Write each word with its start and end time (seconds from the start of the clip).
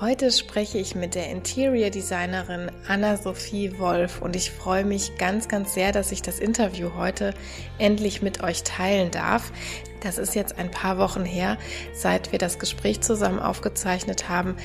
Heute 0.00 0.32
spreche 0.32 0.78
ich 0.78 0.94
mit 0.94 1.14
der 1.14 1.28
Interior 1.28 1.90
Designerin 1.90 2.70
Anna-Sophie 2.88 3.78
Wolf 3.78 4.22
und 4.22 4.34
ich 4.34 4.50
freue 4.50 4.86
mich 4.86 5.18
ganz, 5.18 5.46
ganz 5.46 5.74
sehr, 5.74 5.92
dass 5.92 6.10
ich 6.10 6.22
das 6.22 6.38
Interview 6.38 6.92
heute 6.96 7.34
endlich 7.76 8.22
mit 8.22 8.42
euch 8.42 8.62
teilen 8.62 9.10
darf. 9.10 9.52
Das 10.00 10.18
ist 10.18 10.34
jetzt 10.34 10.58
ein 10.58 10.70
paar 10.70 10.98
Wochen 10.98 11.24
her, 11.24 11.58
seit 11.92 12.32
wir 12.32 12.38
das 12.38 12.58
Gespräch 12.58 13.00
zusammen 13.02 13.38
aufgezeichnet 13.38 14.28
haben. 14.28 14.56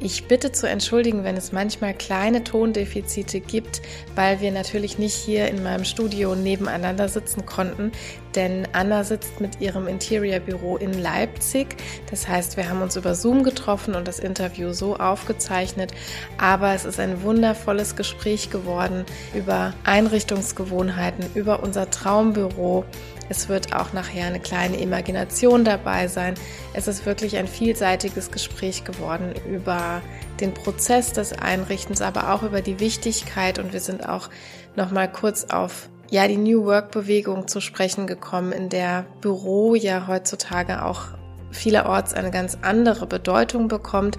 Ich 0.00 0.28
bitte 0.28 0.52
zu 0.52 0.68
entschuldigen, 0.68 1.24
wenn 1.24 1.36
es 1.36 1.52
manchmal 1.52 1.94
kleine 1.94 2.44
Tondefizite 2.44 3.40
gibt, 3.40 3.82
weil 4.14 4.40
wir 4.40 4.52
natürlich 4.52 4.98
nicht 4.98 5.14
hier 5.14 5.48
in 5.48 5.62
meinem 5.62 5.84
Studio 5.84 6.34
nebeneinander 6.34 7.08
sitzen 7.08 7.44
konnten, 7.44 7.90
denn 8.34 8.66
Anna 8.72 9.04
sitzt 9.04 9.40
mit 9.40 9.60
ihrem 9.60 9.86
Interior-Büro 9.86 10.76
in 10.76 10.92
Leipzig. 10.92 11.76
Das 12.10 12.26
heißt, 12.26 12.56
wir 12.56 12.68
haben 12.68 12.82
uns 12.82 12.96
über 12.96 13.14
Zoom 13.14 13.44
getroffen 13.44 13.94
und 13.94 14.08
das 14.08 14.18
Interview 14.18 14.72
so 14.72 14.96
aufgezeichnet. 14.96 15.92
Aber 16.38 16.74
es 16.74 16.84
ist 16.84 16.98
ein 16.98 17.22
wundervolles 17.22 17.96
Gespräch 17.96 18.50
geworden 18.50 19.04
über 19.34 19.74
Einrichtungsgewohnheiten, 19.84 21.26
über 21.34 21.62
unser 21.62 21.90
Traumbüro 21.90 22.84
es 23.28 23.48
wird 23.48 23.74
auch 23.74 23.92
nachher 23.92 24.26
eine 24.26 24.40
kleine 24.40 24.76
Imagination 24.76 25.64
dabei 25.64 26.08
sein. 26.08 26.34
Es 26.72 26.88
ist 26.88 27.06
wirklich 27.06 27.36
ein 27.36 27.46
vielseitiges 27.46 28.30
Gespräch 28.30 28.84
geworden 28.84 29.34
über 29.48 30.02
den 30.40 30.52
Prozess 30.52 31.12
des 31.12 31.32
Einrichtens, 31.32 32.02
aber 32.02 32.32
auch 32.32 32.42
über 32.42 32.60
die 32.60 32.80
Wichtigkeit 32.80 33.58
und 33.58 33.72
wir 33.72 33.80
sind 33.80 34.08
auch 34.08 34.28
noch 34.76 34.90
mal 34.90 35.10
kurz 35.10 35.44
auf 35.44 35.88
ja, 36.10 36.28
die 36.28 36.36
New 36.36 36.64
Work 36.64 36.90
Bewegung 36.90 37.48
zu 37.48 37.60
sprechen 37.60 38.06
gekommen, 38.06 38.52
in 38.52 38.68
der 38.68 39.06
Büro 39.20 39.74
ja 39.74 40.06
heutzutage 40.06 40.84
auch 40.84 41.06
vielerorts 41.50 42.14
eine 42.14 42.30
ganz 42.30 42.58
andere 42.62 43.06
Bedeutung 43.06 43.68
bekommt 43.68 44.18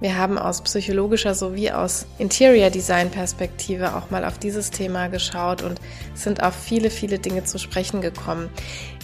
wir 0.00 0.18
haben 0.18 0.38
aus 0.38 0.60
psychologischer 0.60 1.34
sowie 1.34 1.70
aus 1.70 2.06
Interior 2.18 2.70
Design 2.70 3.10
Perspektive 3.10 3.96
auch 3.96 4.10
mal 4.10 4.24
auf 4.24 4.38
dieses 4.38 4.70
Thema 4.70 5.08
geschaut 5.08 5.62
und 5.62 5.80
sind 6.14 6.42
auf 6.42 6.54
viele, 6.54 6.90
viele 6.90 7.18
Dinge 7.18 7.44
zu 7.44 7.58
sprechen 7.58 8.02
gekommen. 8.02 8.50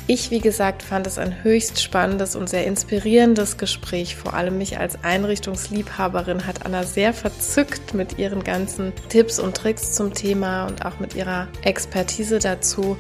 Ich, 0.09 0.33
wie 0.33 0.41
gesagt, 0.41 0.83
fand 0.83 1.07
es 1.07 1.17
ein 1.17 1.45
höchst 1.45 1.81
spannendes 1.81 2.35
und 2.35 2.49
sehr 2.49 2.67
inspirierendes 2.67 3.57
Gespräch. 3.57 4.17
Vor 4.17 4.35
allem 4.35 4.59
mich 4.59 4.79
als 4.79 5.03
Einrichtungsliebhaberin 5.05 6.45
hat 6.45 6.67
Anna 6.67 6.83
sehr 6.83 7.15
verzückt 7.15 7.95
mit 7.95 8.19
ihren 8.19 8.43
ganzen 8.43 8.93
Tipps 9.09 9.39
und 9.39 9.57
Tricks 9.57 9.93
zum 9.93 10.13
Thema 10.13 10.67
und 10.67 10.85
auch 10.85 10.99
mit 10.99 11.15
ihrer 11.15 11.47
Expertise 11.63 12.41
dazu. 12.41 12.97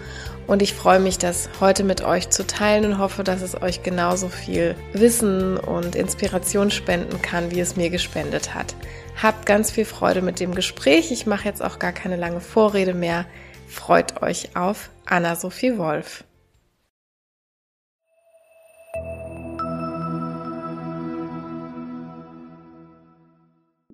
Und 0.53 0.61
ich 0.61 0.75
freue 0.75 1.00
mich, 1.00 1.17
das 1.17 1.48
heute 1.61 1.83
mit 1.83 2.05
euch 2.05 2.28
zu 2.28 2.47
teilen 2.47 2.84
und 2.84 2.98
hoffe, 2.98 3.25
dass 3.25 3.41
es 3.41 3.62
euch 3.62 3.83
genauso 3.83 4.28
viel 4.28 4.75
Wissen 4.92 5.56
und 5.56 5.97
Inspiration 5.97 6.70
spenden 6.70 7.22
kann, 7.22 7.50
wie 7.50 7.61
es 7.61 7.77
mir 7.77 7.89
gespendet 7.89 8.55
hat. 8.55 8.75
Habt 9.23 9.47
ganz 9.47 9.70
viel 9.70 9.86
Freude 9.86 10.20
mit 10.20 10.41
dem 10.41 10.55
Gespräch. 10.55 11.11
Ich 11.11 11.25
mache 11.25 11.47
jetzt 11.47 11.64
auch 11.64 11.78
gar 11.78 11.92
keine 11.92 12.17
lange 12.17 12.42
Vorrede 12.42 12.92
mehr. 12.92 13.24
Freut 13.67 14.23
euch 14.23 14.55
auf 14.55 14.91
Anna-Sophie 15.07 15.79
Wolf. 15.79 16.23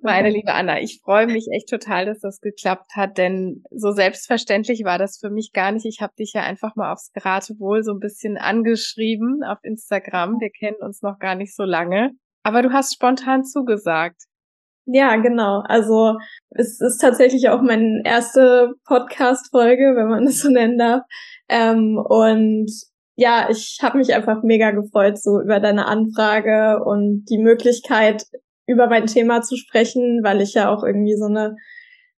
Meine 0.02 0.30
liebe 0.30 0.52
Anna, 0.52 0.80
ich 0.80 1.00
freue 1.02 1.26
mich 1.26 1.46
echt 1.52 1.68
total, 1.68 2.06
dass 2.06 2.20
das 2.20 2.40
geklappt 2.40 2.92
hat, 2.94 3.18
denn 3.18 3.62
so 3.70 3.90
selbstverständlich 3.90 4.84
war 4.84 4.98
das 4.98 5.18
für 5.18 5.30
mich 5.30 5.52
gar 5.52 5.72
nicht. 5.72 5.86
Ich 5.86 6.00
habe 6.00 6.12
dich 6.18 6.32
ja 6.34 6.42
einfach 6.42 6.76
mal 6.76 6.92
aufs 6.92 7.10
Geratewohl 7.12 7.82
so 7.82 7.92
ein 7.92 7.98
bisschen 7.98 8.36
angeschrieben 8.36 9.42
auf 9.42 9.58
Instagram. 9.62 10.40
Wir 10.40 10.50
kennen 10.50 10.76
uns 10.80 11.02
noch 11.02 11.18
gar 11.18 11.34
nicht 11.34 11.54
so 11.54 11.64
lange, 11.64 12.12
aber 12.42 12.62
du 12.62 12.72
hast 12.72 12.94
spontan 12.94 13.44
zugesagt. 13.44 14.22
Ja, 14.90 15.16
genau. 15.16 15.62
Also 15.66 16.16
es 16.50 16.80
ist 16.80 16.98
tatsächlich 16.98 17.50
auch 17.50 17.60
meine 17.60 18.00
erste 18.04 18.72
Podcast-Folge, 18.86 19.94
wenn 19.96 20.08
man 20.08 20.24
es 20.28 20.40
so 20.40 20.48
nennen 20.48 20.78
darf. 20.78 21.02
Ähm, 21.48 21.98
und 21.98 22.70
ja, 23.16 23.48
ich 23.50 23.78
habe 23.82 23.98
mich 23.98 24.14
einfach 24.14 24.42
mega 24.42 24.70
gefreut 24.70 25.20
so 25.20 25.40
über 25.40 25.60
deine 25.60 25.86
Anfrage 25.86 26.82
und 26.84 27.24
die 27.28 27.38
Möglichkeit, 27.38 28.24
über 28.68 28.86
mein 28.86 29.06
Thema 29.06 29.42
zu 29.42 29.56
sprechen, 29.56 30.20
weil 30.22 30.40
ich 30.40 30.54
ja 30.54 30.72
auch 30.72 30.84
irgendwie 30.84 31.16
so 31.16 31.24
eine 31.24 31.56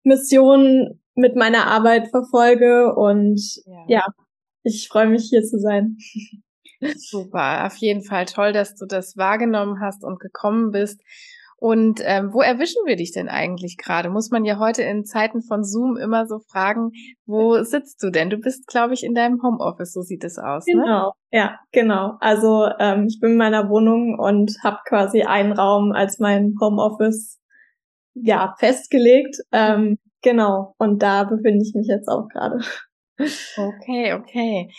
Mission 0.04 1.00
mit 1.16 1.36
meiner 1.36 1.68
Arbeit 1.68 2.10
verfolge 2.10 2.94
und 2.96 3.40
ja, 3.66 3.86
ja 3.88 4.06
ich 4.64 4.88
freue 4.90 5.08
mich 5.08 5.28
hier 5.30 5.44
zu 5.44 5.60
sein. 5.60 5.98
Super, 6.96 7.66
auf 7.66 7.76
jeden 7.78 8.04
Fall 8.04 8.26
toll, 8.26 8.52
dass 8.52 8.76
du 8.76 8.86
das 8.86 9.16
wahrgenommen 9.16 9.80
hast 9.82 10.04
und 10.04 10.20
gekommen 10.20 10.72
bist. 10.72 11.02
Und 11.60 12.00
ähm, 12.06 12.34
wo 12.34 12.42
erwischen 12.42 12.86
wir 12.86 12.96
dich 12.96 13.12
denn 13.12 13.28
eigentlich 13.28 13.76
gerade? 13.78 14.10
Muss 14.10 14.32
man 14.32 14.46
ja 14.46 14.60
heute 14.60 14.82
in 14.84 15.04
Zeiten 15.04 15.42
von 15.42 15.66
Zoom 15.66 15.98
immer 15.98 16.26
so 16.26 16.40
fragen, 16.40 16.92
wo 17.26 17.62
sitzt 17.64 18.02
du 18.02 18.12
denn? 18.12 18.30
Du 18.30 18.38
bist, 18.38 18.68
glaube 18.68 18.94
ich, 18.94 19.04
in 19.04 19.14
deinem 19.14 19.42
Homeoffice, 19.44 19.92
so 19.92 20.02
sieht 20.02 20.24
es 20.24 20.38
aus. 20.38 20.66
Ne? 20.68 20.82
Genau, 20.82 21.08
ne? 21.08 21.14
ja, 21.32 21.60
genau. 21.74 22.14
Also 22.22 22.66
ähm, 22.80 23.08
ich 23.10 23.20
bin 23.20 23.32
in 23.32 23.38
meiner 23.38 23.70
Wohnung 23.70 24.18
und 24.18 24.56
habe 24.64 24.78
quasi 24.88 25.24
einen 25.24 25.52
Raum 25.52 25.92
als 25.92 26.20
mein 26.20 26.56
Homeoffice 26.62 27.42
ja 28.14 28.56
festgelegt. 28.58 29.36
Ähm, 29.52 29.98
genau, 30.22 30.76
und 30.78 31.04
da 31.04 31.26
befinde 31.26 31.62
ich 31.62 31.74
mich 31.76 31.88
jetzt 31.88 32.08
auch 32.08 32.28
gerade. 32.30 32.60
Okay, 33.58 34.14
okay. 34.14 34.72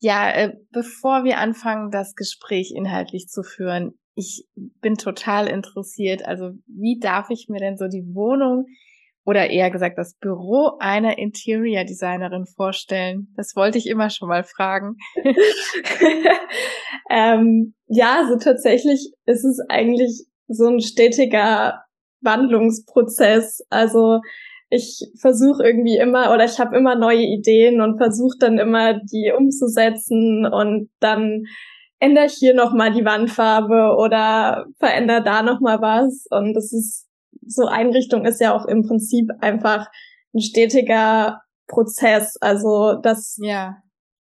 Ja, 0.00 0.30
äh, 0.30 0.54
bevor 0.70 1.24
wir 1.24 1.36
anfangen, 1.36 1.90
das 1.90 2.14
Gespräch 2.14 2.72
inhaltlich 2.74 3.28
zu 3.28 3.42
führen, 3.42 3.98
ich 4.14 4.46
bin 4.54 4.96
total 4.96 5.48
interessiert. 5.48 6.24
Also 6.24 6.50
wie 6.66 6.98
darf 7.00 7.30
ich 7.30 7.46
mir 7.48 7.58
denn 7.58 7.76
so 7.76 7.88
die 7.88 8.04
Wohnung 8.14 8.66
oder 9.24 9.50
eher 9.50 9.70
gesagt 9.70 9.98
das 9.98 10.14
Büro 10.18 10.76
einer 10.80 11.18
Interior 11.18 11.84
Designerin 11.84 12.46
vorstellen? 12.46 13.32
Das 13.36 13.54
wollte 13.56 13.78
ich 13.78 13.86
immer 13.86 14.10
schon 14.10 14.28
mal 14.28 14.44
fragen. 14.44 14.96
ähm, 17.10 17.74
ja, 17.86 18.26
so 18.28 18.36
tatsächlich 18.36 19.12
ist 19.26 19.44
es 19.44 19.60
eigentlich 19.68 20.26
so 20.48 20.66
ein 20.66 20.80
stetiger 20.80 21.82
Wandlungsprozess. 22.20 23.64
Also 23.70 24.20
ich 24.68 25.10
versuche 25.20 25.62
irgendwie 25.62 25.98
immer 25.98 26.32
oder 26.32 26.44
ich 26.44 26.58
habe 26.58 26.76
immer 26.76 26.94
neue 26.94 27.22
Ideen 27.22 27.80
und 27.80 27.98
versuche 27.98 28.38
dann 28.38 28.58
immer 28.58 28.94
die 28.94 29.32
umzusetzen 29.36 30.46
und 30.46 30.88
dann 30.98 31.44
ändere 32.02 32.26
ich 32.26 32.34
hier 32.34 32.52
nochmal 32.52 32.92
die 32.92 33.04
Wandfarbe 33.04 33.96
oder 33.96 34.66
verändere 34.78 35.22
da 35.22 35.42
nochmal 35.42 35.80
was. 35.80 36.26
Und 36.30 36.52
das 36.52 36.72
ist, 36.72 37.06
so 37.46 37.66
Einrichtung 37.66 38.24
ist 38.26 38.40
ja 38.40 38.54
auch 38.54 38.66
im 38.66 38.82
Prinzip 38.82 39.30
einfach 39.40 39.86
ein 40.34 40.40
stetiger 40.40 41.40
Prozess. 41.68 42.36
Also 42.40 42.96
das 43.00 43.38
ja. 43.40 43.76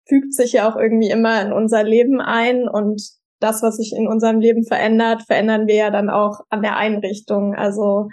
fügt 0.09 0.33
sich 0.33 0.55
ja 0.55 0.67
auch 0.67 0.77
irgendwie 0.77 1.11
immer 1.11 1.43
in 1.43 1.53
unser 1.53 1.85
Leben 1.85 2.23
ein 2.23 2.67
und 2.69 3.03
das, 3.39 3.63
was 3.63 3.77
sich 3.77 3.95
in 3.95 4.09
unserem 4.09 4.41
Leben 4.41 4.65
verändert, 4.65 5.25
verändern 5.27 5.67
wir 5.67 5.75
ja 5.75 5.91
dann 5.91 6.09
auch 6.09 6.41
an 6.49 6.63
der 6.63 6.79
Einrichtung. 6.79 7.55
Also 7.55 8.09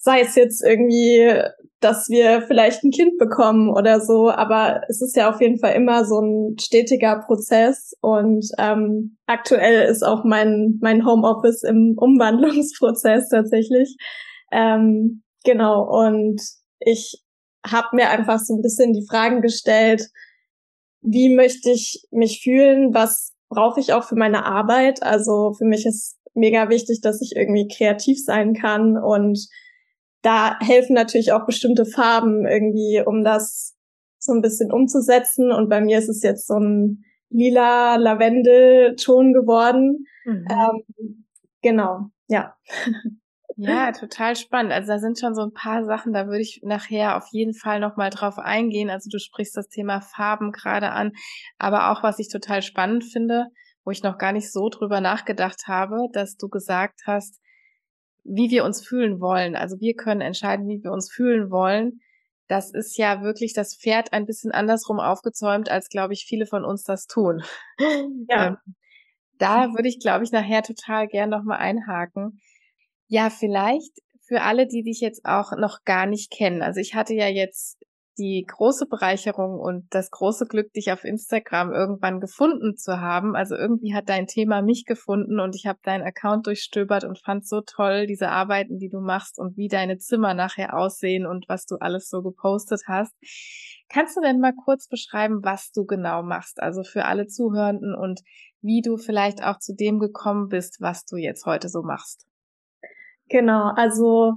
sei 0.00 0.22
es 0.22 0.34
jetzt 0.34 0.64
irgendwie, 0.64 1.30
dass 1.80 2.08
wir 2.08 2.42
vielleicht 2.42 2.82
ein 2.82 2.90
Kind 2.90 3.18
bekommen 3.18 3.68
oder 3.68 4.00
so, 4.00 4.30
aber 4.30 4.80
es 4.88 5.02
ist 5.02 5.14
ja 5.14 5.30
auf 5.30 5.40
jeden 5.40 5.58
Fall 5.58 5.74
immer 5.74 6.04
so 6.06 6.20
ein 6.20 6.56
stetiger 6.58 7.20
Prozess 7.20 7.92
und 8.00 8.46
ähm, 8.58 9.18
aktuell 9.26 9.88
ist 9.88 10.02
auch 10.02 10.24
mein 10.24 10.78
mein 10.80 11.06
Homeoffice 11.06 11.62
im 11.62 11.94
Umwandlungsprozess 11.98 13.28
tatsächlich. 13.28 13.96
Ähm, 14.50 15.22
genau 15.44 15.82
und 15.82 16.40
ich 16.80 17.22
habe 17.64 17.88
mir 17.92 18.08
einfach 18.08 18.40
so 18.40 18.54
ein 18.54 18.62
bisschen 18.62 18.94
die 18.94 19.06
Fragen 19.08 19.42
gestellt, 19.42 20.02
wie 21.02 21.34
möchte 21.34 21.70
ich 21.70 22.02
mich 22.10 22.40
fühlen, 22.42 22.94
was 22.94 23.34
brauche 23.50 23.80
ich 23.80 23.92
auch 23.92 24.04
für 24.04 24.16
meine 24.16 24.46
Arbeit? 24.46 25.02
Also 25.02 25.52
für 25.58 25.66
mich 25.66 25.84
ist 25.84 26.16
mega 26.32 26.70
wichtig, 26.70 27.00
dass 27.02 27.20
ich 27.20 27.36
irgendwie 27.36 27.68
kreativ 27.68 28.18
sein 28.24 28.54
kann 28.54 28.96
und 28.96 29.38
da 30.22 30.58
helfen 30.60 30.94
natürlich 30.94 31.32
auch 31.32 31.46
bestimmte 31.46 31.86
Farben 31.86 32.46
irgendwie, 32.46 33.02
um 33.04 33.24
das 33.24 33.76
so 34.18 34.32
ein 34.32 34.42
bisschen 34.42 34.70
umzusetzen. 34.70 35.50
Und 35.50 35.68
bei 35.68 35.80
mir 35.80 35.98
ist 35.98 36.08
es 36.08 36.22
jetzt 36.22 36.46
so 36.46 36.58
ein 36.58 37.04
lila 37.30 37.96
Lavendel-Ton 37.96 39.32
geworden. 39.32 40.04
Mhm. 40.24 40.46
Ähm, 40.50 41.24
genau, 41.62 42.10
ja. 42.28 42.54
Ja, 43.56 43.92
total 43.92 44.36
spannend. 44.36 44.72
Also 44.72 44.88
da 44.88 44.98
sind 44.98 45.18
schon 45.18 45.34
so 45.34 45.42
ein 45.42 45.52
paar 45.52 45.84
Sachen, 45.84 46.14
da 46.14 46.26
würde 46.26 46.40
ich 46.40 46.60
nachher 46.62 47.16
auf 47.16 47.26
jeden 47.30 47.52
Fall 47.52 47.78
nochmal 47.78 48.08
drauf 48.08 48.38
eingehen. 48.38 48.88
Also 48.88 49.10
du 49.10 49.18
sprichst 49.18 49.54
das 49.54 49.68
Thema 49.68 50.00
Farben 50.00 50.50
gerade 50.50 50.92
an, 50.92 51.12
aber 51.58 51.90
auch 51.90 52.02
was 52.02 52.18
ich 52.18 52.28
total 52.28 52.62
spannend 52.62 53.04
finde, 53.04 53.46
wo 53.84 53.90
ich 53.90 54.02
noch 54.02 54.16
gar 54.16 54.32
nicht 54.32 54.50
so 54.50 54.70
drüber 54.70 55.02
nachgedacht 55.02 55.64
habe, 55.66 56.06
dass 56.12 56.36
du 56.36 56.48
gesagt 56.48 57.02
hast, 57.06 57.39
wie 58.30 58.50
wir 58.50 58.64
uns 58.64 58.86
fühlen 58.86 59.20
wollen. 59.20 59.56
Also 59.56 59.80
wir 59.80 59.94
können 59.94 60.20
entscheiden, 60.20 60.68
wie 60.68 60.82
wir 60.82 60.92
uns 60.92 61.10
fühlen 61.10 61.50
wollen. 61.50 62.00
Das 62.48 62.72
ist 62.72 62.96
ja 62.96 63.22
wirklich 63.22 63.52
das 63.52 63.76
Pferd 63.76 64.12
ein 64.12 64.26
bisschen 64.26 64.52
andersrum 64.52 65.00
aufgezäumt, 65.00 65.70
als 65.70 65.88
glaube 65.88 66.14
ich 66.14 66.24
viele 66.26 66.46
von 66.46 66.64
uns 66.64 66.84
das 66.84 67.06
tun. 67.06 67.42
Ja. 68.28 68.48
Ähm, 68.48 68.56
da 69.38 69.72
würde 69.72 69.88
ich, 69.88 70.00
glaube 70.00 70.22
ich, 70.22 70.32
nachher 70.32 70.62
total 70.62 71.08
gern 71.08 71.30
nochmal 71.30 71.58
einhaken. 71.58 72.40
Ja, 73.08 73.30
vielleicht 73.30 73.98
für 74.20 74.42
alle, 74.42 74.66
die 74.66 74.82
dich 74.82 75.00
jetzt 75.00 75.24
auch 75.24 75.56
noch 75.56 75.82
gar 75.84 76.06
nicht 76.06 76.30
kennen. 76.30 76.62
Also 76.62 76.78
ich 76.78 76.94
hatte 76.94 77.14
ja 77.14 77.26
jetzt 77.26 77.78
die 78.20 78.44
große 78.46 78.86
Bereicherung 78.86 79.58
und 79.58 79.86
das 79.94 80.10
große 80.10 80.46
Glück, 80.46 80.72
dich 80.74 80.92
auf 80.92 81.04
Instagram 81.04 81.72
irgendwann 81.72 82.20
gefunden 82.20 82.76
zu 82.76 83.00
haben. 83.00 83.34
Also 83.34 83.56
irgendwie 83.56 83.94
hat 83.94 84.10
dein 84.10 84.26
Thema 84.26 84.60
mich 84.60 84.84
gefunden 84.84 85.40
und 85.40 85.56
ich 85.56 85.66
habe 85.66 85.78
deinen 85.82 86.02
Account 86.02 86.46
durchstöbert 86.46 87.04
und 87.04 87.18
fand 87.18 87.48
so 87.48 87.62
toll 87.62 88.06
diese 88.06 88.28
Arbeiten, 88.28 88.78
die 88.78 88.90
du 88.90 89.00
machst 89.00 89.38
und 89.38 89.56
wie 89.56 89.68
deine 89.68 89.96
Zimmer 89.96 90.34
nachher 90.34 90.76
aussehen 90.76 91.26
und 91.26 91.48
was 91.48 91.64
du 91.64 91.76
alles 91.76 92.10
so 92.10 92.22
gepostet 92.22 92.82
hast. 92.86 93.14
Kannst 93.88 94.18
du 94.18 94.20
denn 94.20 94.38
mal 94.38 94.54
kurz 94.54 94.86
beschreiben, 94.86 95.40
was 95.42 95.72
du 95.72 95.86
genau 95.86 96.22
machst? 96.22 96.62
Also 96.62 96.84
für 96.84 97.06
alle 97.06 97.26
Zuhörenden 97.26 97.94
und 97.94 98.20
wie 98.60 98.82
du 98.82 98.98
vielleicht 98.98 99.42
auch 99.42 99.58
zu 99.58 99.74
dem 99.74 99.98
gekommen 99.98 100.48
bist, 100.48 100.76
was 100.80 101.06
du 101.06 101.16
jetzt 101.16 101.46
heute 101.46 101.70
so 101.70 101.82
machst. 101.82 102.26
Genau, 103.30 103.72
also 103.74 104.34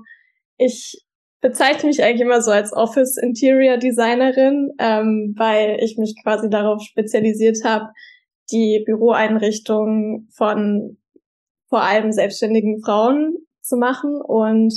ich 0.55 1.02
bezeichne 1.43 1.89
mich 1.89 2.01
eigentlich 2.01 2.21
immer 2.21 2.41
so 2.41 2.51
als 2.51 2.73
Office 2.73 3.17
Interior 3.17 3.77
Designerin, 3.77 4.71
ähm, 4.79 5.35
weil 5.37 5.77
ich 5.81 5.97
mich 5.97 6.15
quasi 6.23 6.49
darauf 6.49 6.81
spezialisiert 6.81 7.57
habe, 7.65 7.89
die 8.51 8.81
Büroeinrichtungen 8.85 10.29
von 10.35 10.97
vor 11.67 11.83
allem 11.83 12.11
selbstständigen 12.13 12.81
Frauen 12.81 13.35
zu 13.61 13.75
machen 13.75 14.21
und 14.21 14.73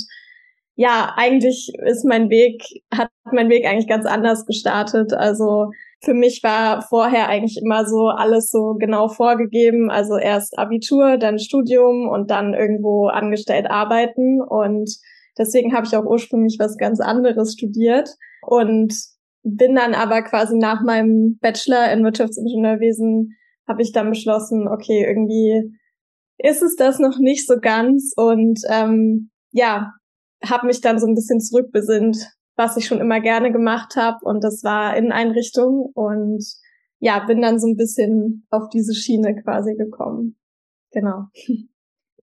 ja, 0.75 1.13
eigentlich 1.15 1.71
ist 1.85 2.05
mein 2.05 2.29
Weg, 2.29 2.61
hat 2.93 3.09
mein 3.31 3.49
Weg 3.49 3.65
eigentlich 3.65 3.87
ganz 3.87 4.05
anders 4.05 4.45
gestartet. 4.45 5.11
Also 5.11 5.71
für 6.03 6.13
mich 6.13 6.43
war 6.43 6.83
vorher 6.83 7.29
eigentlich 7.29 7.59
immer 7.63 7.85
so 7.87 8.09
alles 8.09 8.51
so 8.51 8.75
genau 8.75 9.07
vorgegeben. 9.07 9.89
Also 9.89 10.17
erst 10.17 10.59
Abitur, 10.59 11.17
dann 11.17 11.39
Studium 11.39 12.07
und 12.07 12.29
dann 12.29 12.53
irgendwo 12.53 13.07
angestellt 13.07 13.65
arbeiten. 13.71 14.39
Und 14.39 14.91
deswegen 15.37 15.73
habe 15.75 15.85
ich 15.85 15.95
auch 15.95 16.05
ursprünglich 16.05 16.57
was 16.59 16.77
ganz 16.77 16.99
anderes 16.99 17.53
studiert 17.53 18.09
und 18.41 18.93
bin 19.43 19.75
dann 19.75 19.93
aber 19.93 20.21
quasi 20.23 20.57
nach 20.57 20.83
meinem 20.83 21.37
Bachelor 21.39 21.91
in 21.91 22.03
Wirtschaftsingenieurwesen 22.03 23.35
habe 23.67 23.81
ich 23.81 23.91
dann 23.91 24.09
beschlossen, 24.09 24.67
okay, 24.67 25.05
irgendwie 25.07 25.77
ist 26.37 26.61
es 26.61 26.75
das 26.75 26.99
noch 26.99 27.17
nicht 27.19 27.47
so 27.47 27.55
ganz 27.59 28.13
und 28.15 28.59
ähm, 28.69 29.31
ja, 29.51 29.93
habe 30.43 30.67
mich 30.67 30.81
dann 30.81 30.99
so 30.99 31.07
ein 31.07 31.15
bisschen 31.15 31.39
zurückbesinnt 31.39 32.37
was 32.57 32.75
ich 32.75 32.87
schon 32.87 32.99
immer 32.99 33.21
gerne 33.21 33.51
gemacht 33.51 33.95
habe 33.95 34.17
und 34.21 34.43
das 34.43 34.63
war 34.63 34.97
Inneneinrichtung 34.97 35.91
und 35.93 36.43
ja, 36.99 37.23
bin 37.25 37.41
dann 37.41 37.59
so 37.59 37.67
ein 37.67 37.77
bisschen 37.77 38.47
auf 38.49 38.69
diese 38.69 38.95
Schiene 38.95 39.35
quasi 39.43 39.75
gekommen. 39.75 40.35
Genau. 40.91 41.25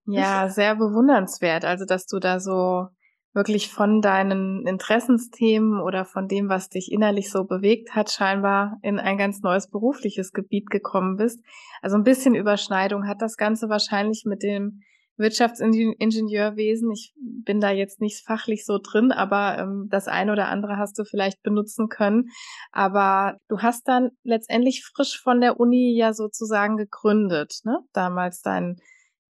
Ja, 0.07 0.51
sehr 0.51 0.75
bewundernswert. 0.75 1.65
Also, 1.65 1.87
dass 1.87 2.07
du 2.07 2.19
da 2.19 2.41
so 2.41 2.89
wirklich 3.35 3.69
von 3.69 4.01
deinen 4.01 4.67
Interessensthemen 4.67 5.81
oder 5.81 6.05
von 6.05 6.29
dem, 6.29 6.49
was 6.49 6.69
dich 6.69 6.93
innerlich 6.93 7.31
so 7.31 7.45
bewegt 7.45 7.95
hat, 7.95 8.11
scheinbar 8.11 8.79
in 8.83 8.99
ein 8.99 9.19
ganz 9.19 9.43
neues 9.43 9.69
berufliches 9.69 10.33
Gebiet 10.33 10.71
gekommen 10.71 11.17
bist. 11.17 11.41
Also 11.83 11.97
ein 11.97 12.05
bisschen 12.05 12.37
Überschneidung 12.37 13.07
hat 13.09 13.21
das 13.21 13.37
Ganze 13.37 13.69
wahrscheinlich 13.69 14.25
mit 14.25 14.43
dem 14.43 14.83
Wirtschaftsingenieurwesen. 15.17 16.91
Ich 16.93 17.13
bin 17.17 17.61
da 17.61 17.71
jetzt 17.71 18.01
nicht 18.01 18.25
fachlich 18.25 18.65
so 18.65 18.79
drin, 18.79 19.13
aber 19.13 19.59
ähm, 19.59 19.89
das 19.91 20.09
eine 20.09 20.33
oder 20.33 20.49
andere 20.49 20.77
hast 20.77 20.99
du 20.99 21.05
vielleicht 21.05 21.43
benutzen 21.43 21.89
können. 21.89 22.31
Aber 22.73 23.37
du 23.49 23.61
hast 23.61 23.87
dann 23.87 24.11
letztendlich 24.23 24.85
frisch 24.85 25.21
von 25.21 25.41
der 25.41 25.61
Uni 25.61 25.97
ja 25.97 26.15
sozusagen 26.15 26.77
gegründet, 26.77 27.61
ne? 27.65 27.81
Damals 27.93 28.43
dein 28.43 28.77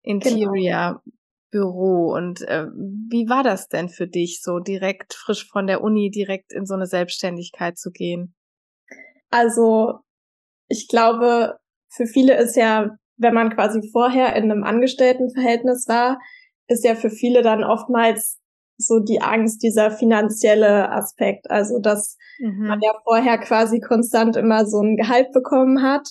Interior. 0.03 1.01
Büro 1.51 2.13
und 2.13 2.41
äh, 2.41 2.65
wie 3.09 3.27
war 3.29 3.43
das 3.43 3.67
denn 3.67 3.89
für 3.89 4.07
dich, 4.07 4.41
so 4.41 4.59
direkt 4.59 5.13
frisch 5.13 5.47
von 5.47 5.67
der 5.67 5.81
Uni 5.81 6.09
direkt 6.09 6.53
in 6.53 6.65
so 6.65 6.73
eine 6.73 6.87
Selbstständigkeit 6.87 7.77
zu 7.77 7.91
gehen? 7.91 8.33
Also 9.29 9.99
ich 10.67 10.87
glaube, 10.87 11.59
für 11.89 12.05
viele 12.05 12.37
ist 12.37 12.55
ja 12.55 12.97
wenn 13.21 13.33
man 13.35 13.53
quasi 13.53 13.87
vorher 13.91 14.35
in 14.35 14.51
einem 14.51 14.63
Angestelltenverhältnis 14.63 15.87
war, 15.87 16.19
ist 16.67 16.83
ja 16.83 16.95
für 16.95 17.11
viele 17.11 17.43
dann 17.43 17.63
oftmals 17.63 18.39
so 18.77 18.99
die 18.99 19.21
Angst, 19.21 19.61
dieser 19.61 19.91
finanzielle 19.91 20.91
Aspekt. 20.91 21.49
Also, 21.51 21.79
dass 21.79 22.17
mhm. 22.39 22.67
man 22.67 22.81
ja 22.81 22.93
vorher 23.03 23.37
quasi 23.37 23.79
konstant 23.79 24.35
immer 24.37 24.65
so 24.65 24.81
ein 24.81 24.97
Gehalt 24.97 25.31
bekommen 25.33 25.83
hat. 25.83 26.07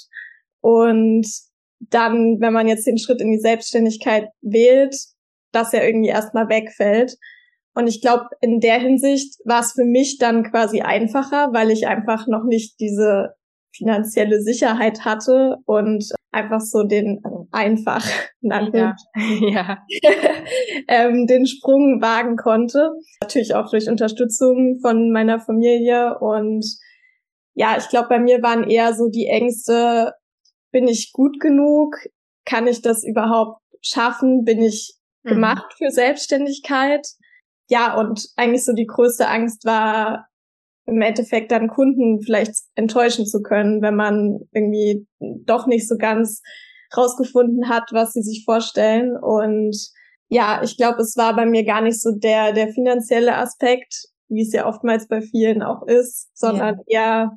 Und 0.60 1.26
dann, 1.80 2.40
wenn 2.40 2.52
man 2.52 2.68
jetzt 2.68 2.86
den 2.86 2.98
Schritt 2.98 3.20
in 3.20 3.32
die 3.32 3.40
Selbstständigkeit 3.40 4.28
wählt, 4.40 4.94
dass 5.52 5.72
er 5.72 5.86
irgendwie 5.86 6.08
erstmal 6.08 6.48
wegfällt. 6.48 7.16
Und 7.74 7.86
ich 7.86 8.00
glaube, 8.00 8.26
in 8.40 8.60
der 8.60 8.80
Hinsicht 8.80 9.38
war 9.44 9.60
es 9.60 9.72
für 9.72 9.84
mich 9.84 10.18
dann 10.18 10.42
quasi 10.50 10.80
einfacher, 10.80 11.52
weil 11.52 11.70
ich 11.70 11.86
einfach 11.86 12.26
noch 12.26 12.44
nicht 12.44 12.80
diese 12.80 13.34
finanzielle 13.72 14.40
Sicherheit 14.40 15.04
hatte 15.04 15.56
und 15.64 16.04
einfach 16.32 16.60
so 16.60 16.82
den 16.82 17.20
also 17.24 17.48
einfach 17.52 18.04
ja. 18.40 18.96
ja. 19.50 19.78
ähm, 20.88 21.26
den 21.26 21.46
Sprung 21.46 22.00
wagen 22.00 22.36
konnte. 22.36 22.92
Natürlich 23.20 23.54
auch 23.54 23.70
durch 23.70 23.88
Unterstützung 23.88 24.78
von 24.80 25.12
meiner 25.12 25.40
Familie 25.40 26.18
und 26.18 26.64
ja, 27.54 27.76
ich 27.78 27.88
glaube, 27.88 28.08
bei 28.08 28.18
mir 28.18 28.42
waren 28.42 28.68
eher 28.68 28.94
so 28.94 29.08
die 29.08 29.26
Ängste, 29.26 30.14
bin 30.70 30.86
ich 30.86 31.12
gut 31.12 31.40
genug? 31.40 31.96
Kann 32.44 32.66
ich 32.66 32.80
das 32.80 33.04
überhaupt 33.04 33.60
schaffen? 33.82 34.44
Bin 34.44 34.62
ich 34.62 34.94
mhm. 35.22 35.30
gemacht 35.30 35.72
für 35.76 35.90
Selbstständigkeit? 35.90 37.06
Ja, 37.68 37.96
und 37.98 38.28
eigentlich 38.36 38.64
so 38.64 38.72
die 38.72 38.86
größte 38.86 39.28
Angst 39.28 39.64
war, 39.64 40.26
im 40.86 41.00
Endeffekt 41.02 41.52
dann 41.52 41.68
Kunden 41.68 42.20
vielleicht 42.20 42.54
enttäuschen 42.74 43.26
zu 43.26 43.42
können, 43.42 43.80
wenn 43.80 43.94
man 43.94 44.40
irgendwie 44.52 45.06
doch 45.20 45.66
nicht 45.66 45.88
so 45.88 45.96
ganz 45.96 46.42
rausgefunden 46.96 47.68
hat, 47.68 47.90
was 47.92 48.12
sie 48.12 48.22
sich 48.22 48.44
vorstellen. 48.44 49.16
Und 49.16 49.76
ja, 50.28 50.62
ich 50.62 50.76
glaube, 50.76 51.00
es 51.02 51.16
war 51.16 51.36
bei 51.36 51.46
mir 51.46 51.64
gar 51.64 51.80
nicht 51.80 52.00
so 52.00 52.10
der, 52.12 52.52
der 52.52 52.68
finanzielle 52.68 53.36
Aspekt, 53.36 54.06
wie 54.28 54.42
es 54.42 54.52
ja 54.52 54.66
oftmals 54.66 55.06
bei 55.06 55.20
vielen 55.20 55.62
auch 55.62 55.86
ist, 55.86 56.28
sondern 56.34 56.80
ja. 56.86 57.00
eher 57.00 57.30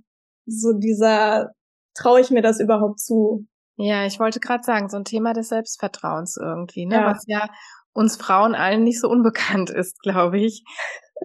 so 0.45 0.73
dieser, 0.73 1.51
traue 1.95 2.21
ich 2.21 2.31
mir 2.31 2.41
das 2.41 2.59
überhaupt 2.59 2.99
zu? 2.99 3.45
Ja, 3.75 4.05
ich 4.05 4.19
wollte 4.19 4.39
gerade 4.39 4.63
sagen, 4.63 4.89
so 4.89 4.97
ein 4.97 5.05
Thema 5.05 5.33
des 5.33 5.49
Selbstvertrauens 5.49 6.37
irgendwie, 6.37 6.85
ne? 6.85 6.95
Ja. 6.95 7.05
Was 7.07 7.23
ja 7.27 7.49
uns 7.93 8.17
Frauen 8.17 8.55
allen 8.55 8.83
nicht 8.83 8.99
so 8.99 9.09
unbekannt 9.09 9.69
ist, 9.69 9.99
glaube 10.01 10.39
ich. 10.39 10.63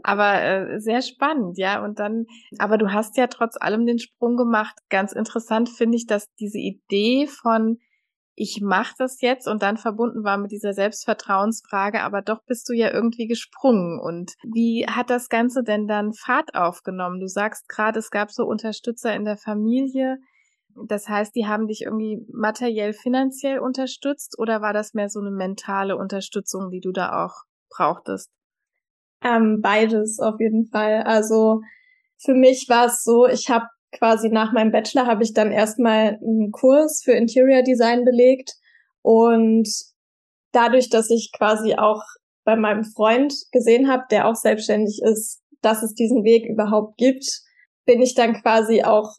Aber 0.02 0.42
äh, 0.42 0.80
sehr 0.80 1.02
spannend, 1.02 1.58
ja. 1.58 1.82
Und 1.82 1.98
dann, 1.98 2.26
aber 2.58 2.78
du 2.78 2.92
hast 2.92 3.16
ja 3.16 3.26
trotz 3.26 3.56
allem 3.58 3.87
den 3.87 3.98
Sprung 3.98 4.37
gemacht. 4.37 4.76
Ganz 4.90 5.12
interessant 5.12 5.68
finde 5.68 5.96
ich, 5.96 6.06
dass 6.06 6.32
diese 6.38 6.58
Idee 6.58 7.26
von 7.26 7.78
ich 8.40 8.60
mache 8.62 8.94
das 8.98 9.20
jetzt 9.20 9.48
und 9.48 9.62
dann 9.62 9.76
verbunden 9.76 10.22
war 10.22 10.38
mit 10.38 10.52
dieser 10.52 10.72
Selbstvertrauensfrage, 10.72 12.02
aber 12.02 12.22
doch 12.22 12.44
bist 12.46 12.68
du 12.68 12.72
ja 12.72 12.92
irgendwie 12.92 13.26
gesprungen. 13.26 13.98
Und 14.00 14.34
wie 14.44 14.87
hat 14.88 15.10
das 15.10 15.28
Ganze 15.28 15.64
denn 15.64 15.88
dann 15.88 16.12
Fahrt 16.12 16.54
aufgenommen? 16.54 17.18
Du 17.18 17.26
sagst 17.26 17.68
gerade, 17.68 17.98
es 17.98 18.10
gab 18.10 18.30
so 18.30 18.44
Unterstützer 18.44 19.12
in 19.12 19.25
der 19.25 19.37
Familie. 19.37 20.18
Das 20.87 21.08
heißt, 21.08 21.35
die 21.35 21.47
haben 21.47 21.66
dich 21.66 21.82
irgendwie 21.82 22.25
materiell, 22.32 22.92
finanziell 22.92 23.58
unterstützt 23.58 24.38
oder 24.38 24.61
war 24.61 24.73
das 24.73 24.94
mehr 24.94 25.08
so 25.08 25.20
eine 25.20 25.30
mentale 25.30 25.97
Unterstützung, 25.97 26.70
die 26.70 26.80
du 26.80 26.92
da 26.92 27.25
auch 27.25 27.44
brauchtest? 27.70 28.30
Ähm, 29.25 29.61
beides 29.61 30.20
auf 30.20 30.38
jeden 30.38 30.66
Fall. 30.66 31.02
Also 31.02 31.62
für 32.18 32.35
mich 32.35 32.66
war 32.68 32.87
es 32.87 33.02
so, 33.02 33.26
ich 33.26 33.49
habe 33.50 33.66
quasi 33.92 34.28
nach 34.28 34.52
meinem 34.52 34.70
Bachelor 34.70 35.06
habe 35.06 35.23
ich 35.23 35.32
dann 35.32 35.50
erstmal 35.50 36.18
einen 36.23 36.50
Kurs 36.52 37.02
für 37.04 37.12
Interior 37.12 37.62
Design 37.62 38.04
belegt 38.04 38.52
und 39.02 39.68
dadurch, 40.52 40.90
dass 40.90 41.11
ich 41.11 41.32
quasi 41.37 41.75
auch 41.75 42.02
bei 42.44 42.56
meinem 42.56 42.85
Freund 42.85 43.35
gesehen 43.52 43.90
habe, 43.90 44.04
der 44.11 44.26
auch 44.26 44.35
selbstständig 44.35 45.00
ist, 45.02 45.42
dass 45.61 45.82
es 45.82 45.94
diesen 45.94 46.25
Weg 46.25 46.47
überhaupt 46.49 46.97
gibt, 46.97 47.25
bin 47.85 48.00
ich 48.00 48.14
dann 48.14 48.35
quasi 48.35 48.82
auch 48.85 49.16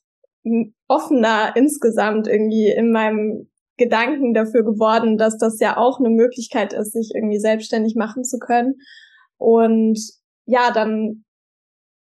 offener 0.88 1.54
insgesamt 1.56 2.28
irgendwie 2.28 2.70
in 2.70 2.92
meinem 2.92 3.50
Gedanken 3.78 4.34
dafür 4.34 4.64
geworden, 4.64 5.18
dass 5.18 5.38
das 5.38 5.60
ja 5.60 5.78
auch 5.78 6.00
eine 6.00 6.10
Möglichkeit 6.10 6.74
ist, 6.74 6.92
sich 6.92 7.12
irgendwie 7.16 7.40
selbstständig 7.40 7.96
machen 7.96 8.24
zu 8.24 8.38
können. 8.38 8.76
Und 9.38 10.00
ja, 10.46 10.72
dann 10.72 11.24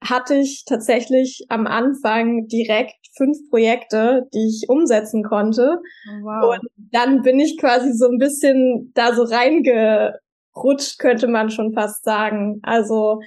hatte 0.03 0.35
ich 0.35 0.65
tatsächlich 0.67 1.47
am 1.49 1.67
Anfang 1.67 2.47
direkt 2.47 2.97
fünf 3.17 3.39
Projekte, 3.51 4.29
die 4.35 4.49
ich 4.49 4.69
umsetzen 4.69 5.23
konnte. 5.23 5.79
Oh, 6.09 6.25
wow. 6.25 6.55
Und 6.55 6.71
dann 6.93 7.23
bin 7.23 7.39
ich 7.39 7.59
quasi 7.59 7.93
so 7.93 8.07
ein 8.07 8.19
bisschen 8.19 8.93
da 8.95 9.15
so 9.15 9.23
reingerutscht, 9.23 10.99
könnte 10.99 11.29
man 11.29 11.51
schon 11.51 11.73
fast 11.75 12.05
sagen. 12.05 12.61
Also 12.63 13.21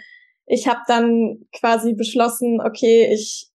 ich 0.46 0.68
habe 0.68 0.82
dann 0.88 1.46
quasi 1.58 1.94
beschlossen, 1.94 2.60
okay, 2.60 3.10
ich 3.14 3.50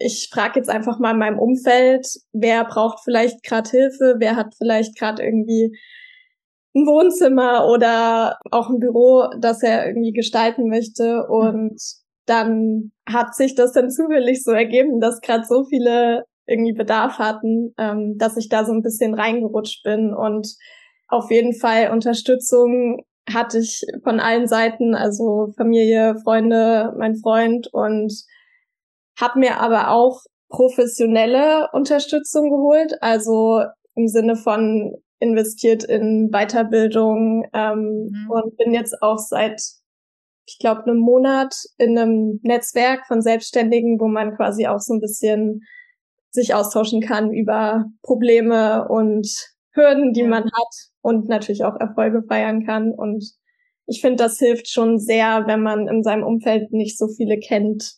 ich 0.00 0.30
frage 0.32 0.58
jetzt 0.58 0.70
einfach 0.70 0.98
mal 0.98 1.12
in 1.12 1.18
meinem 1.18 1.38
Umfeld, 1.38 2.06
wer 2.32 2.64
braucht 2.64 3.00
vielleicht 3.04 3.42
gerade 3.42 3.68
Hilfe, 3.68 4.16
wer 4.18 4.34
hat 4.34 4.54
vielleicht 4.56 4.98
gerade 4.98 5.22
irgendwie 5.22 5.76
ein 6.74 6.86
Wohnzimmer 6.86 7.68
oder 7.68 8.38
auch 8.50 8.70
ein 8.70 8.78
Büro, 8.78 9.28
das 9.38 9.62
er 9.62 9.86
irgendwie 9.86 10.12
gestalten 10.12 10.68
möchte. 10.68 11.26
Und 11.26 11.78
dann 12.24 12.92
hat 13.06 13.34
sich 13.34 13.54
das 13.54 13.72
dann 13.72 13.90
zufällig 13.90 14.42
so 14.42 14.52
ergeben, 14.52 15.00
dass 15.00 15.20
gerade 15.20 15.44
so 15.44 15.64
viele 15.64 16.24
irgendwie 16.46 16.72
Bedarf 16.72 17.18
hatten, 17.18 17.74
ähm, 17.78 18.16
dass 18.16 18.38
ich 18.38 18.48
da 18.48 18.64
so 18.64 18.72
ein 18.72 18.82
bisschen 18.82 19.14
reingerutscht 19.14 19.84
bin 19.84 20.14
und 20.14 20.48
auf 21.08 21.30
jeden 21.30 21.54
Fall 21.54 21.90
Unterstützung 21.90 23.04
hatte 23.28 23.58
ich 23.58 23.84
von 24.02 24.18
allen 24.18 24.46
Seiten, 24.46 24.94
also 24.94 25.52
Familie, 25.56 26.16
Freunde, 26.24 26.94
mein 26.98 27.16
Freund 27.16 27.68
und 27.72 28.12
habe 29.20 29.38
mir 29.38 29.60
aber 29.60 29.90
auch 29.90 30.22
professionelle 30.48 31.68
Unterstützung 31.72 32.50
geholt, 32.50 32.94
also 33.00 33.62
im 33.94 34.08
Sinne 34.08 34.36
von 34.36 34.96
investiert 35.20 35.84
in 35.84 36.30
Weiterbildung 36.30 37.44
ähm, 37.52 38.10
mhm. 38.10 38.30
und 38.30 38.56
bin 38.56 38.72
jetzt 38.72 39.00
auch 39.02 39.18
seit, 39.18 39.60
ich 40.46 40.58
glaube, 40.58 40.84
einem 40.84 40.98
Monat 40.98 41.54
in 41.76 41.96
einem 41.96 42.40
Netzwerk 42.42 43.06
von 43.06 43.20
Selbstständigen, 43.20 44.00
wo 44.00 44.08
man 44.08 44.34
quasi 44.36 44.66
auch 44.66 44.80
so 44.80 44.94
ein 44.94 45.00
bisschen 45.00 45.60
sich 46.30 46.54
austauschen 46.54 47.00
kann 47.00 47.32
über 47.32 47.84
Probleme 48.02 48.88
und 48.88 49.28
Hürden, 49.72 50.12
die 50.12 50.22
ja. 50.22 50.28
man 50.28 50.44
hat 50.44 50.74
und 51.02 51.28
natürlich 51.28 51.64
auch 51.64 51.78
Erfolge 51.78 52.22
feiern 52.26 52.64
kann. 52.64 52.92
Und 52.92 53.24
ich 53.86 54.00
finde, 54.00 54.16
das 54.16 54.38
hilft 54.38 54.68
schon 54.68 54.98
sehr, 54.98 55.46
wenn 55.46 55.62
man 55.62 55.86
in 55.86 56.02
seinem 56.02 56.24
Umfeld 56.24 56.72
nicht 56.72 56.98
so 56.98 57.08
viele 57.08 57.38
kennt, 57.38 57.94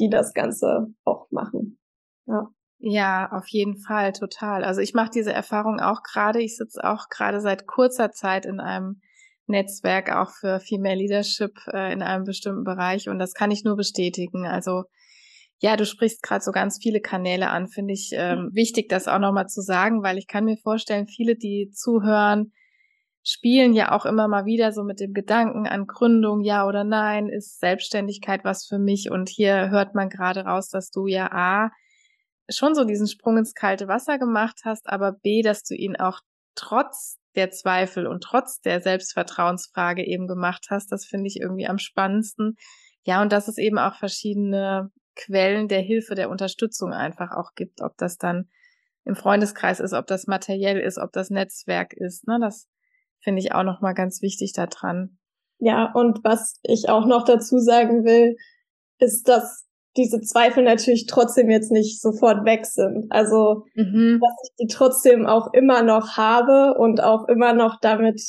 die 0.00 0.08
das 0.08 0.32
Ganze 0.32 0.86
auch 1.04 1.30
machen. 1.30 1.78
Ja. 2.26 2.48
Ja, 2.82 3.30
auf 3.32 3.46
jeden 3.48 3.76
Fall, 3.76 4.14
total. 4.14 4.64
Also 4.64 4.80
ich 4.80 4.94
mache 4.94 5.10
diese 5.12 5.34
Erfahrung 5.34 5.80
auch 5.80 6.02
gerade. 6.02 6.40
Ich 6.40 6.56
sitze 6.56 6.82
auch 6.82 7.08
gerade 7.10 7.42
seit 7.42 7.66
kurzer 7.66 8.10
Zeit 8.10 8.46
in 8.46 8.58
einem 8.58 9.02
Netzwerk 9.46 10.10
auch 10.10 10.30
für 10.30 10.60
Female 10.60 10.96
Leadership 10.96 11.58
äh, 11.72 11.92
in 11.92 12.00
einem 12.00 12.24
bestimmten 12.24 12.64
Bereich 12.64 13.10
und 13.10 13.18
das 13.18 13.34
kann 13.34 13.50
ich 13.50 13.64
nur 13.64 13.76
bestätigen. 13.76 14.46
Also 14.46 14.84
ja, 15.58 15.76
du 15.76 15.84
sprichst 15.84 16.22
gerade 16.22 16.42
so 16.42 16.52
ganz 16.52 16.78
viele 16.82 17.00
Kanäle 17.00 17.50
an, 17.50 17.68
finde 17.68 17.92
ich 17.92 18.12
ähm, 18.14 18.48
wichtig, 18.54 18.88
das 18.88 19.08
auch 19.08 19.18
nochmal 19.18 19.48
zu 19.48 19.60
sagen, 19.60 20.02
weil 20.02 20.16
ich 20.16 20.26
kann 20.26 20.46
mir 20.46 20.56
vorstellen, 20.56 21.06
viele, 21.06 21.36
die 21.36 21.70
zuhören, 21.70 22.52
spielen 23.22 23.74
ja 23.74 23.92
auch 23.92 24.06
immer 24.06 24.28
mal 24.28 24.44
wieder 24.46 24.72
so 24.72 24.82
mit 24.82 25.00
dem 25.00 25.12
Gedanken 25.12 25.66
an 25.66 25.86
Gründung, 25.86 26.40
ja 26.40 26.66
oder 26.66 26.84
nein, 26.84 27.28
ist 27.28 27.60
Selbstständigkeit 27.60 28.44
was 28.44 28.66
für 28.66 28.78
mich? 28.78 29.10
Und 29.10 29.28
hier 29.28 29.70
hört 29.70 29.94
man 29.94 30.08
gerade 30.08 30.44
raus, 30.44 30.68
dass 30.68 30.90
du 30.90 31.06
ja 31.06 31.30
A, 31.32 31.70
schon 32.48 32.74
so 32.74 32.84
diesen 32.84 33.06
Sprung 33.06 33.38
ins 33.38 33.54
kalte 33.54 33.88
Wasser 33.88 34.18
gemacht 34.18 34.60
hast, 34.64 34.88
aber 34.88 35.12
B, 35.12 35.42
dass 35.42 35.62
du 35.62 35.74
ihn 35.74 35.96
auch 35.96 36.20
trotz 36.54 37.18
der 37.36 37.50
Zweifel 37.50 38.06
und 38.06 38.22
trotz 38.22 38.60
der 38.60 38.80
Selbstvertrauensfrage 38.80 40.04
eben 40.04 40.26
gemacht 40.26 40.66
hast. 40.70 40.90
Das 40.90 41.04
finde 41.04 41.28
ich 41.28 41.40
irgendwie 41.40 41.68
am 41.68 41.78
spannendsten. 41.78 42.56
Ja, 43.04 43.22
und 43.22 43.32
dass 43.32 43.48
es 43.48 43.56
eben 43.56 43.78
auch 43.78 43.94
verschiedene 43.96 44.90
Quellen 45.14 45.68
der 45.68 45.80
Hilfe, 45.80 46.14
der 46.14 46.30
Unterstützung 46.30 46.92
einfach 46.92 47.30
auch 47.30 47.54
gibt, 47.54 47.82
ob 47.82 47.96
das 47.98 48.18
dann 48.18 48.48
im 49.04 49.14
Freundeskreis 49.14 49.80
ist, 49.80 49.92
ob 49.92 50.06
das 50.06 50.26
materiell 50.26 50.78
ist, 50.78 50.98
ob 50.98 51.12
das 51.12 51.30
Netzwerk 51.30 51.92
ist. 51.92 52.26
Ne? 52.26 52.38
Das 52.40 52.68
finde 53.22 53.40
ich 53.40 53.52
auch 53.52 53.62
nochmal 53.62 53.94
ganz 53.94 54.22
wichtig 54.22 54.52
daran. 54.52 55.18
Ja, 55.58 55.92
und 55.92 56.24
was 56.24 56.58
ich 56.62 56.88
auch 56.88 57.06
noch 57.06 57.24
dazu 57.24 57.58
sagen 57.58 58.04
will, 58.04 58.36
ist, 58.98 59.28
dass 59.28 59.66
diese 59.96 60.20
Zweifel 60.20 60.62
natürlich 60.64 61.06
trotzdem 61.06 61.50
jetzt 61.50 61.70
nicht 61.70 62.00
sofort 62.00 62.44
weg 62.44 62.64
sind. 62.64 63.06
Also, 63.10 63.64
mhm. 63.74 64.20
dass 64.20 64.50
ich 64.50 64.56
die 64.58 64.74
trotzdem 64.74 65.26
auch 65.26 65.52
immer 65.52 65.82
noch 65.82 66.16
habe 66.16 66.78
und 66.78 67.02
auch 67.02 67.28
immer 67.28 67.52
noch 67.52 67.78
damit 67.80 68.20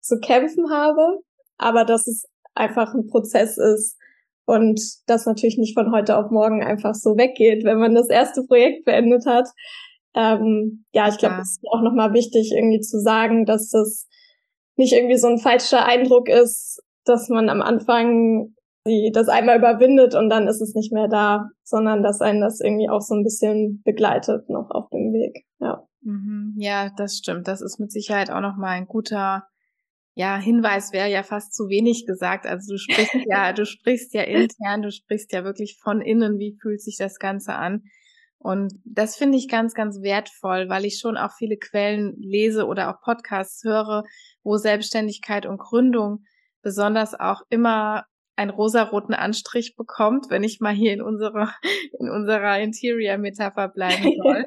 zu 0.00 0.18
kämpfen 0.18 0.70
habe, 0.70 1.20
aber 1.58 1.84
dass 1.84 2.06
es 2.06 2.26
einfach 2.54 2.94
ein 2.94 3.06
Prozess 3.06 3.58
ist 3.58 3.96
und 4.46 4.80
das 5.06 5.26
natürlich 5.26 5.58
nicht 5.58 5.74
von 5.74 5.92
heute 5.92 6.16
auf 6.16 6.30
morgen 6.30 6.62
einfach 6.64 6.94
so 6.94 7.16
weggeht, 7.16 7.64
wenn 7.64 7.78
man 7.78 7.94
das 7.94 8.08
erste 8.08 8.42
Projekt 8.42 8.84
beendet 8.84 9.26
hat. 9.26 9.46
Ähm, 10.14 10.84
ja, 10.92 11.08
ich 11.08 11.18
glaube, 11.18 11.36
ja. 11.36 11.42
es 11.42 11.52
ist 11.52 11.68
auch 11.70 11.82
nochmal 11.82 12.14
wichtig, 12.14 12.52
irgendwie 12.52 12.80
zu 12.80 12.98
sagen, 12.98 13.44
dass 13.44 13.70
das 13.70 14.08
nicht 14.80 14.92
irgendwie 14.92 15.16
so 15.16 15.28
ein 15.28 15.38
falscher 15.38 15.84
Eindruck 15.86 16.28
ist, 16.28 16.82
dass 17.04 17.28
man 17.28 17.48
am 17.48 17.62
Anfang 17.62 18.54
die 18.86 19.10
das 19.12 19.28
einmal 19.28 19.58
überwindet 19.58 20.14
und 20.14 20.30
dann 20.30 20.48
ist 20.48 20.62
es 20.62 20.74
nicht 20.74 20.90
mehr 20.90 21.06
da, 21.06 21.50
sondern 21.62 22.02
dass 22.02 22.22
einen 22.22 22.40
das 22.40 22.60
irgendwie 22.60 22.88
auch 22.88 23.02
so 23.02 23.14
ein 23.14 23.22
bisschen 23.22 23.82
begleitet 23.84 24.48
noch 24.48 24.70
auf 24.70 24.88
dem 24.88 25.12
Weg. 25.12 25.44
Ja. 25.58 25.86
Mhm. 26.00 26.54
Ja, 26.56 26.90
das 26.96 27.16
stimmt. 27.18 27.46
Das 27.46 27.60
ist 27.60 27.78
mit 27.78 27.92
Sicherheit 27.92 28.30
auch 28.30 28.40
nochmal 28.40 28.78
ein 28.78 28.86
guter 28.86 29.44
ja, 30.14 30.36
Hinweis 30.36 30.92
wäre 30.92 31.08
ja 31.08 31.22
fast 31.22 31.54
zu 31.54 31.68
wenig 31.68 32.04
gesagt. 32.06 32.46
Also 32.46 32.74
du 32.74 32.78
sprichst 32.78 33.14
ja, 33.26 33.52
du 33.52 33.64
sprichst 33.64 34.12
ja 34.14 34.22
intern, 34.22 34.82
du 34.82 34.90
sprichst 34.90 35.32
ja 35.32 35.44
wirklich 35.44 35.78
von 35.82 36.00
innen, 36.00 36.38
wie 36.38 36.58
fühlt 36.60 36.82
sich 36.82 36.96
das 36.98 37.18
Ganze 37.18 37.54
an? 37.54 37.84
Und 38.42 38.72
das 38.84 39.16
finde 39.16 39.36
ich 39.36 39.48
ganz, 39.48 39.74
ganz 39.74 40.00
wertvoll, 40.00 40.70
weil 40.70 40.86
ich 40.86 40.98
schon 40.98 41.18
auch 41.18 41.32
viele 41.36 41.58
Quellen 41.58 42.16
lese 42.18 42.66
oder 42.66 42.90
auch 42.90 43.02
Podcasts 43.02 43.62
höre, 43.64 44.02
wo 44.42 44.56
Selbstständigkeit 44.56 45.44
und 45.44 45.58
Gründung 45.58 46.24
besonders 46.62 47.18
auch 47.18 47.42
immer 47.50 48.06
einen 48.36 48.50
rosaroten 48.50 49.12
Anstrich 49.14 49.76
bekommt, 49.76 50.30
wenn 50.30 50.42
ich 50.42 50.60
mal 50.60 50.72
hier 50.72 50.94
in 50.94 51.02
unserer, 51.02 51.54
in 52.00 52.08
unserer 52.08 52.58
Interior-Metapher 52.60 53.68
bleiben 53.68 54.14
soll. 54.22 54.46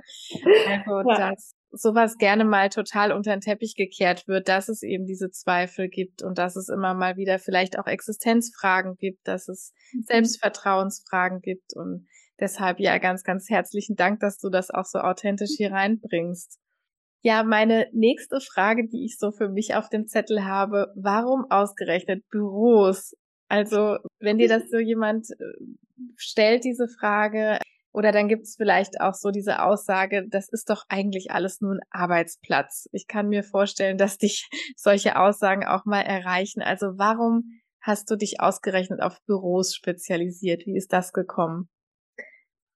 Also, 0.65 1.09
ja. 1.09 1.29
dass 1.29 1.53
sowas 1.69 2.17
gerne 2.17 2.45
mal 2.45 2.69
total 2.69 3.11
unter 3.11 3.31
den 3.31 3.41
Teppich 3.41 3.75
gekehrt 3.75 4.27
wird, 4.27 4.47
dass 4.47 4.69
es 4.69 4.81
eben 4.81 5.05
diese 5.05 5.29
Zweifel 5.29 5.89
gibt 5.89 6.23
und 6.23 6.39
dass 6.39 6.55
es 6.55 6.69
immer 6.69 6.95
mal 6.95 7.17
wieder 7.17 7.37
vielleicht 7.37 7.77
auch 7.77 7.85
Existenzfragen 7.85 8.95
gibt, 8.95 9.27
dass 9.27 9.47
es 9.47 9.73
mhm. 9.91 10.03
Selbstvertrauensfragen 10.03 11.41
gibt 11.41 11.75
und 11.75 12.07
deshalb 12.43 12.79
ja 12.79 12.97
ganz, 12.97 13.23
ganz 13.23 13.49
herzlichen 13.49 13.95
Dank, 13.95 14.19
dass 14.19 14.37
du 14.37 14.49
das 14.49 14.69
auch 14.69 14.85
so 14.85 14.99
authentisch 14.99 15.51
hier 15.57 15.71
reinbringst. 15.71 16.59
Ja, 17.23 17.43
meine 17.43 17.87
nächste 17.93 18.41
Frage, 18.41 18.87
die 18.87 19.05
ich 19.05 19.17
so 19.17 19.31
für 19.31 19.47
mich 19.47 19.75
auf 19.75 19.87
dem 19.87 20.07
Zettel 20.07 20.43
habe, 20.43 20.91
warum 20.95 21.49
ausgerechnet 21.49 22.27
Büros? 22.29 23.15
Also, 23.47 23.97
wenn 24.19 24.37
dir 24.37 24.49
das 24.49 24.69
so 24.69 24.77
jemand 24.77 25.29
äh, 25.31 25.43
stellt, 26.17 26.65
diese 26.65 26.89
Frage, 26.89 27.59
oder 27.93 28.11
dann 28.11 28.27
gibt 28.27 28.43
es 28.43 28.55
vielleicht 28.57 28.99
auch 28.99 29.13
so 29.13 29.31
diese 29.31 29.61
Aussage, 29.61 30.27
das 30.27 30.49
ist 30.49 30.69
doch 30.69 30.83
eigentlich 30.89 31.31
alles 31.31 31.61
nur 31.61 31.75
ein 31.75 31.79
Arbeitsplatz. 31.91 32.89
Ich 32.91 33.07
kann 33.07 33.29
mir 33.29 33.43
vorstellen, 33.43 33.97
dass 33.97 34.17
dich 34.17 34.49
solche 34.75 35.17
Aussagen 35.17 35.65
auch 35.65 35.85
mal 35.85 36.01
erreichen. 36.01 36.61
Also 36.61 36.97
warum 36.97 37.61
hast 37.79 38.09
du 38.11 38.17
dich 38.17 38.41
ausgerechnet 38.41 39.01
auf 39.01 39.17
Büros 39.27 39.75
spezialisiert? 39.75 40.65
Wie 40.65 40.75
ist 40.75 40.91
das 40.91 41.13
gekommen? 41.13 41.69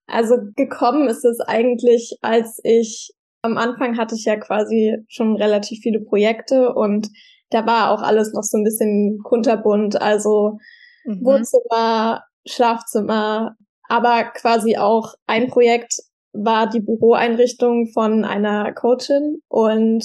Also 0.08 0.36
gekommen 0.56 1.08
ist 1.08 1.24
es 1.24 1.40
eigentlich, 1.40 2.16
als 2.22 2.60
ich 2.64 3.12
am 3.42 3.56
Anfang 3.56 3.96
hatte 3.96 4.14
ich 4.14 4.24
ja 4.24 4.36
quasi 4.36 4.96
schon 5.08 5.36
relativ 5.36 5.80
viele 5.80 6.00
Projekte 6.00 6.74
und 6.74 7.08
da 7.50 7.66
war 7.66 7.92
auch 7.92 8.02
alles 8.02 8.32
noch 8.32 8.42
so 8.42 8.58
ein 8.58 8.64
bisschen 8.64 9.20
kunterbunt, 9.22 10.00
also 10.00 10.58
mhm. 11.04 11.24
Wohnzimmer, 11.24 12.24
Schlafzimmer, 12.46 13.54
aber 13.88 14.24
quasi 14.24 14.76
auch 14.76 15.14
ein 15.26 15.48
Projekt 15.48 15.94
war 16.32 16.68
die 16.68 16.80
Büroeinrichtung 16.80 17.88
von 17.92 18.24
einer 18.24 18.72
Coachin 18.72 19.42
und 19.48 20.04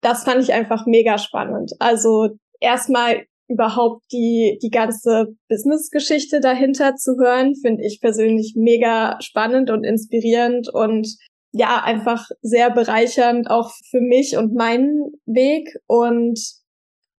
das 0.00 0.24
fand 0.24 0.42
ich 0.42 0.52
einfach 0.52 0.86
mega 0.86 1.18
spannend. 1.18 1.72
Also 1.80 2.30
erstmal 2.60 3.24
überhaupt 3.48 4.02
die, 4.12 4.58
die 4.62 4.70
ganze 4.70 5.26
Business-Geschichte 5.48 6.40
dahinter 6.40 6.94
zu 6.96 7.16
hören, 7.18 7.54
finde 7.54 7.84
ich 7.84 8.00
persönlich 8.00 8.54
mega 8.56 9.18
spannend 9.20 9.70
und 9.70 9.84
inspirierend 9.84 10.68
und 10.72 11.16
ja, 11.52 11.82
einfach 11.82 12.28
sehr 12.42 12.70
bereichernd 12.70 13.50
auch 13.50 13.72
für 13.90 14.00
mich 14.00 14.36
und 14.36 14.54
meinen 14.54 15.12
Weg. 15.24 15.68
Und 15.86 16.38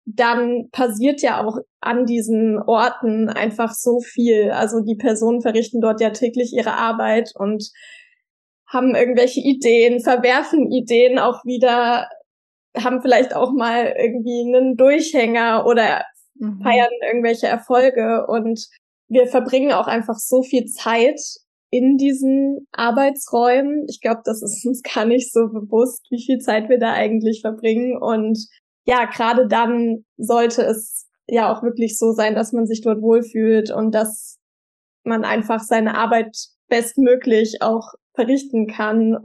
dann 0.06 0.70
passiert 0.72 1.22
ja 1.22 1.44
auch 1.44 1.58
an 1.82 2.06
diesen 2.06 2.60
Orten 2.60 3.30
einfach 3.30 3.74
so 3.74 4.00
viel. 4.00 4.52
Also 4.52 4.82
die 4.82 4.96
Personen 4.96 5.42
verrichten 5.42 5.82
dort 5.82 6.02
ja 6.02 6.12
täglich 6.12 6.54
ihre 6.54 6.74
Arbeit 6.74 7.32
und 7.36 7.72
haben 8.68 8.96
irgendwelche 8.96 9.40
Ideen, 9.40 10.00
verwerfen 10.00 10.72
Ideen 10.72 11.18
auch 11.18 11.44
wieder, 11.44 12.08
haben 12.78 13.02
vielleicht 13.02 13.36
auch 13.36 13.52
mal 13.52 13.96
irgendwie 13.98 14.46
einen 14.46 14.78
Durchhänger 14.78 15.66
oder 15.66 16.06
mhm. 16.40 16.62
feiern 16.62 16.90
irgendwelche 17.06 17.48
Erfolge 17.48 18.26
und 18.28 18.68
wir 19.08 19.28
verbringen 19.28 19.72
auch 19.72 19.88
einfach 19.88 20.18
so 20.18 20.44
viel 20.44 20.66
Zeit 20.66 21.20
in 21.72 21.98
diesen 21.98 22.68
Arbeitsräumen. 22.72 23.86
Ich 23.90 24.02
glaube, 24.02 24.22
das 24.24 24.42
ist 24.42 24.66
uns 24.66 24.82
gar 24.82 25.06
nicht 25.06 25.32
so 25.32 25.48
bewusst, 25.48 26.06
wie 26.10 26.24
viel 26.24 26.40
Zeit 26.40 26.70
wir 26.70 26.80
da 26.80 26.94
eigentlich 26.94 27.42
verbringen. 27.42 27.98
Und 28.02 28.40
ja, 28.86 29.06
gerade 29.06 29.48
dann 29.48 30.06
sollte 30.18 30.64
es 30.64 31.08
ja 31.28 31.54
auch 31.54 31.62
wirklich 31.64 31.98
so 31.98 32.12
sein, 32.12 32.36
dass 32.36 32.54
man 32.54 32.66
sich 32.66 32.82
dort 32.82 33.02
wohlfühlt 33.02 33.72
und 33.72 33.94
dass 33.94 34.38
man 35.04 35.24
einfach 35.24 35.60
seine 35.60 35.96
Arbeit 35.96 36.36
bestmöglich 36.68 37.62
auch 37.62 37.94
verrichten 38.16 38.68
kann. 38.68 39.18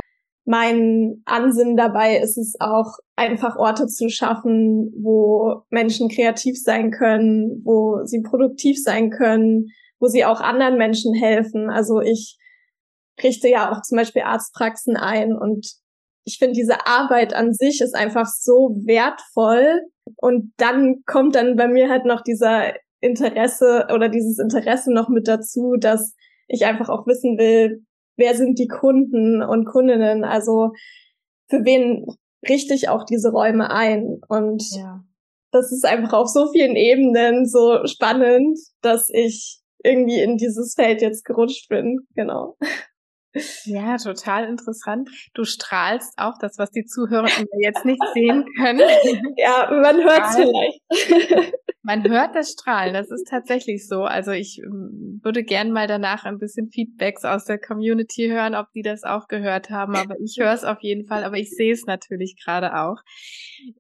Mein 0.44 1.22
Ansinnen 1.24 1.76
dabei 1.76 2.18
ist 2.18 2.36
es 2.36 2.56
auch, 2.60 2.98
einfach 3.16 3.56
Orte 3.56 3.86
zu 3.86 4.08
schaffen, 4.08 4.92
wo 4.96 5.62
Menschen 5.70 6.08
kreativ 6.08 6.60
sein 6.60 6.90
können, 6.90 7.62
wo 7.64 8.04
sie 8.04 8.22
produktiv 8.22 8.82
sein 8.82 9.10
können, 9.10 9.68
wo 10.00 10.06
sie 10.06 10.24
auch 10.24 10.40
anderen 10.40 10.76
Menschen 10.76 11.14
helfen. 11.14 11.70
Also 11.70 12.00
ich 12.00 12.36
richte 13.22 13.48
ja 13.48 13.72
auch 13.72 13.82
zum 13.82 13.96
Beispiel 13.96 14.22
Arztpraxen 14.22 14.96
ein 14.96 15.32
und 15.32 15.66
ich 16.24 16.38
finde, 16.38 16.54
diese 16.54 16.86
Arbeit 16.86 17.34
an 17.34 17.52
sich 17.52 17.80
ist 17.80 17.94
einfach 17.94 18.26
so 18.26 18.76
wertvoll. 18.84 19.82
Und 20.16 20.52
dann 20.56 21.02
kommt 21.06 21.34
dann 21.34 21.56
bei 21.56 21.68
mir 21.68 21.90
halt 21.90 22.06
noch 22.06 22.22
dieser 22.22 22.72
Interesse 23.00 23.86
oder 23.94 24.08
dieses 24.08 24.38
Interesse 24.38 24.92
noch 24.92 25.08
mit 25.08 25.28
dazu, 25.28 25.74
dass 25.78 26.14
ich 26.48 26.64
einfach 26.64 26.88
auch 26.88 27.06
wissen 27.06 27.38
will, 27.38 27.84
wer 28.16 28.34
sind 28.34 28.58
die 28.58 28.68
Kunden 28.68 29.42
und 29.42 29.64
Kundinnen, 29.64 30.24
also 30.24 30.72
für 31.48 31.64
wen 31.64 32.06
richte 32.48 32.74
ich 32.74 32.88
auch 32.88 33.04
diese 33.04 33.30
Räume 33.30 33.70
ein. 33.70 34.20
Und 34.28 34.64
ja. 34.76 35.04
das 35.50 35.72
ist 35.72 35.84
einfach 35.84 36.12
auf 36.12 36.28
so 36.28 36.50
vielen 36.52 36.76
Ebenen 36.76 37.46
so 37.46 37.86
spannend, 37.86 38.58
dass 38.80 39.08
ich 39.10 39.60
irgendwie 39.82 40.20
in 40.20 40.36
dieses 40.36 40.74
Feld 40.74 41.02
jetzt 41.02 41.24
gerutscht 41.24 41.68
bin. 41.68 42.06
Genau. 42.14 42.56
Ja, 43.64 43.96
total 43.96 44.44
interessant. 44.48 45.10
Du 45.34 45.44
strahlst 45.44 46.14
auch 46.18 46.38
das, 46.38 46.58
was 46.58 46.70
die 46.70 46.84
Zuhörer 46.84 47.28
jetzt 47.60 47.84
nicht 47.84 48.02
sehen 48.14 48.44
können. 48.56 48.80
Ja, 49.36 49.68
man 49.70 49.96
hört 49.96 50.24
es 50.28 50.36
vielleicht. 50.36 51.52
Man 51.86 52.08
hört 52.08 52.34
das 52.34 52.52
Strahlen, 52.52 52.94
das 52.94 53.10
ist 53.10 53.28
tatsächlich 53.28 53.86
so. 53.86 54.04
Also 54.04 54.30
ich 54.30 54.58
ähm, 54.64 55.20
würde 55.22 55.44
gern 55.44 55.70
mal 55.70 55.86
danach 55.86 56.24
ein 56.24 56.38
bisschen 56.38 56.70
Feedbacks 56.70 57.26
aus 57.26 57.44
der 57.44 57.58
Community 57.58 58.28
hören, 58.28 58.54
ob 58.54 58.70
die 58.72 58.80
das 58.80 59.02
auch 59.02 59.28
gehört 59.28 59.68
haben. 59.68 59.94
Aber 59.94 60.14
ich 60.18 60.36
höre 60.38 60.54
es 60.54 60.64
auf 60.64 60.78
jeden 60.80 61.04
Fall, 61.06 61.24
aber 61.24 61.36
ich 61.36 61.50
sehe 61.50 61.72
es 61.72 61.84
natürlich 61.84 62.36
gerade 62.42 62.74
auch. 62.78 62.96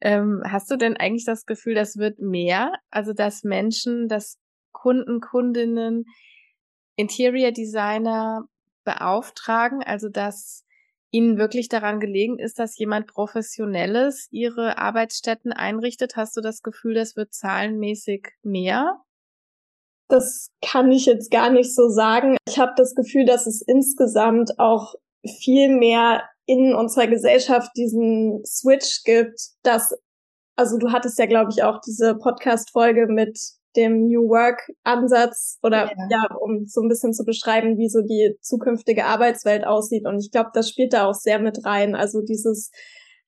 Ähm, 0.02 0.42
hast 0.44 0.70
du 0.70 0.76
denn 0.76 0.98
eigentlich 0.98 1.24
das 1.24 1.46
Gefühl, 1.46 1.74
das 1.74 1.96
wird 1.96 2.18
mehr? 2.18 2.72
Also 2.90 3.14
dass 3.14 3.42
Menschen, 3.42 4.08
dass 4.08 4.38
Kunden, 4.72 5.20
Kundinnen, 5.20 6.04
Interior 6.96 7.52
Designer 7.52 8.44
beauftragen, 8.84 9.82
also 9.82 10.08
dass 10.08 10.64
ihnen 11.10 11.38
wirklich 11.38 11.68
daran 11.68 12.00
gelegen 12.00 12.38
ist, 12.38 12.58
dass 12.58 12.76
jemand 12.76 13.06
Professionelles 13.06 14.26
ihre 14.30 14.78
Arbeitsstätten 14.78 15.52
einrichtet? 15.52 16.16
Hast 16.16 16.36
du 16.36 16.40
das 16.40 16.60
Gefühl, 16.62 16.94
das 16.94 17.14
wird 17.14 17.32
zahlenmäßig 17.32 18.30
mehr? 18.42 19.00
Das 20.08 20.48
kann 20.60 20.90
ich 20.90 21.06
jetzt 21.06 21.30
gar 21.30 21.50
nicht 21.50 21.74
so 21.74 21.88
sagen. 21.88 22.36
Ich 22.48 22.58
habe 22.58 22.72
das 22.76 22.94
Gefühl, 22.94 23.24
dass 23.24 23.46
es 23.46 23.62
insgesamt 23.62 24.58
auch 24.58 24.94
viel 25.40 25.68
mehr 25.68 26.24
in 26.46 26.74
unserer 26.74 27.06
Gesellschaft 27.06 27.70
diesen 27.76 28.44
Switch 28.44 29.02
gibt, 29.04 29.40
dass, 29.62 29.94
also 30.56 30.78
du 30.78 30.90
hattest 30.92 31.18
ja, 31.18 31.26
glaube 31.26 31.50
ich, 31.54 31.62
auch 31.62 31.80
diese 31.80 32.16
Podcast-Folge 32.16 33.06
mit 33.06 33.38
dem 33.76 34.06
New 34.06 34.28
Work 34.28 34.60
Ansatz 34.84 35.58
oder 35.62 35.86
ja. 35.86 36.08
ja. 36.10 36.36
um 36.36 36.64
so 36.66 36.80
ein 36.80 36.88
bisschen 36.88 37.12
zu 37.12 37.24
beschreiben, 37.24 37.78
wie 37.78 37.88
so 37.88 38.00
die 38.00 38.36
zukünftige 38.40 39.04
Arbeitswelt 39.04 39.66
aussieht. 39.66 40.06
Und 40.06 40.18
ich 40.18 40.30
glaube, 40.30 40.50
das 40.54 40.68
spielt 40.68 40.92
da 40.92 41.06
auch 41.06 41.14
sehr 41.14 41.38
mit 41.38 41.64
rein. 41.64 41.94
Also 41.94 42.20
dieses 42.20 42.70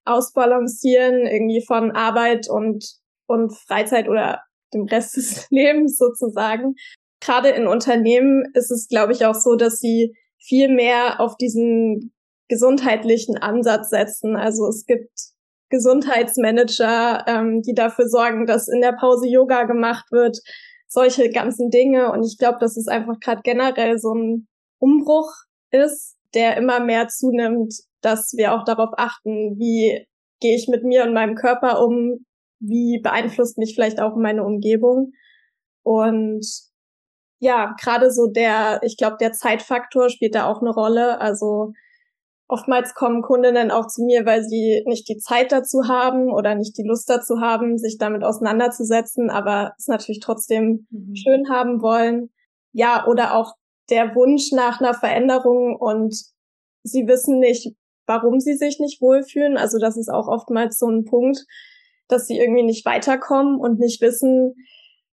Ausbalancieren 0.05 1.27
irgendwie 1.27 1.65
von 1.67 1.91
Arbeit 1.93 2.49
und, 2.49 2.85
und 3.27 3.53
Freizeit 3.57 4.09
oder 4.09 4.43
dem 4.73 4.85
Rest 4.85 5.17
des 5.17 5.47
Lebens 5.51 5.99
sozusagen. 5.99 6.75
Gerade 7.21 7.49
in 7.51 7.67
Unternehmen 7.67 8.45
ist 8.55 8.71
es, 8.71 8.89
glaube 8.89 9.13
ich, 9.13 9.25
auch 9.25 9.35
so, 9.35 9.57
dass 9.57 9.79
sie 9.79 10.15
viel 10.39 10.69
mehr 10.69 11.21
auf 11.21 11.37
diesen 11.37 12.13
gesundheitlichen 12.49 13.37
Ansatz 13.37 13.91
setzen. 13.91 14.37
Also 14.37 14.69
es 14.69 14.85
gibt 14.87 15.11
Gesundheitsmanager, 15.69 17.25
ähm, 17.27 17.63
die 17.63 17.75
dafür 17.75 18.09
sorgen, 18.09 18.47
dass 18.47 18.69
in 18.69 18.81
der 18.81 18.93
Pause 18.93 19.29
Yoga 19.29 19.65
gemacht 19.65 20.07
wird, 20.11 20.39
solche 20.87 21.31
ganzen 21.31 21.71
Dinge. 21.71 22.13
Und 22.13 22.25
ich 22.25 22.39
glaube, 22.39 22.59
dass 22.61 22.77
es 22.77 22.89
einfach 22.89 23.19
gerade 23.21 23.43
generell 23.43 23.99
so 23.99 24.15
ein 24.15 24.47
Umbruch 24.79 25.33
ist, 25.71 26.17
der 26.35 26.57
immer 26.57 26.81
mehr 26.81 27.09
zunimmt, 27.09 27.75
dass 28.01 28.35
wir 28.37 28.55
auch 28.55 28.65
darauf 28.65 28.91
achten, 28.97 29.59
wie 29.59 30.07
gehe 30.41 30.57
ich 30.57 30.69
mit 30.69 30.85
mir 30.85 31.05
und 31.05 31.15
meinem 31.15 31.35
Körper 31.35 31.85
um, 31.85 32.25
wie 32.61 33.01
beeinflusst 33.03 33.59
mich 33.59 33.75
vielleicht 33.75 34.01
auch 34.01 34.17
meine 34.17 34.45
Umgebung. 34.45 35.13
Und 35.83 36.47
ja, 37.39 37.75
gerade 37.81 38.11
so 38.11 38.27
der, 38.27 38.81
ich 38.83 38.97
glaube, 38.97 39.17
der 39.21 39.33
Zeitfaktor 39.33 40.09
spielt 40.11 40.35
da 40.35 40.47
auch 40.47 40.61
eine 40.61 40.71
Rolle. 40.71 41.21
Also 41.21 41.73
Oftmals 42.49 42.95
kommen 42.95 43.23
Kundinnen 43.23 43.73
auch 43.73 43.89
zu 43.89 44.05
mir, 44.05 44.25
weil 44.25 44.45
sie 44.45 44.85
nicht 44.87 45.09
die 45.09 45.19
Zeit 45.19 45.51
dazu 45.51 45.89
haben 45.89 46.33
oder 46.33 46.55
nicht 46.55 46.79
die 46.79 46.87
Lust 46.87 47.11
dazu 47.11 47.41
haben, 47.41 47.77
sich 47.77 47.99
damit 47.99 48.23
auseinanderzusetzen, 48.23 49.31
aber 49.31 49.73
es 49.79 49.89
natürlich 49.89 50.21
trotzdem 50.21 50.87
mhm. 50.91 51.17
schön 51.17 51.51
haben 51.51 51.83
wollen. 51.83 52.31
Ja, 52.73 53.07
oder 53.09 53.35
auch 53.35 53.55
der 53.91 54.15
Wunsch 54.15 54.53
nach 54.53 54.81
einer 54.81 54.95
Veränderung 54.95 55.77
und 55.77 56.15
sie 56.85 57.07
wissen 57.09 57.41
nicht, 57.41 57.75
warum 58.07 58.39
sie 58.39 58.55
sich 58.55 58.79
nicht 58.79 59.01
wohlfühlen. 59.01 59.57
Also 59.57 59.79
das 59.79 59.97
ist 59.97 60.09
auch 60.09 60.29
oftmals 60.29 60.79
so 60.79 60.87
ein 60.89 61.05
Punkt, 61.05 61.45
dass 62.09 62.27
sie 62.27 62.39
irgendwie 62.39 62.63
nicht 62.63 62.87
weiterkommen 62.87 63.59
und 63.59 63.81
nicht 63.81 64.01
wissen, 64.01 64.55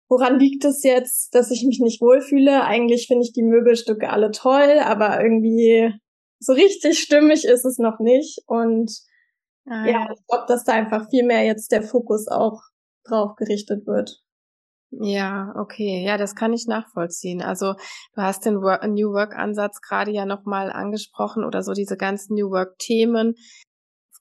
woran 0.08 0.38
liegt 0.38 0.64
es 0.66 0.82
jetzt, 0.82 1.34
dass 1.34 1.50
ich 1.50 1.64
mich 1.64 1.80
nicht 1.80 2.02
wohlfühle. 2.02 2.64
Eigentlich 2.64 3.06
finde 3.06 3.24
ich 3.24 3.32
die 3.32 3.42
Möbelstücke 3.42 4.10
alle 4.10 4.30
toll, 4.30 4.78
aber 4.84 5.22
irgendwie 5.22 5.94
so 6.42 6.52
richtig 6.52 6.98
stimmig 6.98 7.44
ist 7.44 7.64
es 7.64 7.78
noch 7.78 7.98
nicht. 8.00 8.40
Und 8.46 8.92
ah, 9.68 9.86
ja, 9.86 10.08
ich 10.12 10.26
glaube, 10.26 10.44
dass 10.48 10.64
da 10.64 10.72
einfach 10.72 11.08
viel 11.10 11.24
mehr 11.24 11.44
jetzt 11.44 11.72
der 11.72 11.82
Fokus 11.82 12.28
auch 12.28 12.60
drauf 13.04 13.36
gerichtet 13.36 13.86
wird. 13.86 14.22
Ja, 15.00 15.54
okay, 15.56 16.04
ja, 16.04 16.18
das 16.18 16.34
kann 16.34 16.52
ich 16.52 16.66
nachvollziehen. 16.66 17.40
Also 17.40 17.74
du 18.14 18.22
hast 18.22 18.44
den 18.44 18.60
Work, 18.60 18.86
New 18.88 19.12
Work 19.12 19.34
Ansatz 19.34 19.80
gerade 19.80 20.10
ja 20.10 20.26
nochmal 20.26 20.70
angesprochen 20.70 21.44
oder 21.44 21.62
so 21.62 21.72
diese 21.72 21.96
ganzen 21.96 22.34
New 22.34 22.50
Work 22.50 22.78
Themen. 22.78 23.34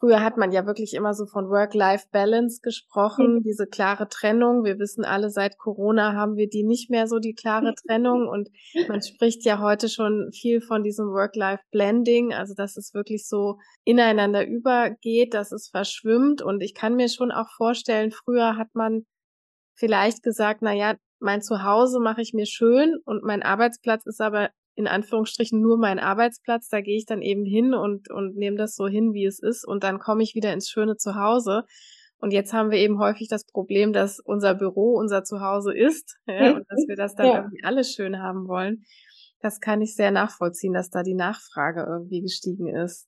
Früher 0.02 0.24
hat 0.24 0.36
man 0.36 0.52
ja 0.52 0.66
wirklich 0.66 0.96
immer 0.96 1.14
so 1.14 1.28
von 1.28 1.48
Work-Life-Balance 1.50 2.62
gesprochen, 2.64 3.36
mhm. 3.36 3.44
diese 3.44 3.68
klare 3.68 4.08
Trennung. 4.10 4.64
Wir 4.64 4.80
wissen 4.80 5.06
alle, 5.06 5.30
seit 5.30 5.60
Corona 5.60 6.14
haben 6.14 6.38
wir 6.38 6.50
die 6.50 6.64
nicht 6.64 6.90
mehr 6.90 7.06
so, 7.06 7.20
die 7.20 7.36
klare 7.36 7.76
Trennung. 7.76 8.28
Und 8.28 8.50
man 8.88 9.04
spricht 9.04 9.46
ja 9.46 9.60
heute 9.60 9.90
schon 9.90 10.32
viel 10.34 10.60
von 10.60 10.84
diesem 10.84 11.06
Work-Life-Blending, 11.10 12.34
also 12.34 12.56
dass 12.56 12.78
es 12.78 12.96
wirklich 12.96 13.28
so 13.28 13.60
ineinander 13.84 14.48
übergeht, 14.48 15.36
dass 15.36 15.52
es 15.52 15.70
verschwimmt. 15.70 16.42
Und 16.42 16.64
ich 16.64 16.74
kann 16.74 16.96
mir 16.96 17.08
schon 17.08 17.32
auch 17.32 17.52
vorstellen, 17.56 18.10
früher 18.10 18.58
hat 18.58 18.74
man 18.74 19.06
vielleicht 19.76 20.24
gesagt, 20.24 20.64
na 20.64 20.74
ja, 20.74 20.96
mein 21.20 21.44
Zuhause 21.44 22.00
mache 22.00 22.24
ich 22.24 22.34
mir 22.34 22.48
schön 22.48 22.96
und 23.06 23.24
mein 23.24 23.44
Arbeitsplatz 23.44 24.08
ist 24.08 24.20
aber 24.20 24.50
in 24.76 24.88
Anführungsstrichen 24.88 25.62
nur 25.62 25.78
mein 25.78 26.00
Arbeitsplatz. 26.00 26.68
Da 26.70 26.82
gehe 26.82 26.98
ich 26.98 27.06
dann 27.06 27.22
eben 27.22 27.46
hin 27.46 27.74
und, 27.74 28.10
und 28.10 28.36
nehme 28.36 28.58
das 28.58 28.76
so 28.76 28.88
hin, 28.88 29.14
wie 29.14 29.26
es 29.26 29.40
ist. 29.40 29.68
Und 29.68 29.84
dann 29.84 30.00
komme 30.00 30.24
ich 30.24 30.36
wieder 30.36 30.54
ins 30.54 30.70
schöne 30.70 30.98
Zuhause. 30.98 31.64
Und 32.20 32.32
jetzt 32.32 32.54
haben 32.54 32.70
wir 32.70 32.78
eben 32.78 33.00
häufig 33.00 33.28
das 33.28 33.46
Problem, 33.46 33.94
dass 33.94 34.20
unser 34.20 34.54
Büro 34.54 34.96
unser 34.98 35.24
Zuhause 35.24 35.74
ist 35.76 36.18
ja, 36.28 36.54
und 36.54 36.66
dass 36.70 36.86
wir 36.88 36.96
das 36.96 37.16
dann 37.16 37.26
ja. 37.26 37.36
irgendwie 37.38 37.64
alles 37.64 37.92
schön 37.92 38.20
haben 38.20 38.48
wollen. 38.48 38.84
Das 39.42 39.60
kann 39.60 39.82
ich 39.82 39.96
sehr 39.96 40.12
nachvollziehen, 40.12 40.74
dass 40.74 40.92
da 40.92 41.02
die 41.02 41.16
Nachfrage 41.16 41.84
irgendwie 41.88 42.22
gestiegen 42.22 42.68
ist. 42.68 43.08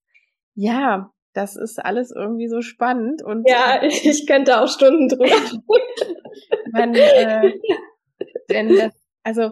Ja, 0.56 1.12
das 1.34 1.56
ist 1.56 1.84
alles 1.84 2.12
irgendwie 2.12 2.47
so 2.47 2.62
spannend 2.62 3.23
und 3.23 3.47
ja, 3.47 3.84
ich 3.84 4.26
könnte 4.26 4.60
auch 4.60 4.67
Stunden 4.67 5.08
drüber. 5.08 5.26
man, 6.71 6.95
äh, 6.95 7.54
denn 8.49 8.76
das, 8.76 8.93
also 9.23 9.52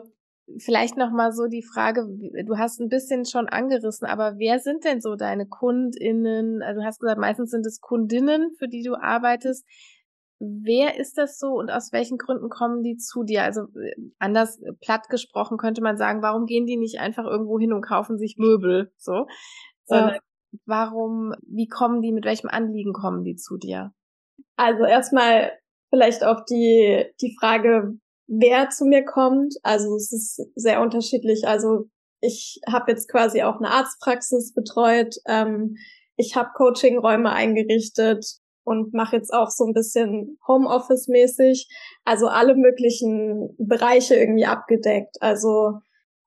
vielleicht 0.58 0.98
noch 0.98 1.12
mal 1.12 1.32
so 1.32 1.48
die 1.48 1.64
Frage, 1.64 2.08
du 2.46 2.58
hast 2.58 2.80
ein 2.80 2.90
bisschen 2.90 3.26
schon 3.26 3.48
angerissen, 3.48 4.08
aber 4.08 4.38
wer 4.38 4.60
sind 4.60 4.84
denn 4.84 5.02
so 5.02 5.16
deine 5.16 5.48
KundInnen? 5.48 6.62
Also 6.62 6.82
du 6.82 6.86
hast 6.86 7.00
gesagt, 7.00 7.20
meistens 7.20 7.52
sind 7.52 7.66
es 7.66 7.82
Kundinnen, 7.82 8.52
für 8.58 8.68
die 8.68 8.84
du 8.84 8.96
arbeitest. 8.96 9.66
Wer 10.40 11.00
ist 11.00 11.18
das 11.18 11.38
so 11.38 11.50
und 11.50 11.70
aus 11.70 11.92
welchen 11.92 12.18
Gründen 12.18 12.50
kommen 12.50 12.82
die 12.82 12.98
zu 12.98 13.24
dir? 13.24 13.44
Also 13.44 13.68
anders 14.18 14.60
platt 14.82 15.08
gesprochen 15.10 15.58
könnte 15.58 15.82
man 15.82 15.98
sagen, 15.98 16.22
warum 16.22 16.46
gehen 16.46 16.66
die 16.66 16.78
nicht 16.78 17.00
einfach 17.00 17.26
irgendwo 17.26 17.60
hin 17.60 17.74
und 17.74 17.82
kaufen 17.82 18.18
sich 18.18 18.38
Möbel, 18.38 18.92
so? 18.98 19.28
Sondern 19.86 20.16
ja. 20.16 20.20
Warum, 20.66 21.34
wie 21.48 21.68
kommen 21.68 22.02
die, 22.02 22.12
mit 22.12 22.26
welchem 22.26 22.50
Anliegen 22.50 22.92
kommen 22.92 23.24
die 23.24 23.36
zu 23.36 23.58
dir? 23.58 23.94
Also 24.58 24.84
erstmal 24.84 25.54
vielleicht 25.90 26.26
auch 26.26 26.44
die, 26.44 27.06
die 27.22 27.36
Frage, 27.40 27.94
wer 28.32 28.70
zu 28.70 28.86
mir 28.86 29.04
kommt. 29.04 29.56
Also 29.62 29.96
es 29.96 30.12
ist 30.12 30.42
sehr 30.56 30.82
unterschiedlich. 30.82 31.46
Also 31.46 31.90
ich 32.22 32.62
habe 32.68 32.92
jetzt 32.92 33.10
quasi 33.10 33.44
auch 33.44 33.58
eine 33.58 33.70
Arztpraxis 33.70 34.54
betreut. 34.54 35.16
Ähm, 35.28 35.76
ich 36.16 36.36
habe 36.36 36.50
Coachingräume 36.56 37.32
eingerichtet 37.32 38.26
und 38.64 38.94
mache 38.94 39.18
jetzt 39.18 39.34
auch 39.34 39.50
so 39.50 39.66
ein 39.66 39.74
bisschen 39.74 40.38
Homeoffice-mäßig. 40.48 41.68
Also 42.06 42.28
alle 42.28 42.56
möglichen 42.56 43.56
Bereiche 43.58 44.16
irgendwie 44.16 44.46
abgedeckt. 44.46 45.18
Also 45.20 45.80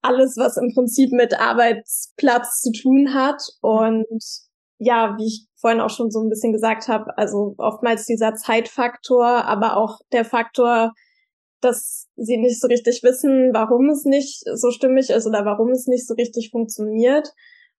alles, 0.03 0.37
was 0.37 0.59
im 0.59 0.75
Prinzip 0.75 1.11
mit 1.13 1.41
Arbeitsplatz 1.41 2.61
zu 2.61 2.73
tun 2.73 3.15
hat. 3.15 3.41
Und 3.63 4.21
ja, 4.79 5.15
wie 5.17 5.27
ich 5.27 5.47
vorhin 5.57 5.81
auch 5.81 5.91
schon 5.91 6.11
so 6.11 6.21
ein 6.21 6.29
bisschen 6.29 6.53
gesagt 6.53 6.89
habe, 6.89 7.17
also 7.17 7.55
oftmals 7.57 8.05
dieser 8.05 8.35
Zeitfaktor, 8.35 9.25
aber 9.25 9.79
auch 9.79 10.01
der 10.13 10.27
Faktor, 10.27 10.93
dass 11.65 12.09
sie 12.17 12.37
nicht 12.37 12.61
so 12.61 12.69
richtig 12.69 13.03
wissen, 13.03 13.53
warum 13.53 13.89
es 13.89 14.05
nicht 14.05 14.45
so 14.55 14.71
stimmig 14.71 15.11
ist 15.11 15.27
oder 15.27 15.45
warum 15.45 15.71
es 15.71 15.87
nicht 15.87 16.07
so 16.07 16.15
richtig 16.15 16.51
funktioniert. 16.51 17.33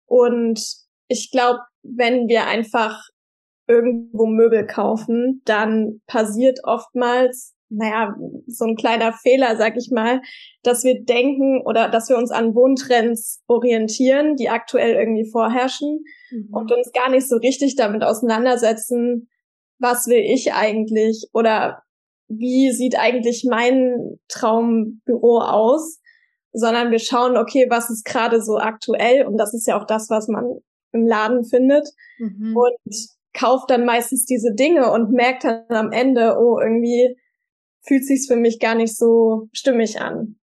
Und 0.05 0.61
ich 1.07 1.31
glaube, 1.31 1.59
wenn 1.83 2.27
wir 2.27 2.47
einfach 2.47 3.01
irgendwo 3.67 4.25
Möbel 4.25 4.65
kaufen, 4.65 5.41
dann 5.45 6.01
passiert 6.07 6.59
oftmals, 6.63 7.53
naja, 7.69 8.15
so 8.47 8.65
ein 8.65 8.75
kleiner 8.75 9.13
Fehler, 9.13 9.55
sag 9.57 9.75
ich 9.77 9.89
mal, 9.91 10.21
dass 10.63 10.83
wir 10.83 11.03
denken 11.03 11.61
oder 11.65 11.89
dass 11.89 12.09
wir 12.09 12.17
uns 12.17 12.31
an 12.31 12.53
Wohntrends 12.53 13.41
orientieren, 13.47 14.35
die 14.35 14.49
aktuell 14.49 14.95
irgendwie 14.95 15.29
vorherrschen 15.29 16.03
mhm. 16.31 16.49
und 16.51 16.71
uns 16.71 16.91
gar 16.91 17.09
nicht 17.09 17.27
so 17.27 17.37
richtig 17.37 17.75
damit 17.75 18.03
auseinandersetzen, 18.03 19.29
was 19.79 20.07
will 20.07 20.23
ich 20.23 20.53
eigentlich 20.53 21.27
oder 21.33 21.81
wie 22.27 22.71
sieht 22.71 22.97
eigentlich 22.97 23.45
mein 23.49 24.19
Traumbüro 24.27 25.39
aus, 25.39 25.99
sondern 26.51 26.91
wir 26.91 26.99
schauen, 26.99 27.37
okay, 27.37 27.67
was 27.69 27.89
ist 27.89 28.05
gerade 28.05 28.41
so 28.41 28.57
aktuell 28.57 29.25
und 29.25 29.37
das 29.37 29.53
ist 29.53 29.67
ja 29.67 29.79
auch 29.79 29.85
das, 29.85 30.09
was 30.09 30.27
man 30.27 30.59
im 30.93 31.05
Laden 31.05 31.43
findet 31.43 31.87
mhm. 32.17 32.55
und 32.55 32.95
kauft 33.33 33.69
dann 33.69 33.85
meistens 33.85 34.25
diese 34.25 34.53
Dinge 34.53 34.91
und 34.91 35.11
merkt 35.11 35.43
dann 35.43 35.65
am 35.69 35.91
Ende, 35.91 36.37
oh, 36.39 36.57
irgendwie 36.59 37.17
fühlt 37.85 38.05
sich's 38.05 38.27
für 38.27 38.37
mich 38.37 38.59
gar 38.59 38.75
nicht 38.75 38.95
so 38.97 39.49
stimmig 39.51 39.99
an. 39.99 40.39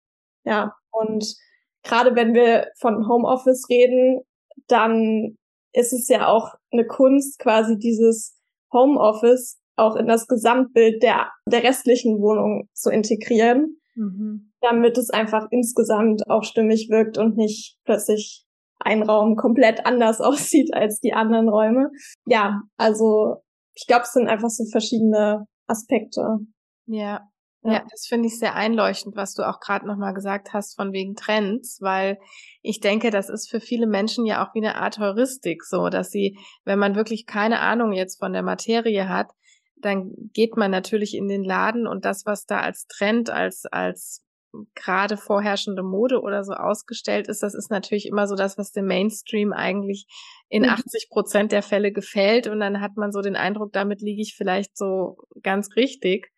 Ja, 0.45 0.75
und 0.91 1.35
gerade 1.83 2.15
wenn 2.15 2.33
wir 2.33 2.69
von 2.79 3.09
Homeoffice 3.09 3.69
reden, 3.69 4.23
dann 4.69 5.37
ist 5.73 5.93
es 5.93 6.09
ja 6.09 6.29
auch 6.29 6.55
eine 6.73 6.87
Kunst, 6.87 7.39
quasi 7.39 7.77
dieses 7.77 8.39
Homeoffice 8.73 9.59
auch 9.77 9.97
in 9.97 10.07
das 10.07 10.27
Gesamtbild 10.27 11.03
der, 11.03 11.31
der 11.47 11.63
restlichen 11.63 12.21
Wohnung 12.21 12.69
zu 12.73 12.91
integrieren, 12.91 13.79
mhm. 13.95 14.53
damit 14.61 14.99
es 14.99 15.11
einfach 15.11 15.47
insgesamt 15.51 16.29
auch 16.29 16.45
stimmig 16.45 16.89
wirkt 16.91 17.19
und 17.19 17.37
nicht 17.37 17.77
plötzlich 17.85 18.45
ein 18.79 19.03
Raum 19.03 19.37
komplett 19.37 19.87
anders 19.87 20.21
aussieht 20.23 20.75
als 20.75 21.01
die 21.01 21.13
anderen 21.13 21.49
Räume. 21.49 21.91
Ja, 22.27 22.63
also 22.77 23.37
ich 23.75 23.87
glaube, 23.87 24.03
es 24.05 24.13
sind 24.13 24.29
einfach 24.29 24.51
so 24.51 24.65
verschiedene 24.71 25.47
Aspekte. 25.67 26.39
Ja, 26.87 27.29
ja, 27.67 27.73
ja, 27.73 27.85
das 27.91 28.07
finde 28.07 28.29
ich 28.29 28.39
sehr 28.39 28.55
einleuchtend, 28.55 29.17
was 29.17 29.35
du 29.35 29.43
auch 29.43 29.59
gerade 29.59 29.87
nochmal 29.87 30.15
gesagt 30.15 30.53
hast 30.53 30.77
von 30.77 30.93
wegen 30.93 31.17
Trends, 31.17 31.79
weil 31.81 32.19
ich 32.63 32.79
denke, 32.79 33.11
das 33.11 33.29
ist 33.29 33.51
für 33.51 33.61
viele 33.61 33.89
Menschen 33.89 34.25
ja 34.25 34.45
auch 34.45 34.55
wie 34.55 34.61
eine 34.61 34.77
Art 34.77 34.99
Heuristik, 34.99 35.65
so 35.65 35.89
dass 35.89 36.11
sie, 36.11 36.39
wenn 36.65 36.79
man 36.79 36.95
wirklich 36.95 37.27
keine 37.27 37.59
Ahnung 37.61 37.93
jetzt 37.93 38.21
von 38.21 38.33
der 38.33 38.45
Materie 38.45 39.09
hat, 39.09 39.33
dann 39.77 40.13
geht 40.33 40.57
man 40.57 40.71
natürlich 40.71 41.15
in 41.15 41.29
den 41.29 41.45
Laden 41.45 41.87
und 41.87 42.05
das, 42.05 42.25
was 42.27 42.47
da 42.47 42.61
als 42.61 42.87
Trend, 42.87 43.31
als, 43.31 43.67
als 43.67 44.27
gerade 44.75 45.17
vorherrschende 45.17 45.83
Mode 45.83 46.21
oder 46.21 46.45
so 46.45 46.53
ausgestellt 46.53 47.29
ist, 47.29 47.43
das 47.43 47.55
ist 47.55 47.71
natürlich 47.71 48.07
immer 48.07 48.27
so 48.27 48.35
das, 48.35 48.59
was 48.59 48.73
dem 48.73 48.87
Mainstream 48.87 49.53
eigentlich 49.53 50.07
in 50.49 50.65
80 50.65 51.09
mhm. 51.09 51.13
Prozent 51.13 51.53
der 51.53 51.63
Fälle 51.63 51.93
gefällt. 51.93 52.47
Und 52.47 52.61
dann 52.61 52.81
hat 52.81 52.97
man 52.97 53.13
so 53.13 53.21
den 53.21 53.37
Eindruck, 53.37 53.73
damit 53.73 54.01
liege 54.01 54.23
ich 54.23 54.35
vielleicht 54.37 54.77
so 54.77 55.17
ganz 55.43 55.77
richtig. 55.77 56.33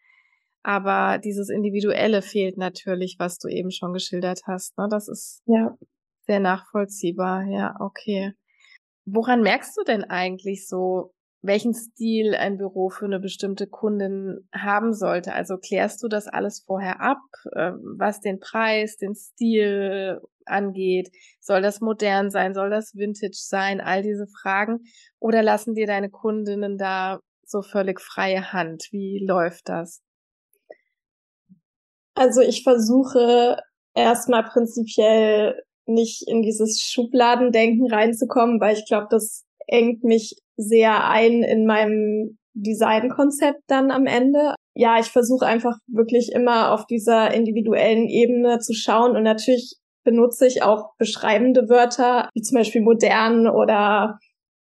Aber 0.63 1.19
dieses 1.19 1.49
Individuelle 1.49 2.23
fehlt 2.23 2.57
natürlich, 2.57 3.17
was 3.19 3.39
du 3.39 3.49
eben 3.49 3.71
schon 3.71 3.93
geschildert 3.93 4.43
hast. 4.47 4.77
Ne? 4.77 4.89
Das 4.91 5.09
ist 5.09 5.43
ja. 5.47 5.77
sehr 6.27 6.41
nachvollziehbar. 6.41 7.45
Ja, 7.49 7.77
okay. 7.81 8.33
Woran 9.05 9.41
merkst 9.43 9.77
du 9.77 9.85
denn 9.85 10.05
eigentlich 10.05 10.67
so, 10.67 11.15
welchen 11.41 11.73
Stil 11.73 12.35
ein 12.35 12.59
Büro 12.59 12.91
für 12.91 13.05
eine 13.05 13.21
bestimmte 13.21 13.67
Kundin 13.67 14.49
haben 14.53 14.93
sollte. 14.93 15.33
Also 15.33 15.57
klärst 15.57 16.03
du 16.03 16.09
das 16.09 16.27
alles 16.27 16.65
vorher 16.67 17.01
ab, 17.01 17.19
ähm, 17.57 17.97
was 17.97 18.21
den 18.21 18.41
Preis, 18.41 18.97
den 18.97 19.15
Stil 19.15 20.21
angeht? 20.47 21.11
Soll 21.41 21.63
das 21.63 21.81
modern 21.81 22.31
sein? 22.31 22.55
Soll 22.55 22.71
das 22.71 22.95
vintage 22.95 23.39
sein? 23.39 23.81
All 23.81 24.03
diese 24.03 24.27
Fragen. 24.27 24.81
Oder 25.21 25.43
lassen 25.43 25.75
dir 25.75 25.87
deine 25.87 26.11
Kundinnen 26.11 26.77
da 26.77 27.21
so 27.45 27.63
völlig 27.63 28.01
freie 28.01 28.53
Hand? 28.53 28.89
Wie 28.91 29.25
läuft 29.25 29.69
das? 29.69 30.03
Also 32.15 32.41
ich 32.41 32.65
versuche 32.65 33.59
erstmal 33.95 34.43
prinzipiell 34.43 35.63
nicht 35.87 36.27
in 36.27 36.43
dieses 36.43 36.81
Schubladendenken 36.83 37.91
reinzukommen, 37.91 38.61
weil 38.61 38.77
ich 38.77 38.87
glaube, 38.87 39.07
das 39.09 39.47
engt 39.69 40.03
mich 40.03 40.37
sehr 40.59 41.09
ein 41.09 41.43
in 41.43 41.65
meinem 41.65 42.39
Designkonzept 42.53 43.63
dann 43.69 43.91
am 43.91 44.07
Ende. 44.07 44.55
Ja, 44.75 44.99
ich 44.99 45.07
versuche 45.07 45.47
einfach 45.47 45.79
wirklich 45.87 46.33
immer 46.35 46.73
auf 46.73 46.87
dieser 46.87 47.33
individuellen 47.33 48.09
Ebene 48.09 48.59
zu 48.59 48.75
schauen 48.75 49.17
und 49.17 49.23
natürlich 49.23 49.77
benutze 50.05 50.47
ich 50.47 50.63
auch 50.63 50.95
beschreibende 50.99 51.69
Wörter, 51.69 52.29
wie 52.35 52.43
zum 52.43 52.57
Beispiel 52.57 52.83
modern 52.83 53.47
oder 53.47 54.19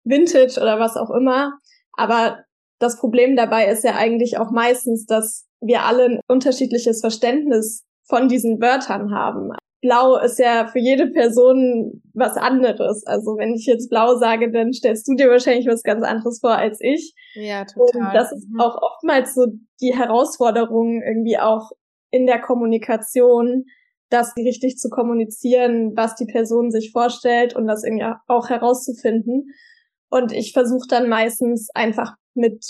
vintage 0.03 0.59
oder 0.59 0.79
was 0.79 0.97
auch 0.97 1.09
immer. 1.09 1.53
Aber 1.93 2.43
das 2.79 2.97
Problem 2.97 3.35
dabei 3.35 3.67
ist 3.67 3.83
ja 3.83 3.95
eigentlich 3.95 4.37
auch 4.37 4.51
meistens, 4.51 5.05
dass 5.05 5.47
wir 5.61 5.83
alle 5.83 6.05
ein 6.05 6.19
unterschiedliches 6.27 7.01
Verständnis 7.01 7.83
von 8.07 8.27
diesen 8.27 8.61
Wörtern 8.61 9.13
haben. 9.13 9.51
Blau 9.81 10.17
ist 10.17 10.37
ja 10.37 10.67
für 10.67 10.79
jede 10.79 11.07
Person 11.07 12.01
was 12.13 12.37
anderes. 12.37 13.05
Also 13.05 13.37
wenn 13.37 13.55
ich 13.55 13.65
jetzt 13.65 13.89
blau 13.89 14.15
sage, 14.15 14.51
dann 14.51 14.73
stellst 14.73 15.07
du 15.07 15.15
dir 15.15 15.29
wahrscheinlich 15.29 15.67
was 15.67 15.81
ganz 15.83 16.03
anderes 16.03 16.39
vor 16.39 16.55
als 16.55 16.79
ich. 16.81 17.15
Ja, 17.33 17.65
total. 17.65 18.07
Und 18.07 18.13
das 18.13 18.31
ist 18.31 18.47
mhm. 18.49 18.59
auch 18.59 18.77
oftmals 18.81 19.33
so 19.33 19.47
die 19.81 19.95
Herausforderung 19.95 21.01
irgendwie 21.01 21.39
auch 21.39 21.71
in 22.11 22.27
der 22.27 22.39
Kommunikation, 22.39 23.65
das 24.09 24.35
richtig 24.35 24.77
zu 24.77 24.89
kommunizieren, 24.89 25.93
was 25.95 26.15
die 26.15 26.25
Person 26.25 26.69
sich 26.69 26.91
vorstellt 26.91 27.55
und 27.55 27.65
das 27.65 27.83
irgendwie 27.83 28.05
auch 28.27 28.49
herauszufinden. 28.49 29.47
Und 30.09 30.33
ich 30.33 30.51
versuche 30.51 30.87
dann 30.89 31.07
meistens 31.07 31.69
einfach 31.73 32.15
mit 32.33 32.63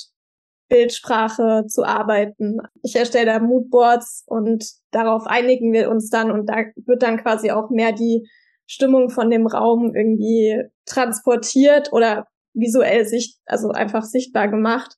Bildsprache 0.72 1.66
zu 1.68 1.84
arbeiten. 1.84 2.60
Ich 2.82 2.96
erstelle 2.96 3.26
da 3.26 3.40
Moodboards 3.40 4.24
und 4.26 4.66
darauf 4.92 5.28
einigen 5.28 5.74
wir 5.74 5.90
uns 5.90 6.10
dann 6.10 6.32
und 6.32 6.48
da 6.48 6.64
wird 6.86 7.04
dann 7.04 7.22
quasi 7.22 7.52
auch 7.52 7.70
mehr 7.70 7.92
die 7.92 8.26
Stimmung 8.68 9.10
von 9.10 9.30
dem 9.30 9.48
Raum 9.48 9.94
irgendwie 9.94 10.64
transportiert 10.86 11.92
oder 11.92 12.28
visuell 12.54 13.06
sicht, 13.06 13.38
also 13.46 13.72
einfach 13.72 14.04
sichtbar 14.04 14.48
gemacht. 14.48 14.96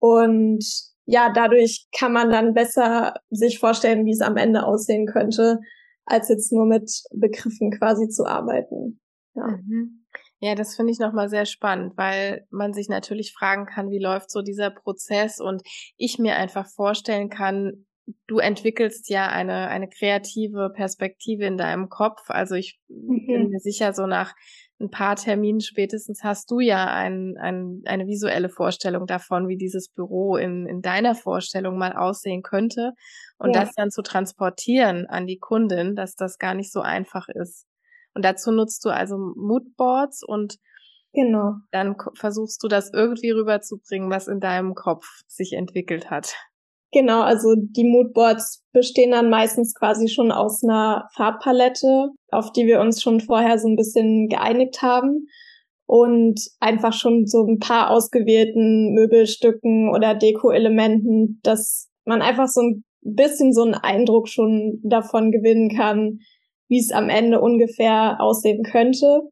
Und 0.00 0.62
ja, 1.06 1.32
dadurch 1.34 1.86
kann 1.98 2.12
man 2.12 2.28
dann 2.28 2.52
besser 2.52 3.14
sich 3.30 3.58
vorstellen, 3.58 4.04
wie 4.04 4.12
es 4.12 4.20
am 4.20 4.36
Ende 4.36 4.64
aussehen 4.64 5.06
könnte, 5.06 5.60
als 6.04 6.28
jetzt 6.28 6.52
nur 6.52 6.66
mit 6.66 6.90
Begriffen 7.10 7.70
quasi 7.70 8.08
zu 8.08 8.26
arbeiten. 8.26 9.00
Ja. 9.34 9.46
Mhm. 9.46 10.05
Ja, 10.40 10.54
das 10.54 10.76
finde 10.76 10.92
ich 10.92 10.98
nochmal 10.98 11.28
sehr 11.28 11.46
spannend, 11.46 11.96
weil 11.96 12.46
man 12.50 12.74
sich 12.74 12.88
natürlich 12.88 13.32
fragen 13.32 13.66
kann, 13.66 13.90
wie 13.90 13.98
läuft 13.98 14.30
so 14.30 14.42
dieser 14.42 14.70
Prozess 14.70 15.40
und 15.40 15.62
ich 15.96 16.18
mir 16.18 16.36
einfach 16.36 16.68
vorstellen 16.68 17.30
kann, 17.30 17.86
du 18.26 18.38
entwickelst 18.38 19.08
ja 19.08 19.28
eine, 19.28 19.68
eine 19.68 19.88
kreative 19.88 20.70
Perspektive 20.74 21.44
in 21.44 21.56
deinem 21.56 21.88
Kopf. 21.88 22.22
Also 22.28 22.54
ich 22.54 22.78
mhm. 22.88 23.26
bin 23.26 23.48
mir 23.48 23.60
sicher, 23.60 23.92
so 23.92 24.06
nach 24.06 24.34
ein 24.78 24.90
paar 24.90 25.16
Terminen 25.16 25.60
spätestens 25.60 26.22
hast 26.22 26.50
du 26.50 26.60
ja 26.60 26.86
ein, 26.86 27.36
ein, 27.38 27.82
eine 27.86 28.06
visuelle 28.06 28.50
Vorstellung 28.50 29.06
davon, 29.06 29.48
wie 29.48 29.56
dieses 29.56 29.88
Büro 29.88 30.36
in, 30.36 30.66
in 30.66 30.82
deiner 30.82 31.14
Vorstellung 31.14 31.78
mal 31.78 31.94
aussehen 31.94 32.42
könnte. 32.42 32.92
Und 33.38 33.54
ja. 33.54 33.62
das 33.62 33.74
dann 33.74 33.90
zu 33.90 34.02
transportieren 34.02 35.06
an 35.06 35.26
die 35.26 35.38
Kundin, 35.38 35.96
dass 35.96 36.14
das 36.14 36.38
gar 36.38 36.54
nicht 36.54 36.70
so 36.70 36.80
einfach 36.80 37.28
ist. 37.28 37.66
Und 38.16 38.24
dazu 38.24 38.50
nutzt 38.50 38.82
du 38.86 38.88
also 38.88 39.18
Moodboards 39.36 40.22
und 40.26 40.56
genau. 41.12 41.56
dann 41.70 41.96
versuchst 42.14 42.62
du 42.64 42.68
das 42.68 42.90
irgendwie 42.94 43.30
rüberzubringen, 43.30 44.10
was 44.10 44.26
in 44.26 44.40
deinem 44.40 44.74
Kopf 44.74 45.04
sich 45.26 45.52
entwickelt 45.52 46.10
hat. 46.10 46.34
Genau, 46.92 47.20
also 47.20 47.54
die 47.56 47.84
Moodboards 47.84 48.64
bestehen 48.72 49.10
dann 49.10 49.28
meistens 49.28 49.74
quasi 49.74 50.08
schon 50.08 50.32
aus 50.32 50.64
einer 50.64 51.10
Farbpalette, 51.14 52.08
auf 52.30 52.52
die 52.52 52.66
wir 52.66 52.80
uns 52.80 53.02
schon 53.02 53.20
vorher 53.20 53.58
so 53.58 53.68
ein 53.68 53.76
bisschen 53.76 54.28
geeinigt 54.28 54.80
haben. 54.80 55.26
und 55.84 56.40
einfach 56.58 56.92
schon 56.92 57.26
so 57.26 57.46
ein 57.46 57.58
paar 57.58 57.90
ausgewählten 57.90 58.94
Möbelstücken 58.94 59.90
oder 59.94 60.14
Deko-Elementen, 60.14 61.38
dass 61.42 61.90
man 62.04 62.22
einfach 62.22 62.48
so 62.48 62.62
ein 62.62 62.84
bisschen 63.02 63.52
so 63.52 63.62
einen 63.62 63.74
Eindruck 63.74 64.28
schon 64.28 64.80
davon 64.82 65.30
gewinnen 65.30 65.68
kann, 65.76 66.20
wie 66.68 66.78
es 66.78 66.92
am 66.92 67.08
Ende 67.08 67.40
ungefähr 67.40 68.20
aussehen 68.20 68.62
könnte. 68.62 69.22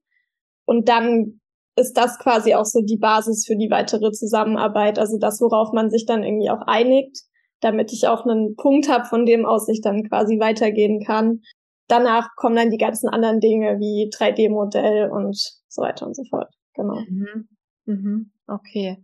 Und 0.67 0.89
dann 0.89 1.41
ist 1.77 1.97
das 1.97 2.19
quasi 2.19 2.55
auch 2.55 2.65
so 2.65 2.81
die 2.81 2.99
Basis 2.99 3.45
für 3.47 3.57
die 3.57 3.71
weitere 3.71 4.13
Zusammenarbeit, 4.13 4.99
also 4.99 5.19
das, 5.19 5.41
worauf 5.41 5.73
man 5.73 5.91
sich 5.91 6.07
dann 6.07 6.23
irgendwie 6.23 6.51
auch 6.51 6.63
einigt, 6.67 7.19
damit 7.61 7.93
ich 7.93 8.07
auch 8.07 8.25
einen 8.25 8.55
Punkt 8.57 8.89
habe, 8.89 9.07
von 9.07 9.27
dem 9.27 9.45
aus 9.45 9.69
ich 9.69 9.81
dann 9.81 10.05
quasi 10.09 10.39
weitergehen 10.39 11.03
kann. 11.05 11.41
Danach 11.89 12.29
kommen 12.37 12.57
dann 12.57 12.71
die 12.71 12.79
ganzen 12.79 13.09
anderen 13.09 13.41
Dinge 13.41 13.79
wie 13.79 14.11
3D-Modell 14.11 15.11
und 15.11 15.37
so 15.69 15.83
weiter 15.83 16.07
und 16.07 16.15
so 16.15 16.23
fort. 16.31 16.49
Genau. 16.75 17.01
Mhm. 17.09 17.49
Mhm. 17.87 18.31
Okay. 18.47 18.99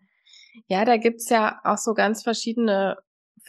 Ja, 0.67 0.85
da 0.85 0.97
gibt's 0.97 1.29
ja 1.29 1.59
auch 1.65 1.79
so 1.79 1.95
ganz 1.95 2.23
verschiedene 2.23 2.97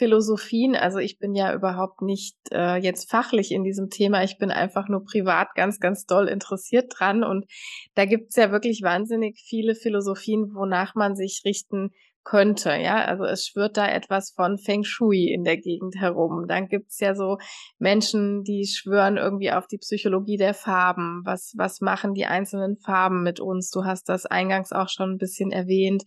Philosophien. 0.02 0.76
Also 0.76 0.98
ich 0.98 1.20
bin 1.20 1.36
ja 1.36 1.54
überhaupt 1.54 2.02
nicht 2.02 2.36
äh, 2.52 2.78
jetzt 2.78 3.12
fachlich 3.12 3.52
in 3.52 3.64
diesem 3.64 3.92
Thema. 3.92 4.24
Ich 4.24 4.40
bin 4.40 4.50
einfach 4.50 4.90
nur 4.90 5.04
privat 5.04 5.50
ganz, 5.54 5.80
ganz 5.80 6.08
doll 6.08 6.28
interessiert 6.28 6.92
dran. 6.98 7.24
Und 7.24 7.46
da 7.94 8.06
gibt's 8.06 8.36
ja 8.36 8.52
wirklich 8.52 8.82
wahnsinnig 8.82 9.40
viele 9.48 9.76
Philosophien, 9.76 10.56
wonach 10.56 10.96
man 10.96 11.16
sich 11.16 11.44
richten 11.46 11.92
könnte. 12.24 12.72
Ja, 12.72 13.06
also 13.06 13.26
es 13.26 13.46
schwirrt 13.46 13.78
da 13.78 13.88
etwas 13.88 14.32
von 14.36 14.58
Feng 14.58 14.84
Shui 14.84 15.32
in 15.32 15.44
der 15.44 15.58
Gegend 15.58 15.96
herum. 15.96 16.46
Dann 16.48 16.68
gibt's 16.68 17.00
ja 17.00 17.14
so 17.14 17.38
Menschen, 17.78 18.42
die 18.42 18.66
schwören 18.66 19.18
irgendwie 19.18 19.52
auf 19.52 19.68
die 19.68 19.78
Psychologie 19.78 20.38
der 20.38 20.56
Farben. 20.56 21.22
Was, 21.26 21.54
was 21.58 21.80
machen 21.80 22.16
die 22.16 22.26
einzelnen 22.26 22.78
Farben 22.78 23.22
mit 23.22 23.40
uns? 23.40 23.70
Du 23.70 23.86
hast 23.86 24.10
das 24.10 24.26
eingangs 24.26 24.72
auch 24.72 24.90
schon 24.90 25.12
ein 25.12 25.18
bisschen 25.20 25.52
erwähnt. 25.52 26.06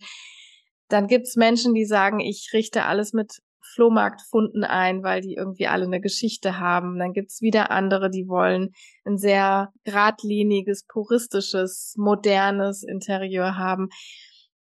Dann 0.89 1.07
gibt's 1.07 1.37
Menschen, 1.37 1.73
die 1.73 1.85
sagen, 1.85 2.19
ich 2.19 2.49
richte 2.53 2.83
alles 2.83 3.13
mit 3.13 3.39
Flohmarktfunden 3.73 4.63
ein, 4.63 5.03
weil 5.03 5.21
die 5.21 5.33
irgendwie 5.33 5.67
alle 5.67 5.85
eine 5.85 6.01
Geschichte 6.01 6.59
haben. 6.59 6.97
Dann 6.99 7.13
gibt's 7.13 7.41
wieder 7.41 7.71
andere, 7.71 8.09
die 8.09 8.27
wollen 8.27 8.71
ein 9.05 9.17
sehr 9.17 9.71
geradliniges, 9.83 10.85
puristisches, 10.85 11.95
modernes 11.97 12.83
Interieur 12.83 13.57
haben. 13.57 13.89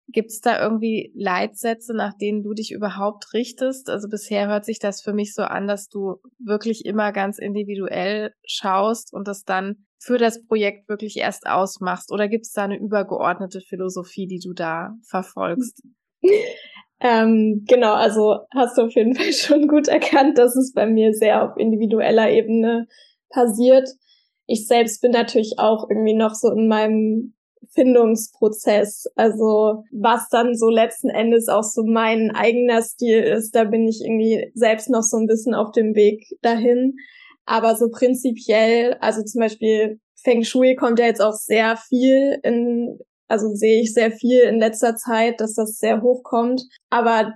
Gibt's 0.08 0.42
da 0.42 0.62
irgendwie 0.62 1.12
Leitsätze, 1.16 1.94
nach 1.94 2.13
denen 2.18 2.44
du 2.44 2.54
dich 2.54 2.72
überhaupt 2.72 3.34
richtest? 3.34 3.89
Also 3.89 4.10
bisher 4.10 4.48
hört 4.48 4.66
sich 4.66 4.80
das 4.80 5.02
für 5.02 5.13
mich 5.13 5.34
so 5.34 5.44
an, 5.44 5.68
dass 5.68 5.88
du 5.88 6.18
wirklich 6.39 6.86
immer 6.86 7.12
ganz 7.12 7.39
individuell 7.39 8.34
schaust 8.46 9.13
und 9.13 9.28
das 9.28 9.44
dann 9.44 9.86
für 10.00 10.18
das 10.18 10.46
Projekt 10.46 10.89
wirklich 10.89 11.18
erst 11.18 11.48
ausmachst. 11.48 12.12
Oder 12.12 12.28
gibt's 12.28 12.52
da 12.52 12.66
eine 12.66 12.78
übergeordnete 12.78 13.62
Philosophie, 13.62 14.28
die 14.28 14.39
du 14.39 14.54
da 14.54 14.94
verfolgst? 15.08 15.82
Ähm, 17.04 17.66
genau, 17.68 17.94
also 17.94 18.38
hast 18.56 18.78
du 18.78 18.84
auf 18.84 18.96
jeden 18.96 19.13
Fall 19.13 19.34
schon 19.34 19.68
gut 19.68 19.89
erkannt, 19.89 20.38
dass 20.38 20.56
es 20.56 20.72
bei 20.74 20.88
mir 20.88 21.13
sehr 21.13 21.44
auf 21.44 21.58
individueller 21.58 22.32
Ebene 22.32 22.88
passiert. 23.30 23.89
Ich 24.48 24.68
selbst 24.68 25.02
bin 25.02 25.12
natürlich 25.12 25.56
auch 25.58 25.89
irgendwie 25.89 26.16
noch 26.16 26.34
so 26.34 26.50
in 26.52 26.68
meinem 26.68 27.34
Findungsprozess. 27.74 29.06
Also 29.16 29.84
was 29.92 30.30
dann 30.30 30.56
so 30.56 30.70
letzten 30.70 31.10
Endes 31.10 31.50
auch 31.50 31.63
so 31.63 31.84
mein 31.84 32.32
eigener 32.32 32.82
Stil 32.82 33.20
ist, 33.20 33.52
da 33.52 33.66
bin 33.66 33.86
ich 33.88 34.02
irgendwie 34.02 34.52
selbst 34.54 34.89
noch 34.89 35.04
so 35.04 35.18
ein 35.18 35.28
bisschen 35.28 35.54
auf 35.54 35.72
dem 35.72 35.96
Weg 35.96 36.26
dahin. 36.42 36.96
Aber 37.46 37.76
so 37.76 37.89
prinzipiell, 37.89 38.96
also 39.02 39.24
zum 39.24 39.42
Beispiel 39.42 40.00
Feng 40.16 40.46
Shui 40.46 40.76
kommt 40.76 41.00
ja 41.00 41.06
jetzt 41.06 41.22
auch 41.22 41.34
sehr 41.34 41.76
viel 41.76 42.39
in 42.44 42.98
also 43.28 43.54
sehe 43.54 43.82
ich 43.82 43.94
sehr 43.94 44.12
viel 44.12 44.42
in 44.42 44.60
letzter 44.60 44.96
Zeit, 44.96 45.40
dass 45.40 45.56
das 45.56 45.78
sehr 45.78 46.02
hoch 46.02 46.24
kommt. 46.24 46.64
Aber 46.90 47.34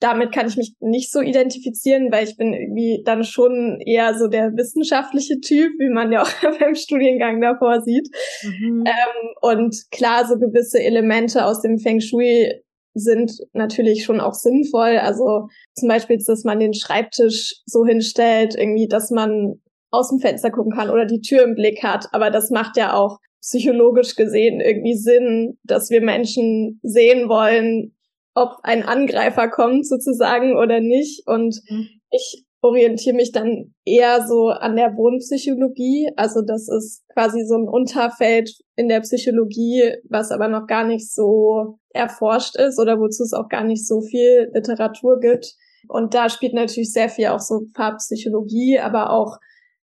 damit 0.00 0.32
kann 0.32 0.46
ich 0.46 0.56
mich 0.56 0.74
nicht 0.80 1.10
so 1.10 1.20
identifizieren, 1.20 2.12
weil 2.12 2.24
ich 2.24 2.36
bin 2.36 2.52
irgendwie 2.52 3.02
dann 3.04 3.24
schon 3.24 3.80
eher 3.80 4.14
so 4.14 4.28
der 4.28 4.54
wissenschaftliche 4.54 5.40
Typ, 5.40 5.72
wie 5.78 5.88
man 5.88 6.12
ja 6.12 6.22
auch 6.22 6.58
beim 6.58 6.74
Studiengang 6.74 7.40
davor 7.40 7.80
sieht. 7.80 8.08
Mhm. 8.42 8.84
Ähm, 8.86 9.28
und 9.40 9.76
klar, 9.90 10.26
so 10.26 10.36
gewisse 10.36 10.82
Elemente 10.82 11.46
aus 11.46 11.62
dem 11.62 11.78
Feng 11.78 12.00
Shui 12.00 12.50
sind 12.94 13.32
natürlich 13.52 14.04
schon 14.04 14.20
auch 14.20 14.34
sinnvoll. 14.34 14.98
Also 14.98 15.48
zum 15.74 15.88
Beispiel, 15.88 16.18
dass 16.24 16.44
man 16.44 16.60
den 16.60 16.74
Schreibtisch 16.74 17.62
so 17.66 17.84
hinstellt, 17.84 18.54
irgendwie, 18.56 18.88
dass 18.88 19.10
man 19.10 19.60
aus 19.90 20.10
dem 20.10 20.18
Fenster 20.18 20.50
gucken 20.50 20.72
kann 20.72 20.90
oder 20.90 21.06
die 21.06 21.20
Tür 21.20 21.42
im 21.44 21.54
Blick 21.54 21.82
hat. 21.82 22.06
Aber 22.12 22.30
das 22.30 22.50
macht 22.50 22.76
ja 22.76 22.94
auch 22.94 23.18
psychologisch 23.46 24.16
gesehen 24.16 24.60
irgendwie 24.60 24.94
Sinn, 24.94 25.58
dass 25.62 25.90
wir 25.90 26.00
Menschen 26.00 26.80
sehen 26.82 27.28
wollen, 27.28 27.96
ob 28.34 28.58
ein 28.62 28.82
Angreifer 28.82 29.48
kommt 29.48 29.86
sozusagen 29.86 30.56
oder 30.56 30.80
nicht. 30.80 31.26
Und 31.26 31.60
mhm. 31.68 31.88
ich 32.10 32.44
orientiere 32.60 33.14
mich 33.14 33.30
dann 33.30 33.74
eher 33.84 34.26
so 34.26 34.48
an 34.48 34.74
der 34.74 34.96
Wohnpsychologie. 34.96 36.10
Also 36.16 36.42
das 36.42 36.68
ist 36.68 37.04
quasi 37.12 37.44
so 37.46 37.54
ein 37.54 37.68
Unterfeld 37.68 38.50
in 38.74 38.88
der 38.88 39.00
Psychologie, 39.00 39.94
was 40.08 40.32
aber 40.32 40.48
noch 40.48 40.66
gar 40.66 40.84
nicht 40.84 41.12
so 41.12 41.78
erforscht 41.90 42.56
ist 42.56 42.80
oder 42.80 42.98
wozu 42.98 43.22
es 43.22 43.32
auch 43.32 43.48
gar 43.48 43.64
nicht 43.64 43.86
so 43.86 44.00
viel 44.00 44.50
Literatur 44.52 45.20
gibt. 45.20 45.54
Und 45.88 46.14
da 46.14 46.28
spielt 46.28 46.54
natürlich 46.54 46.92
sehr 46.92 47.08
viel 47.08 47.28
auch 47.28 47.40
so 47.40 47.60
Farbpsychologie, 47.74 48.80
aber 48.80 49.10
auch 49.10 49.38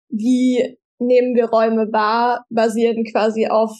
wie 0.10 0.78
nehmen 1.00 1.36
wir 1.36 1.46
Räume 1.46 1.92
wahr, 1.92 2.46
basierend 2.50 3.12
quasi 3.12 3.48
auf 3.48 3.72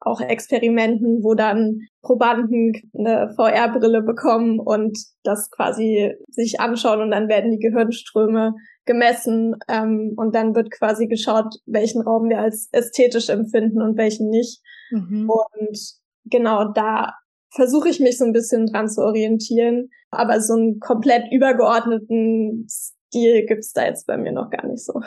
auch 0.00 0.20
Experimenten, 0.20 1.22
wo 1.22 1.34
dann 1.34 1.80
Probanden 2.02 2.72
eine 2.96 3.32
VR-Brille 3.34 4.02
bekommen 4.02 4.60
und 4.60 4.96
das 5.24 5.50
quasi 5.50 6.14
sich 6.28 6.60
anschauen 6.60 7.00
und 7.00 7.10
dann 7.10 7.28
werden 7.28 7.50
die 7.50 7.58
Gehirnströme 7.58 8.54
gemessen 8.84 9.56
ähm, 9.68 10.12
und 10.16 10.34
dann 10.34 10.54
wird 10.54 10.70
quasi 10.70 11.08
geschaut, 11.08 11.56
welchen 11.66 12.02
Raum 12.02 12.28
wir 12.28 12.38
als 12.38 12.68
ästhetisch 12.72 13.28
empfinden 13.28 13.82
und 13.82 13.96
welchen 13.96 14.28
nicht. 14.28 14.62
Mhm. 14.90 15.28
Und 15.28 15.78
genau 16.24 16.72
da 16.72 17.14
versuche 17.50 17.88
ich 17.88 17.98
mich 17.98 18.18
so 18.18 18.24
ein 18.24 18.32
bisschen 18.32 18.66
dran 18.66 18.88
zu 18.88 19.02
orientieren, 19.02 19.88
aber 20.10 20.40
so 20.40 20.54
einen 20.54 20.78
komplett 20.78 21.24
übergeordneten 21.32 22.66
Stil 22.68 23.46
gibt's 23.46 23.72
da 23.72 23.86
jetzt 23.86 24.06
bei 24.06 24.16
mir 24.16 24.32
noch 24.32 24.50
gar 24.50 24.66
nicht 24.66 24.84
so. 24.84 25.00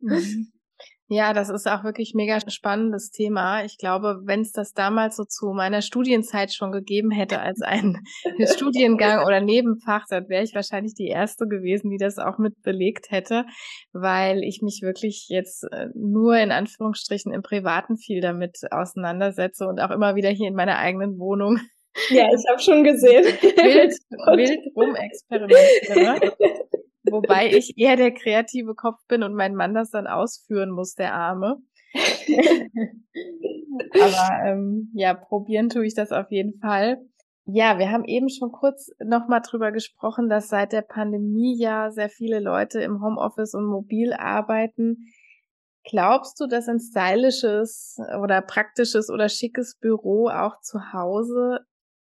Mhm. 0.00 0.52
Ja, 1.08 1.34
das 1.34 1.50
ist 1.50 1.68
auch 1.68 1.84
wirklich 1.84 2.14
mega 2.14 2.38
spannendes 2.48 3.10
Thema. 3.10 3.62
Ich 3.64 3.76
glaube, 3.76 4.20
wenn 4.24 4.40
es 4.40 4.52
das 4.52 4.72
damals 4.72 5.16
so 5.16 5.24
zu 5.24 5.52
meiner 5.52 5.82
Studienzeit 5.82 6.52
schon 6.54 6.72
gegeben 6.72 7.10
hätte 7.10 7.40
als 7.40 7.60
ein 7.60 8.00
Studiengang 8.54 9.26
oder 9.26 9.42
Nebenfach, 9.42 10.06
dann 10.08 10.30
wäre 10.30 10.42
ich 10.42 10.54
wahrscheinlich 10.54 10.94
die 10.94 11.08
erste 11.08 11.46
gewesen, 11.46 11.90
die 11.90 11.98
das 11.98 12.18
auch 12.18 12.38
mit 12.38 12.62
belegt 12.62 13.10
hätte, 13.10 13.44
weil 13.92 14.42
ich 14.42 14.62
mich 14.62 14.80
wirklich 14.82 15.26
jetzt 15.28 15.64
äh, 15.70 15.88
nur 15.94 16.38
in 16.38 16.50
Anführungsstrichen 16.50 17.34
im 17.34 17.42
Privaten 17.42 17.98
viel 17.98 18.22
damit 18.22 18.56
auseinandersetze 18.70 19.66
und 19.66 19.80
auch 19.80 19.90
immer 19.90 20.14
wieder 20.14 20.30
hier 20.30 20.48
in 20.48 20.54
meiner 20.54 20.78
eigenen 20.78 21.18
Wohnung. 21.18 21.58
Ja, 22.08 22.26
ich 22.32 22.44
habe 22.50 22.60
schon 22.60 22.82
gesehen. 22.82 23.24
Wild, 23.42 23.94
wild 24.10 24.60
rumexperimentiere. 24.76 26.32
Wobei 27.10 27.50
ich 27.52 27.76
eher 27.76 27.96
der 27.96 28.12
kreative 28.12 28.74
Kopf 28.74 28.98
bin 29.08 29.22
und 29.22 29.34
mein 29.34 29.54
Mann 29.54 29.74
das 29.74 29.90
dann 29.90 30.06
ausführen 30.06 30.70
muss, 30.70 30.94
der 30.94 31.14
Arme. 31.14 31.58
Aber 33.94 34.44
ähm, 34.46 34.90
ja, 34.94 35.14
probieren 35.14 35.68
tue 35.68 35.86
ich 35.86 35.94
das 35.94 36.12
auf 36.12 36.30
jeden 36.30 36.58
Fall. 36.60 36.98
Ja, 37.46 37.78
wir 37.78 37.90
haben 37.90 38.04
eben 38.04 38.30
schon 38.30 38.52
kurz 38.52 38.90
nochmal 39.04 39.42
drüber 39.42 39.70
gesprochen, 39.70 40.30
dass 40.30 40.48
seit 40.48 40.72
der 40.72 40.80
Pandemie 40.82 41.58
ja 41.58 41.90
sehr 41.90 42.08
viele 42.08 42.40
Leute 42.40 42.80
im 42.80 43.02
Homeoffice 43.02 43.54
und 43.54 43.66
mobil 43.66 44.14
arbeiten. 44.14 45.12
Glaubst 45.84 46.40
du, 46.40 46.46
dass 46.46 46.68
ein 46.68 46.80
stylisches 46.80 47.98
oder 48.22 48.40
praktisches 48.40 49.10
oder 49.10 49.28
schickes 49.28 49.76
Büro 49.78 50.28
auch 50.28 50.58
zu 50.62 50.94
Hause 50.94 51.58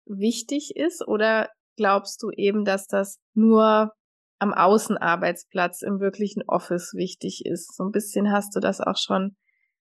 wichtig 0.06 0.76
ist? 0.76 1.08
Oder 1.08 1.50
glaubst 1.76 2.24
du 2.24 2.32
eben, 2.32 2.66
dass 2.66 2.88
das 2.88 3.20
nur 3.36 3.92
am 4.40 4.54
Außenarbeitsplatz 4.54 5.82
im 5.82 6.00
wirklichen 6.00 6.44
Office 6.48 6.94
wichtig 6.94 7.46
ist. 7.46 7.76
So 7.76 7.84
ein 7.84 7.92
bisschen 7.92 8.32
hast 8.32 8.56
du 8.56 8.60
das 8.60 8.82
auch 8.82 8.98
schon 8.98 9.36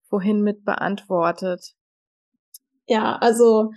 vorhin 0.08 0.42
mit 0.42 0.64
beantwortet. 0.64 1.72
Ja, 2.86 3.16
also 3.16 3.70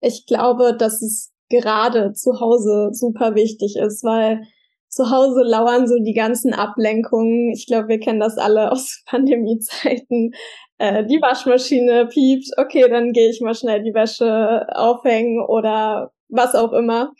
ich 0.00 0.26
glaube, 0.26 0.76
dass 0.76 1.02
es 1.02 1.32
gerade 1.48 2.12
zu 2.12 2.40
Hause 2.40 2.90
super 2.92 3.34
wichtig 3.34 3.76
ist, 3.76 4.04
weil 4.04 4.42
zu 4.88 5.10
Hause 5.10 5.42
lauern 5.42 5.86
so 5.86 5.96
die 5.98 6.14
ganzen 6.14 6.54
Ablenkungen. 6.54 7.52
Ich 7.52 7.66
glaube, 7.66 7.88
wir 7.88 8.00
kennen 8.00 8.20
das 8.20 8.38
alle 8.38 8.72
aus 8.72 9.02
Pandemiezeiten. 9.06 10.32
Äh, 10.78 11.04
die 11.06 11.20
Waschmaschine 11.20 12.06
piept, 12.06 12.48
okay, 12.56 12.88
dann 12.88 13.12
gehe 13.12 13.30
ich 13.30 13.40
mal 13.40 13.54
schnell 13.54 13.82
die 13.82 13.94
Wäsche 13.94 14.66
aufhängen 14.74 15.44
oder 15.44 16.12
was 16.28 16.54
auch 16.54 16.72
immer. 16.72 17.12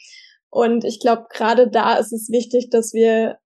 Und 0.51 0.85
ich 0.85 1.01
glaube, 1.01 1.27
gerade 1.33 1.69
da 1.71 1.97
ist 1.97 2.13
es 2.13 2.31
wichtig, 2.31 2.71
dass 2.71 2.93
wir 2.93 3.39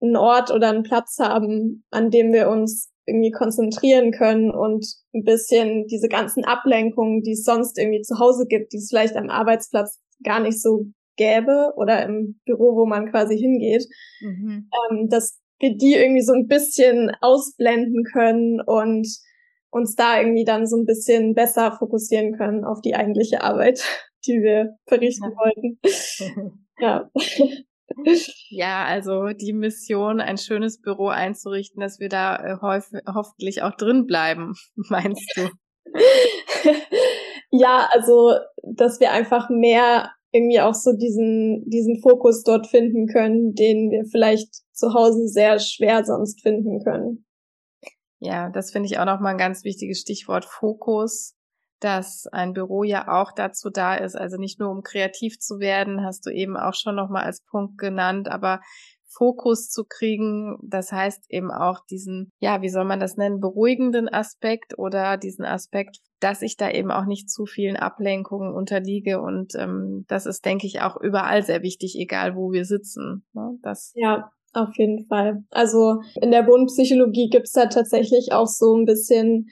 einen 0.00 0.16
Ort 0.16 0.50
oder 0.50 0.68
einen 0.68 0.82
Platz 0.82 1.18
haben, 1.18 1.84
an 1.90 2.10
dem 2.10 2.32
wir 2.32 2.48
uns 2.48 2.90
irgendwie 3.06 3.30
konzentrieren 3.30 4.10
können 4.10 4.50
und 4.50 4.84
ein 5.14 5.22
bisschen 5.22 5.86
diese 5.86 6.08
ganzen 6.08 6.44
Ablenkungen, 6.44 7.22
die 7.22 7.32
es 7.32 7.44
sonst 7.44 7.78
irgendwie 7.78 8.02
zu 8.02 8.18
Hause 8.18 8.46
gibt, 8.48 8.72
die 8.72 8.78
es 8.78 8.88
vielleicht 8.90 9.16
am 9.16 9.30
Arbeitsplatz 9.30 10.00
gar 10.24 10.40
nicht 10.40 10.60
so 10.60 10.86
gäbe 11.16 11.72
oder 11.76 12.04
im 12.04 12.40
Büro, 12.44 12.76
wo 12.76 12.86
man 12.86 13.10
quasi 13.10 13.38
hingeht, 13.38 13.86
mhm. 14.20 14.68
ähm, 14.90 15.08
dass 15.08 15.38
wir 15.58 15.76
die 15.76 15.94
irgendwie 15.94 16.22
so 16.22 16.32
ein 16.32 16.46
bisschen 16.46 17.10
ausblenden 17.20 18.04
können 18.12 18.60
und 18.60 19.06
uns 19.70 19.94
da 19.94 20.20
irgendwie 20.20 20.44
dann 20.44 20.66
so 20.66 20.76
ein 20.76 20.84
bisschen 20.84 21.34
besser 21.34 21.72
fokussieren 21.72 22.36
können 22.36 22.64
auf 22.64 22.80
die 22.82 22.94
eigentliche 22.94 23.42
Arbeit, 23.42 23.80
die 24.26 24.40
wir 24.42 24.76
verrichten 24.86 25.30
ja. 25.30 25.36
wollten. 25.36 25.78
ja. 26.78 27.10
Ja, 28.50 28.84
also 28.84 29.28
die 29.28 29.52
Mission, 29.52 30.20
ein 30.20 30.38
schönes 30.38 30.80
Büro 30.80 31.06
einzurichten, 31.08 31.80
dass 31.80 32.00
wir 32.00 32.08
da 32.08 32.36
äh, 32.36 32.56
hoffentlich 32.60 33.62
auch 33.62 33.76
drin 33.76 34.06
bleiben, 34.06 34.54
meinst 34.74 35.32
du? 35.36 35.48
ja, 37.50 37.88
also 37.92 38.32
dass 38.64 39.00
wir 39.00 39.12
einfach 39.12 39.48
mehr 39.50 40.10
irgendwie 40.32 40.60
auch 40.60 40.74
so 40.74 40.92
diesen 40.92 41.64
diesen 41.68 42.02
Fokus 42.02 42.42
dort 42.42 42.66
finden 42.66 43.06
können, 43.06 43.54
den 43.54 43.90
wir 43.90 44.04
vielleicht 44.10 44.52
zu 44.72 44.92
Hause 44.92 45.28
sehr 45.28 45.58
schwer 45.60 46.04
sonst 46.04 46.42
finden 46.42 46.82
können. 46.82 47.24
Ja, 48.18 48.50
das 48.50 48.72
finde 48.72 48.88
ich 48.88 48.98
auch 48.98 49.04
noch 49.04 49.20
mal 49.20 49.30
ein 49.30 49.38
ganz 49.38 49.62
wichtiges 49.64 50.00
Stichwort 50.00 50.44
Fokus 50.44 51.35
dass 51.80 52.26
ein 52.32 52.52
Büro 52.52 52.82
ja 52.82 53.08
auch 53.08 53.32
dazu 53.32 53.70
da 53.70 53.94
ist, 53.94 54.16
also 54.16 54.36
nicht 54.36 54.58
nur 54.58 54.70
um 54.70 54.82
kreativ 54.82 55.38
zu 55.38 55.58
werden, 55.58 56.04
hast 56.04 56.26
du 56.26 56.30
eben 56.30 56.56
auch 56.56 56.74
schon 56.74 56.96
nochmal 56.96 57.24
als 57.24 57.42
Punkt 57.42 57.78
genannt, 57.78 58.28
aber 58.28 58.60
Fokus 59.08 59.70
zu 59.70 59.84
kriegen, 59.88 60.58
das 60.62 60.92
heißt 60.92 61.30
eben 61.30 61.50
auch 61.50 61.80
diesen, 61.90 62.32
ja, 62.38 62.60
wie 62.60 62.68
soll 62.68 62.84
man 62.84 63.00
das 63.00 63.16
nennen, 63.16 63.40
beruhigenden 63.40 64.08
Aspekt 64.08 64.78
oder 64.78 65.16
diesen 65.16 65.44
Aspekt, 65.44 65.98
dass 66.20 66.42
ich 66.42 66.56
da 66.56 66.70
eben 66.70 66.90
auch 66.90 67.06
nicht 67.06 67.30
zu 67.30 67.46
vielen 67.46 67.76
Ablenkungen 67.76 68.52
unterliege 68.52 69.20
und 69.20 69.54
ähm, 69.54 70.04
das 70.08 70.26
ist, 70.26 70.44
denke 70.44 70.66
ich, 70.66 70.82
auch 70.82 71.00
überall 71.00 71.42
sehr 71.42 71.62
wichtig, 71.62 71.96
egal 71.98 72.36
wo 72.36 72.52
wir 72.52 72.64
sitzen. 72.64 73.24
Ne? 73.32 73.58
Das 73.62 73.92
ja, 73.94 74.30
auf 74.52 74.76
jeden 74.76 75.06
Fall. 75.06 75.44
Also 75.50 76.00
in 76.20 76.30
der 76.30 76.46
Wohnpsychologie 76.46 77.28
gibt's 77.30 77.52
da 77.52 77.66
tatsächlich 77.66 78.32
auch 78.32 78.46
so 78.46 78.76
ein 78.76 78.84
bisschen 78.84 79.48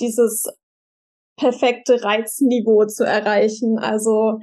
dieses 0.00 0.46
perfekte 1.42 2.02
Reizniveau 2.04 2.86
zu 2.86 3.04
erreichen. 3.04 3.78
Also 3.78 4.38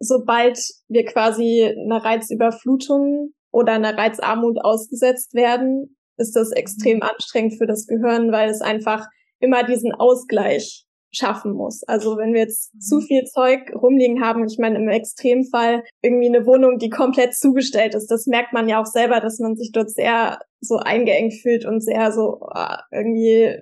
sobald 0.00 0.58
wir 0.88 1.04
quasi 1.04 1.64
einer 1.64 2.04
Reizüberflutung 2.04 3.32
oder 3.52 3.74
einer 3.74 3.96
Reizarmut 3.96 4.58
ausgesetzt 4.62 5.34
werden, 5.34 5.96
ist 6.16 6.34
das 6.34 6.50
extrem 6.50 6.96
mhm. 6.96 7.02
anstrengend 7.02 7.54
für 7.56 7.66
das 7.66 7.86
Gehirn, 7.86 8.32
weil 8.32 8.50
es 8.50 8.60
einfach 8.60 9.06
immer 9.38 9.62
diesen 9.62 9.92
Ausgleich 9.92 10.84
schaffen 11.12 11.52
muss. 11.52 11.84
Also 11.84 12.16
wenn 12.16 12.32
wir 12.32 12.40
jetzt 12.40 12.72
zu 12.82 12.96
mhm. 12.96 13.02
viel 13.02 13.24
Zeug 13.24 13.72
rumliegen 13.72 14.24
haben, 14.24 14.44
ich 14.46 14.58
meine 14.58 14.78
im 14.78 14.88
Extremfall 14.88 15.84
irgendwie 16.02 16.26
eine 16.26 16.46
Wohnung, 16.46 16.78
die 16.78 16.90
komplett 16.90 17.34
zugestellt 17.34 17.94
ist, 17.94 18.10
das 18.10 18.26
merkt 18.26 18.52
man 18.52 18.68
ja 18.68 18.80
auch 18.80 18.86
selber, 18.86 19.20
dass 19.20 19.38
man 19.38 19.54
sich 19.54 19.70
dort 19.72 19.90
sehr 19.90 20.40
so 20.60 20.78
eingeengt 20.78 21.34
fühlt 21.34 21.64
und 21.64 21.80
sehr 21.80 22.10
so 22.10 22.40
oh, 22.40 22.76
irgendwie 22.90 23.60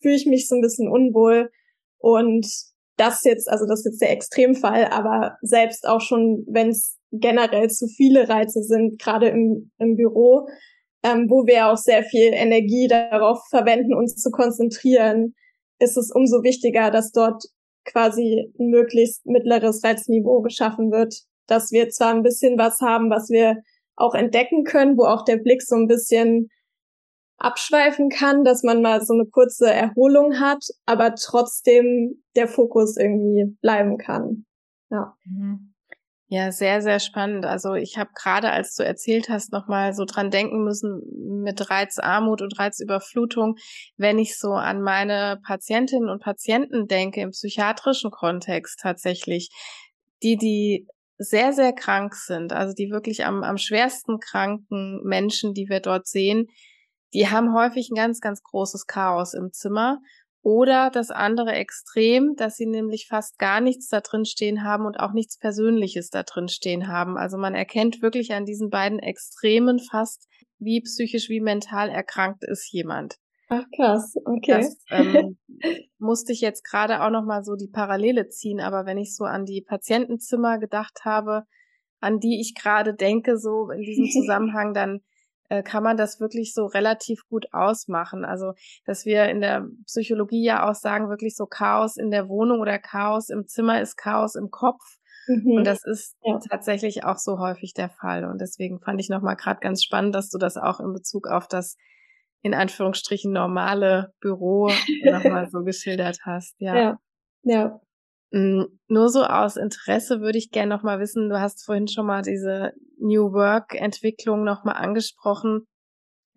fühle 0.00 0.14
ich 0.14 0.26
mich 0.26 0.46
so 0.46 0.54
ein 0.54 0.60
bisschen 0.60 0.88
unwohl. 0.88 1.50
Und 2.04 2.46
das 2.98 3.24
jetzt, 3.24 3.48
also 3.48 3.64
das 3.66 3.80
ist 3.80 3.86
jetzt 3.86 4.02
der 4.02 4.10
Extremfall, 4.10 4.88
aber 4.90 5.38
selbst 5.40 5.88
auch 5.88 6.02
schon, 6.02 6.44
wenn 6.46 6.68
es 6.68 6.98
generell 7.12 7.70
zu 7.70 7.86
viele 7.86 8.28
Reize 8.28 8.62
sind, 8.62 9.00
gerade 9.00 9.28
im, 9.28 9.70
im 9.78 9.96
Büro, 9.96 10.46
ähm, 11.02 11.30
wo 11.30 11.46
wir 11.46 11.68
auch 11.68 11.78
sehr 11.78 12.02
viel 12.02 12.34
Energie 12.34 12.88
darauf 12.88 13.38
verwenden, 13.48 13.94
uns 13.94 14.16
zu 14.16 14.30
konzentrieren, 14.30 15.34
ist 15.78 15.96
es 15.96 16.12
umso 16.14 16.42
wichtiger, 16.42 16.90
dass 16.90 17.10
dort 17.10 17.42
quasi 17.86 18.52
ein 18.58 18.68
möglichst 18.68 19.24
mittleres 19.24 19.82
Reizniveau 19.82 20.42
geschaffen 20.42 20.92
wird, 20.92 21.14
dass 21.46 21.72
wir 21.72 21.88
zwar 21.88 22.14
ein 22.14 22.22
bisschen 22.22 22.58
was 22.58 22.80
haben, 22.82 23.08
was 23.08 23.30
wir 23.30 23.62
auch 23.96 24.14
entdecken 24.14 24.64
können, 24.64 24.98
wo 24.98 25.04
auch 25.06 25.24
der 25.24 25.38
Blick 25.38 25.62
so 25.62 25.76
ein 25.76 25.86
bisschen 25.86 26.48
abschweifen 27.44 28.08
kann, 28.08 28.44
dass 28.44 28.62
man 28.62 28.82
mal 28.82 29.00
so 29.02 29.14
eine 29.14 29.26
kurze 29.26 29.72
Erholung 29.72 30.40
hat, 30.40 30.64
aber 30.86 31.14
trotzdem 31.14 32.22
der 32.36 32.48
Fokus 32.48 32.96
irgendwie 32.96 33.56
bleiben 33.60 33.98
kann. 33.98 34.46
Ja. 34.90 35.14
Mhm. 35.24 35.74
Ja, 36.28 36.50
sehr, 36.50 36.80
sehr 36.80 37.00
spannend. 37.00 37.44
Also 37.44 37.74
ich 37.74 37.98
habe 37.98 38.10
gerade, 38.20 38.50
als 38.50 38.74
du 38.74 38.82
erzählt 38.82 39.28
hast, 39.28 39.52
nochmal 39.52 39.92
so 39.92 40.04
dran 40.04 40.30
denken 40.30 40.64
müssen 40.64 41.02
mit 41.42 41.70
Reizarmut 41.70 42.40
und 42.40 42.58
Reizüberflutung, 42.58 43.56
wenn 43.98 44.18
ich 44.18 44.38
so 44.38 44.52
an 44.52 44.80
meine 44.80 45.38
Patientinnen 45.46 46.08
und 46.08 46.22
Patienten 46.22 46.86
denke 46.86 47.20
im 47.20 47.30
psychiatrischen 47.30 48.10
Kontext 48.10 48.80
tatsächlich, 48.80 49.50
die, 50.22 50.36
die 50.36 50.88
sehr, 51.18 51.52
sehr 51.52 51.72
krank 51.72 52.14
sind, 52.14 52.52
also 52.52 52.72
die 52.74 52.90
wirklich 52.90 53.26
am, 53.26 53.44
am 53.44 53.58
schwersten 53.58 54.18
kranken 54.18 55.02
Menschen, 55.04 55.52
die 55.52 55.68
wir 55.68 55.80
dort 55.80 56.06
sehen, 56.06 56.46
die 57.14 57.28
haben 57.28 57.54
häufig 57.54 57.90
ein 57.90 57.94
ganz, 57.94 58.20
ganz 58.20 58.42
großes 58.42 58.86
Chaos 58.86 59.34
im 59.34 59.52
Zimmer. 59.52 60.00
Oder 60.42 60.90
das 60.90 61.10
andere 61.10 61.52
Extrem, 61.52 62.34
dass 62.36 62.56
sie 62.56 62.66
nämlich 62.66 63.06
fast 63.08 63.38
gar 63.38 63.62
nichts 63.62 63.88
da 63.88 64.00
drin 64.00 64.26
stehen 64.26 64.62
haben 64.62 64.84
und 64.84 65.00
auch 65.00 65.12
nichts 65.12 65.38
Persönliches 65.38 66.10
da 66.10 66.22
drin 66.22 66.48
stehen 66.48 66.88
haben. 66.88 67.16
Also 67.16 67.38
man 67.38 67.54
erkennt 67.54 68.02
wirklich 68.02 68.34
an 68.34 68.44
diesen 68.44 68.68
beiden 68.68 68.98
Extremen 68.98 69.78
fast, 69.78 70.28
wie 70.58 70.82
psychisch, 70.82 71.30
wie 71.30 71.40
mental 71.40 71.88
erkrankt 71.88 72.44
ist 72.44 72.70
jemand. 72.70 73.16
Ach 73.48 73.64
krass, 73.74 74.14
okay. 74.26 74.62
Das 74.62 74.76
ähm, 74.90 75.38
musste 75.98 76.32
ich 76.32 76.42
jetzt 76.42 76.62
gerade 76.62 77.02
auch 77.02 77.10
noch 77.10 77.24
mal 77.24 77.42
so 77.42 77.54
die 77.54 77.70
Parallele 77.70 78.28
ziehen, 78.28 78.60
aber 78.60 78.84
wenn 78.84 78.98
ich 78.98 79.16
so 79.16 79.24
an 79.24 79.46
die 79.46 79.62
Patientenzimmer 79.62 80.58
gedacht 80.58 81.00
habe, 81.04 81.44
an 82.00 82.18
die 82.18 82.40
ich 82.40 82.54
gerade 82.54 82.94
denke, 82.94 83.38
so 83.38 83.70
in 83.70 83.80
diesem 83.80 84.06
Zusammenhang, 84.10 84.74
dann 84.74 85.00
kann 85.62 85.82
man 85.82 85.96
das 85.96 86.20
wirklich 86.20 86.54
so 86.54 86.66
relativ 86.66 87.26
gut 87.28 87.46
ausmachen. 87.52 88.24
Also, 88.24 88.52
dass 88.86 89.04
wir 89.04 89.26
in 89.26 89.40
der 89.40 89.66
Psychologie 89.86 90.44
ja 90.44 90.68
auch 90.68 90.74
sagen, 90.74 91.08
wirklich 91.08 91.36
so 91.36 91.46
Chaos 91.46 91.96
in 91.96 92.10
der 92.10 92.28
Wohnung 92.28 92.60
oder 92.60 92.78
Chaos 92.78 93.28
im 93.28 93.46
Zimmer 93.46 93.80
ist 93.80 93.96
Chaos 93.96 94.34
im 94.34 94.50
Kopf. 94.50 94.82
Mhm. 95.26 95.58
Und 95.58 95.66
das 95.66 95.84
ist 95.84 96.16
ja. 96.22 96.38
tatsächlich 96.50 97.04
auch 97.04 97.18
so 97.18 97.38
häufig 97.38 97.74
der 97.74 97.90
Fall. 97.90 98.24
Und 98.24 98.40
deswegen 98.40 98.80
fand 98.80 99.00
ich 99.00 99.08
nochmal 99.08 99.36
gerade 99.36 99.60
ganz 99.60 99.82
spannend, 99.82 100.14
dass 100.14 100.30
du 100.30 100.38
das 100.38 100.56
auch 100.56 100.80
in 100.80 100.92
Bezug 100.92 101.28
auf 101.28 101.48
das 101.48 101.76
in 102.42 102.54
Anführungsstrichen 102.54 103.32
normale 103.32 104.12
Büro 104.20 104.68
nochmal 105.04 105.48
so 105.50 105.62
geschildert 105.62 106.18
hast. 106.24 106.54
Ja. 106.58 106.76
ja. 106.76 106.98
Ja. 107.42 107.80
Mm, 108.34 108.64
nur 108.88 109.10
so 109.10 109.22
aus 109.22 109.56
Interesse 109.56 110.20
würde 110.20 110.38
ich 110.38 110.50
gerne 110.50 110.74
noch 110.74 110.82
mal 110.82 110.98
wissen, 110.98 111.28
du 111.28 111.40
hast 111.40 111.64
vorhin 111.64 111.86
schon 111.86 112.06
mal 112.06 112.22
diese 112.22 112.72
New 112.98 113.32
Work 113.32 113.76
Entwicklung 113.76 114.42
noch 114.42 114.64
mal 114.64 114.72
angesprochen. 114.72 115.68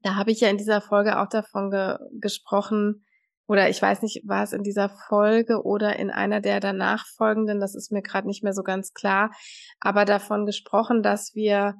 Da 0.04 0.14
habe 0.16 0.30
ich 0.30 0.42
ja 0.42 0.50
in 0.50 0.58
dieser 0.58 0.80
Folge 0.80 1.20
auch 1.20 1.28
davon 1.28 1.72
ge 1.72 1.98
gesprochen, 2.20 3.04
oder 3.48 3.68
ich 3.70 3.82
weiß 3.82 4.04
nicht, 4.04 4.28
war 4.28 4.44
es 4.44 4.54
in 4.54 4.62
dieser 4.62 4.90
Folge 4.90 5.64
oder 5.64 5.98
in 5.98 6.12
einer 6.12 6.40
der 6.40 6.60
danach 6.60 7.08
folgenden, 7.16 7.60
das 7.60 7.74
ist 7.74 7.92
mir 7.92 8.04
gerade 8.04 8.28
nicht 8.28 8.44
mehr 8.44 8.54
so 8.54 8.62
ganz 8.62 8.94
klar, 8.94 9.32
aber 9.80 10.06
davon 10.06 10.46
gesprochen, 10.46 11.02
dass 11.02 11.34
wir 11.34 11.74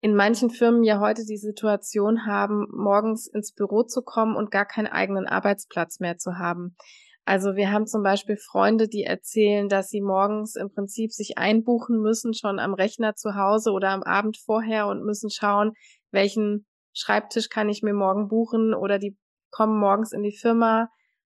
in 0.00 0.14
manchen 0.14 0.50
Firmen 0.50 0.84
ja 0.84 1.00
heute 1.00 1.24
die 1.24 1.38
Situation 1.38 2.24
haben, 2.24 2.68
morgens 2.72 3.26
ins 3.26 3.52
Büro 3.52 3.82
zu 3.82 4.02
kommen 4.02 4.36
und 4.36 4.52
gar 4.52 4.66
keinen 4.66 4.88
eigenen 4.88 5.26
Arbeitsplatz 5.26 5.98
mehr 5.98 6.18
zu 6.18 6.38
haben. 6.38 6.76
Also 7.24 7.54
wir 7.54 7.70
haben 7.70 7.86
zum 7.86 8.02
Beispiel 8.02 8.36
Freunde, 8.36 8.88
die 8.88 9.04
erzählen, 9.04 9.68
dass 9.68 9.88
sie 9.88 10.00
morgens 10.00 10.56
im 10.56 10.72
Prinzip 10.72 11.12
sich 11.12 11.38
einbuchen 11.38 12.00
müssen, 12.00 12.34
schon 12.34 12.58
am 12.58 12.74
Rechner 12.74 13.14
zu 13.14 13.36
Hause 13.36 13.70
oder 13.70 13.90
am 13.90 14.02
Abend 14.02 14.38
vorher 14.38 14.88
und 14.88 15.04
müssen 15.04 15.30
schauen, 15.30 15.72
welchen 16.10 16.66
Schreibtisch 16.94 17.48
kann 17.48 17.68
ich 17.68 17.82
mir 17.82 17.94
morgen 17.94 18.28
buchen 18.28 18.74
oder 18.74 18.98
die 18.98 19.16
kommen 19.50 19.78
morgens 19.78 20.12
in 20.12 20.22
die 20.22 20.36
Firma 20.36 20.88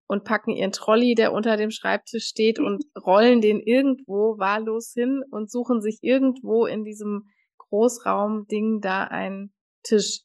und 0.06 0.24
packen 0.24 0.50
ihren 0.50 0.72
Trolley, 0.72 1.14
der 1.14 1.32
unter 1.32 1.56
dem 1.56 1.70
Schreibtisch 1.70 2.24
steht 2.24 2.58
und 2.58 2.84
rollen 3.04 3.40
den 3.40 3.60
irgendwo 3.60 4.38
wahllos 4.38 4.92
hin 4.94 5.22
und 5.30 5.50
suchen 5.50 5.80
sich 5.80 5.98
irgendwo 6.02 6.66
in 6.66 6.84
diesem 6.84 7.28
Großraumding 7.58 8.80
da 8.80 9.04
einen 9.04 9.52
Tisch. 9.82 10.22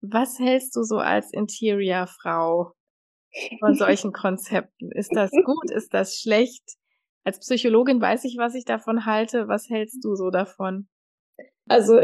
Was 0.00 0.38
hältst 0.38 0.76
du 0.76 0.82
so 0.82 0.98
als 0.98 1.32
Interior-Frau 1.32 2.72
von 3.60 3.74
solchen 3.74 4.12
Konzepten? 4.12 4.90
Ist 4.92 5.14
das 5.14 5.30
gut? 5.30 5.70
Ist 5.70 5.94
das 5.94 6.18
schlecht? 6.20 6.62
Als 7.24 7.40
Psychologin 7.40 8.00
weiß 8.00 8.24
ich, 8.24 8.36
was 8.38 8.54
ich 8.54 8.64
davon 8.64 9.04
halte. 9.04 9.48
Was 9.48 9.68
hältst 9.68 10.04
du 10.04 10.14
so 10.14 10.30
davon? 10.30 10.88
Also 11.68 12.00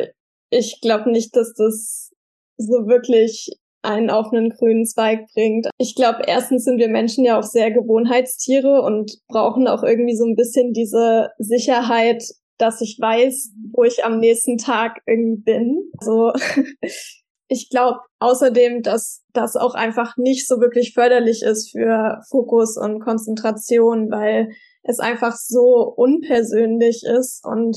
ich 0.51 0.81
glaube 0.81 1.11
nicht, 1.11 1.35
dass 1.35 1.55
das 1.55 2.13
so 2.57 2.87
wirklich 2.87 3.51
einen 3.83 4.11
auf 4.11 4.33
einen 4.33 4.51
grünen 4.51 4.87
Zweig 4.87 5.27
bringt. 5.35 5.69
Ich 5.79 5.95
glaube, 5.95 6.23
erstens 6.27 6.65
sind 6.65 6.79
wir 6.79 6.89
Menschen 6.89 7.25
ja 7.25 7.39
auch 7.39 7.43
sehr 7.43 7.71
Gewohnheitstiere 7.71 8.81
und 8.83 9.19
brauchen 9.29 9.69
auch 9.69 9.83
irgendwie 9.83 10.17
so 10.17 10.25
ein 10.25 10.37
bisschen 10.37 10.73
diese 10.73 11.31
Sicherheit, 11.39 12.25
dass 12.59 12.81
ich 12.81 12.99
weiß, 13.01 13.53
wo 13.73 13.85
ich 13.85 14.05
am 14.05 14.21
nächsten 14.21 14.57
Tag 14.59 15.01
irgendwie 15.07 15.43
bin. 15.43 15.91
Also 15.99 16.33
ich 17.55 17.71
glaube 17.71 18.01
außerdem, 18.19 18.83
dass 18.83 19.23
das 19.33 19.55
auch 19.55 19.75
einfach 19.75 20.17
nicht 20.17 20.47
so 20.49 20.61
wirklich 20.61 20.93
förderlich 20.93 21.43
ist 21.43 21.71
für 21.71 22.21
Fokus 22.29 22.77
und 22.77 23.01
Konzentration, 23.01 24.11
weil 24.11 24.49
es 24.83 24.99
einfach 24.99 25.37
so 25.37 25.95
unpersönlich 25.97 27.05
ist. 27.05 27.45
Und 27.45 27.77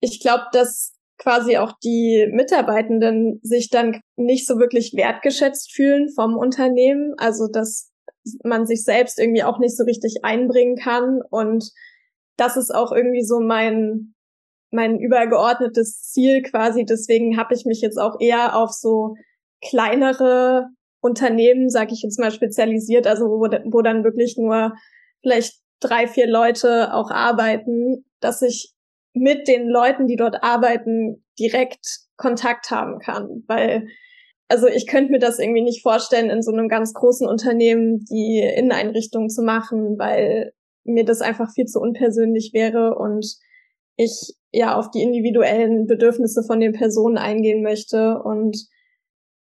ich 0.00 0.20
glaube, 0.20 0.44
dass 0.52 0.94
quasi 1.18 1.56
auch 1.56 1.72
die 1.82 2.28
Mitarbeitenden 2.32 3.40
sich 3.42 3.68
dann 3.68 4.00
nicht 4.16 4.46
so 4.46 4.58
wirklich 4.58 4.92
wertgeschätzt 4.94 5.74
fühlen 5.74 6.08
vom 6.14 6.36
Unternehmen. 6.36 7.14
Also, 7.18 7.48
dass 7.48 7.90
man 8.44 8.66
sich 8.66 8.84
selbst 8.84 9.18
irgendwie 9.18 9.42
auch 9.42 9.58
nicht 9.58 9.76
so 9.76 9.84
richtig 9.84 10.18
einbringen 10.22 10.76
kann. 10.76 11.20
Und 11.30 11.72
das 12.36 12.56
ist 12.56 12.72
auch 12.72 12.92
irgendwie 12.92 13.24
so 13.24 13.40
mein, 13.40 14.14
mein 14.76 15.00
übergeordnetes 15.00 16.02
Ziel 16.02 16.42
quasi. 16.42 16.84
Deswegen 16.84 17.36
habe 17.36 17.54
ich 17.54 17.64
mich 17.64 17.80
jetzt 17.80 17.98
auch 17.98 18.20
eher 18.20 18.54
auf 18.54 18.70
so 18.70 19.14
kleinere 19.60 20.66
Unternehmen, 21.00 21.68
sage 21.68 21.92
ich 21.92 22.02
jetzt 22.02 22.20
mal, 22.20 22.30
spezialisiert, 22.30 23.06
also 23.06 23.24
wo, 23.24 23.40
wo 23.40 23.82
dann 23.82 24.04
wirklich 24.04 24.36
nur 24.36 24.74
vielleicht 25.22 25.54
drei, 25.80 26.06
vier 26.06 26.28
Leute 26.28 26.94
auch 26.94 27.10
arbeiten, 27.10 28.04
dass 28.20 28.42
ich 28.42 28.72
mit 29.12 29.48
den 29.48 29.68
Leuten, 29.68 30.06
die 30.06 30.16
dort 30.16 30.42
arbeiten, 30.42 31.24
direkt 31.38 32.00
Kontakt 32.16 32.70
haben 32.70 32.98
kann. 32.98 33.44
Weil, 33.46 33.88
also 34.48 34.66
ich 34.66 34.86
könnte 34.86 35.10
mir 35.10 35.18
das 35.18 35.38
irgendwie 35.38 35.62
nicht 35.62 35.82
vorstellen, 35.82 36.30
in 36.30 36.42
so 36.42 36.52
einem 36.52 36.68
ganz 36.68 36.92
großen 36.92 37.26
Unternehmen 37.26 38.04
die 38.10 38.40
Inneneinrichtung 38.40 39.28
zu 39.28 39.42
machen, 39.42 39.98
weil 39.98 40.52
mir 40.84 41.04
das 41.04 41.20
einfach 41.20 41.50
viel 41.52 41.64
zu 41.64 41.80
unpersönlich 41.80 42.50
wäre 42.52 42.94
und 42.94 43.26
ich 43.96 44.34
ja 44.52 44.76
auf 44.76 44.90
die 44.90 45.02
individuellen 45.02 45.86
Bedürfnisse 45.86 46.42
von 46.42 46.60
den 46.60 46.72
Personen 46.72 47.18
eingehen 47.18 47.62
möchte. 47.62 48.22
Und 48.22 48.68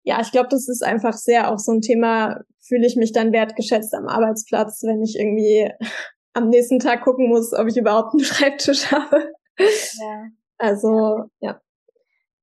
ja, 0.05 0.21
ich 0.21 0.33
glaube, 0.33 0.49
das 0.51 0.69
ist 0.69 0.85
einfach 0.85 1.15
sehr 1.15 1.51
auch 1.51 1.59
so 1.59 1.73
ein 1.73 1.81
Thema, 1.81 2.41
fühle 2.61 2.87
ich 2.87 2.97
mich 2.97 3.13
dann 3.13 3.33
wertgeschätzt 3.33 3.95
am 3.95 4.09
Arbeitsplatz, 4.09 4.83
wenn 4.85 5.03
ich 5.03 5.19
irgendwie 5.19 5.71
am 6.35 6.49
nächsten 6.49 6.79
Tag 6.79 7.03
gucken 7.03 7.29
muss, 7.29 7.53
ob 7.53 7.69
ich 7.69 7.77
überhaupt 7.77 8.15
einen 8.15 8.25
Schreibtisch 8.25 8.91
habe. 8.91 9.33
Ja. 9.59 10.27
Also, 10.59 11.25
ja. 11.41 11.61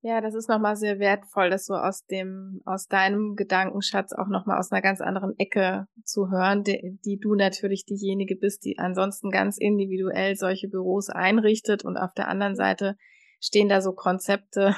Ja, 0.02 0.22
das 0.22 0.34
ist 0.34 0.48
nochmal 0.48 0.78
sehr 0.78 1.00
wertvoll, 1.00 1.50
das 1.50 1.66
so 1.66 1.74
aus 1.74 2.06
dem, 2.06 2.62
aus 2.64 2.88
deinem 2.88 3.36
Gedankenschatz 3.36 4.14
auch 4.14 4.28
nochmal 4.28 4.58
aus 4.58 4.72
einer 4.72 4.82
ganz 4.82 5.02
anderen 5.02 5.38
Ecke 5.38 5.88
zu 6.06 6.32
hören, 6.32 6.64
die, 6.64 6.98
die 7.04 7.20
du 7.20 7.36
natürlich 7.36 7.86
diejenige 7.86 8.38
bist, 8.38 8.64
die 8.64 8.80
ansonsten 8.80 9.30
ganz 9.30 9.58
individuell 9.58 10.38
solche 10.38 10.70
Büros 10.70 11.10
einrichtet 11.10 11.84
und 11.84 11.98
auf 11.98 12.14
der 12.14 12.30
anderen 12.30 12.56
Seite 12.56 12.96
stehen 13.42 13.68
da 13.68 13.82
so 13.82 13.92
Konzepte. 13.92 14.76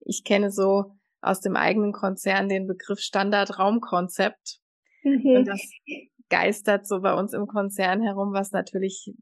Ich 0.00 0.22
kenne 0.22 0.50
so 0.50 0.92
aus 1.22 1.40
dem 1.40 1.56
eigenen 1.56 1.92
Konzern 1.92 2.48
den 2.48 2.66
Begriff 2.66 3.00
Standardraumkonzept. 3.00 4.60
Mhm. 5.02 5.36
Und 5.36 5.44
das 5.46 5.60
geistert 6.28 6.86
so 6.86 7.00
bei 7.00 7.14
uns 7.14 7.32
im 7.32 7.46
Konzern 7.46 8.02
herum, 8.02 8.32
was 8.32 8.52
natürlich 8.52 9.14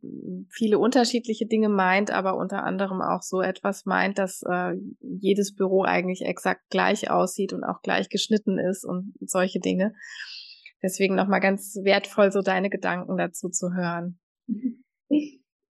viele 0.51 0.79
unterschiedliche 0.79 1.47
Dinge 1.47 1.69
meint, 1.69 2.11
aber 2.11 2.37
unter 2.37 2.65
anderem 2.65 3.03
auch 3.03 3.23
so 3.23 3.41
etwas 3.41 3.85
meint, 3.85 4.19
dass 4.19 4.43
äh, 4.43 4.75
jedes 5.01 5.55
Büro 5.55 5.83
eigentlich 5.83 6.23
exakt 6.23 6.63
gleich 6.71 7.11
aussieht 7.11 7.53
und 7.53 7.65
auch 7.65 7.83
gleich 7.83 8.09
geschnitten 8.09 8.59
ist 8.59 8.85
und 8.85 9.15
solche 9.21 9.61
Dinge. 9.61 9.93
Deswegen 10.83 11.15
nochmal 11.15 11.41
ganz 11.41 11.77
wertvoll, 11.83 12.31
so 12.31 12.41
deine 12.41 12.71
Gedanken 12.71 13.17
dazu 13.17 13.49
zu 13.49 13.73
hören. 13.75 14.19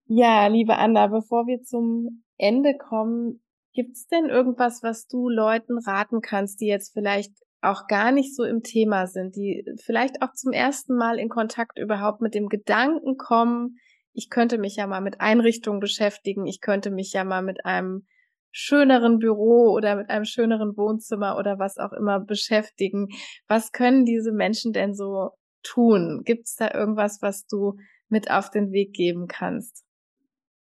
Ja, 0.05 0.47
liebe 0.47 0.75
Anna, 0.77 1.07
bevor 1.07 1.47
wir 1.47 1.63
zum 1.63 2.23
Ende 2.37 2.75
kommen, 2.77 3.41
gibt's 3.73 4.05
denn 4.07 4.25
irgendwas, 4.25 4.83
was 4.83 5.07
du 5.07 5.29
Leuten 5.29 5.77
raten 5.79 6.21
kannst, 6.21 6.59
die 6.61 6.67
jetzt 6.67 6.93
vielleicht 6.93 7.31
auch 7.63 7.87
gar 7.87 8.11
nicht 8.11 8.35
so 8.35 8.43
im 8.43 8.61
Thema 8.61 9.07
sind, 9.07 9.35
die 9.35 9.65
vielleicht 9.83 10.21
auch 10.21 10.33
zum 10.33 10.51
ersten 10.51 10.95
Mal 10.95 11.19
in 11.19 11.29
Kontakt 11.29 11.77
überhaupt 11.77 12.21
mit 12.21 12.33
dem 12.35 12.47
Gedanken 12.47 13.17
kommen, 13.17 13.77
ich 14.13 14.29
könnte 14.29 14.57
mich 14.57 14.75
ja 14.75 14.87
mal 14.87 15.01
mit 15.01 15.21
Einrichtungen 15.21 15.79
beschäftigen, 15.79 16.45
ich 16.45 16.61
könnte 16.61 16.91
mich 16.91 17.13
ja 17.13 17.23
mal 17.23 17.41
mit 17.41 17.65
einem 17.65 18.05
schöneren 18.51 19.17
Büro 19.17 19.71
oder 19.71 19.95
mit 19.95 20.09
einem 20.09 20.25
schöneren 20.25 20.77
Wohnzimmer 20.77 21.37
oder 21.37 21.57
was 21.57 21.77
auch 21.77 21.91
immer 21.91 22.19
beschäftigen. 22.19 23.07
Was 23.47 23.71
können 23.71 24.05
diese 24.05 24.31
Menschen 24.31 24.73
denn 24.73 24.93
so 24.93 25.31
tun? 25.63 26.21
Gibt 26.23 26.45
es 26.45 26.55
da 26.55 26.71
irgendwas, 26.71 27.17
was 27.21 27.47
du 27.47 27.77
mit 28.09 28.29
auf 28.29 28.51
den 28.51 28.71
Weg 28.71 28.93
geben 28.93 29.25
kannst? 29.27 29.83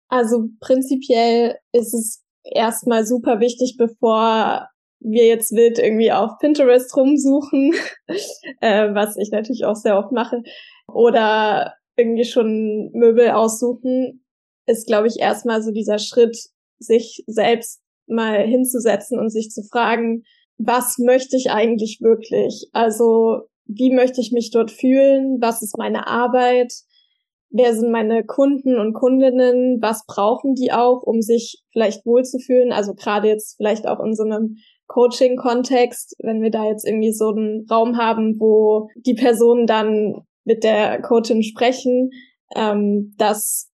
Also 0.09 0.49
prinzipiell 0.61 1.57
ist 1.73 1.93
es 1.93 2.25
erstmal 2.43 3.05
super 3.05 3.41
wichtig, 3.41 3.77
bevor 3.79 4.69
wir 5.05 5.27
jetzt 5.27 5.53
wild 5.53 5.79
irgendwie 5.79 6.13
auf 6.13 6.39
Pinterest 6.41 6.97
rumsuchen, 6.97 7.75
äh, 8.61 8.95
was 8.95 9.17
ich 9.17 9.31
natürlich 9.31 9.65
auch 9.65 9.77
sehr 9.77 9.99
oft 9.99 10.13
mache, 10.13 10.43
oder 10.89 11.75
irgendwie 11.97 12.25
schon 12.25 12.91
Möbel 12.93 13.31
aussuchen, 13.31 14.25
ist, 14.67 14.87
glaube 14.87 15.09
ich, 15.09 15.19
erstmal 15.19 15.63
so 15.63 15.73
dieser 15.73 15.99
Schritt, 15.99 16.37
sich 16.79 17.23
selbst 17.27 17.81
mal 18.07 18.45
hinzusetzen 18.45 19.19
und 19.19 19.31
sich 19.31 19.51
zu 19.51 19.63
fragen, 19.63 20.25
was 20.59 20.99
möchte 20.99 21.37
ich 21.37 21.51
eigentlich 21.51 21.99
wirklich? 22.01 22.69
Also, 22.73 23.43
wie 23.67 23.93
möchte 23.93 24.21
ich 24.21 24.33
mich 24.33 24.51
dort 24.51 24.71
fühlen? 24.71 25.39
Was 25.41 25.63
ist 25.63 25.77
meine 25.79 26.07
Arbeit? 26.07 26.73
Wer 27.51 27.75
sind 27.75 27.91
meine 27.91 28.25
Kunden 28.25 28.79
und 28.79 28.95
Kundinnen? 28.95 29.79
Was 29.81 30.05
brauchen 30.07 30.55
die 30.55 30.73
auch, 30.73 31.03
um 31.03 31.21
sich 31.21 31.63
vielleicht 31.73 32.05
wohlzufühlen? 32.07 32.73
Also 32.73 32.95
gerade 32.95 33.29
jetzt 33.29 33.57
vielleicht 33.57 33.87
auch 33.87 34.01
in 34.01 34.15
so 34.15 34.25
einem 34.25 34.57
Coaching-Kontext, 34.93 36.17
wenn 36.23 36.43
wir 36.43 36.51
da 36.51 36.67
jetzt 36.67 36.87
irgendwie 36.87 37.13
so 37.13 37.31
einen 37.31 37.67
Raum 37.71 37.97
haben, 37.97 38.39
wo 38.39 38.89
die 38.97 39.15
Personen 39.15 39.67
dann 39.67 40.23
mit 40.45 40.65
der 40.65 41.01
Coachin 41.01 41.43
sprechen, 41.43 42.11
ähm, 42.55 43.15
dass 43.17 43.71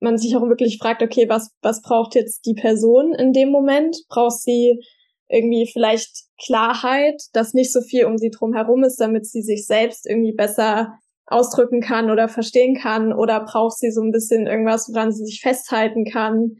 man 0.00 0.16
sich 0.18 0.36
auch 0.36 0.48
wirklich 0.48 0.78
fragt, 0.78 1.02
okay, 1.02 1.28
was, 1.28 1.50
was 1.62 1.82
braucht 1.82 2.14
jetzt 2.14 2.46
die 2.46 2.54
Person 2.54 3.14
in 3.14 3.32
dem 3.32 3.50
Moment? 3.50 3.96
Braucht 4.08 4.40
sie 4.40 4.80
irgendwie 5.28 5.68
vielleicht 5.70 6.24
Klarheit, 6.44 7.20
dass 7.32 7.54
nicht 7.54 7.72
so 7.72 7.80
viel 7.80 8.04
um 8.04 8.18
sie 8.18 8.30
drum 8.30 8.54
herum 8.54 8.84
ist, 8.84 9.00
damit 9.00 9.26
sie 9.26 9.42
sich 9.42 9.66
selbst 9.66 10.06
irgendwie 10.06 10.32
besser 10.32 10.98
ausdrücken 11.26 11.80
kann 11.80 12.10
oder 12.10 12.28
verstehen 12.28 12.76
kann? 12.76 13.12
Oder 13.12 13.44
braucht 13.44 13.78
sie 13.78 13.90
so 13.90 14.02
ein 14.02 14.12
bisschen 14.12 14.46
irgendwas, 14.46 14.88
woran 14.88 15.12
sie 15.12 15.24
sich 15.24 15.40
festhalten 15.40 16.04
kann? 16.04 16.56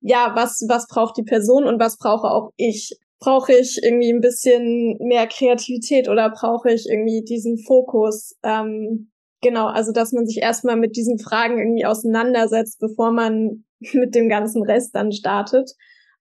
Ja, 0.00 0.32
was, 0.34 0.64
was 0.68 0.86
braucht 0.86 1.16
die 1.16 1.24
Person 1.24 1.64
und 1.64 1.80
was 1.80 1.98
brauche 1.98 2.28
auch 2.28 2.52
ich? 2.56 2.96
Brauche 3.18 3.52
ich 3.52 3.80
irgendwie 3.82 4.12
ein 4.12 4.20
bisschen 4.20 4.98
mehr 5.00 5.26
Kreativität 5.26 6.08
oder 6.08 6.30
brauche 6.30 6.72
ich 6.72 6.86
irgendwie 6.88 7.22
diesen 7.24 7.58
Fokus? 7.58 8.36
Ähm, 8.42 9.10
genau, 9.40 9.66
also 9.66 9.92
dass 9.92 10.12
man 10.12 10.26
sich 10.26 10.38
erstmal 10.38 10.76
mit 10.76 10.96
diesen 10.96 11.18
Fragen 11.18 11.58
irgendwie 11.58 11.86
auseinandersetzt, 11.86 12.78
bevor 12.78 13.10
man 13.12 13.64
mit 13.92 14.14
dem 14.14 14.28
ganzen 14.28 14.62
Rest 14.62 14.94
dann 14.94 15.12
startet 15.12 15.70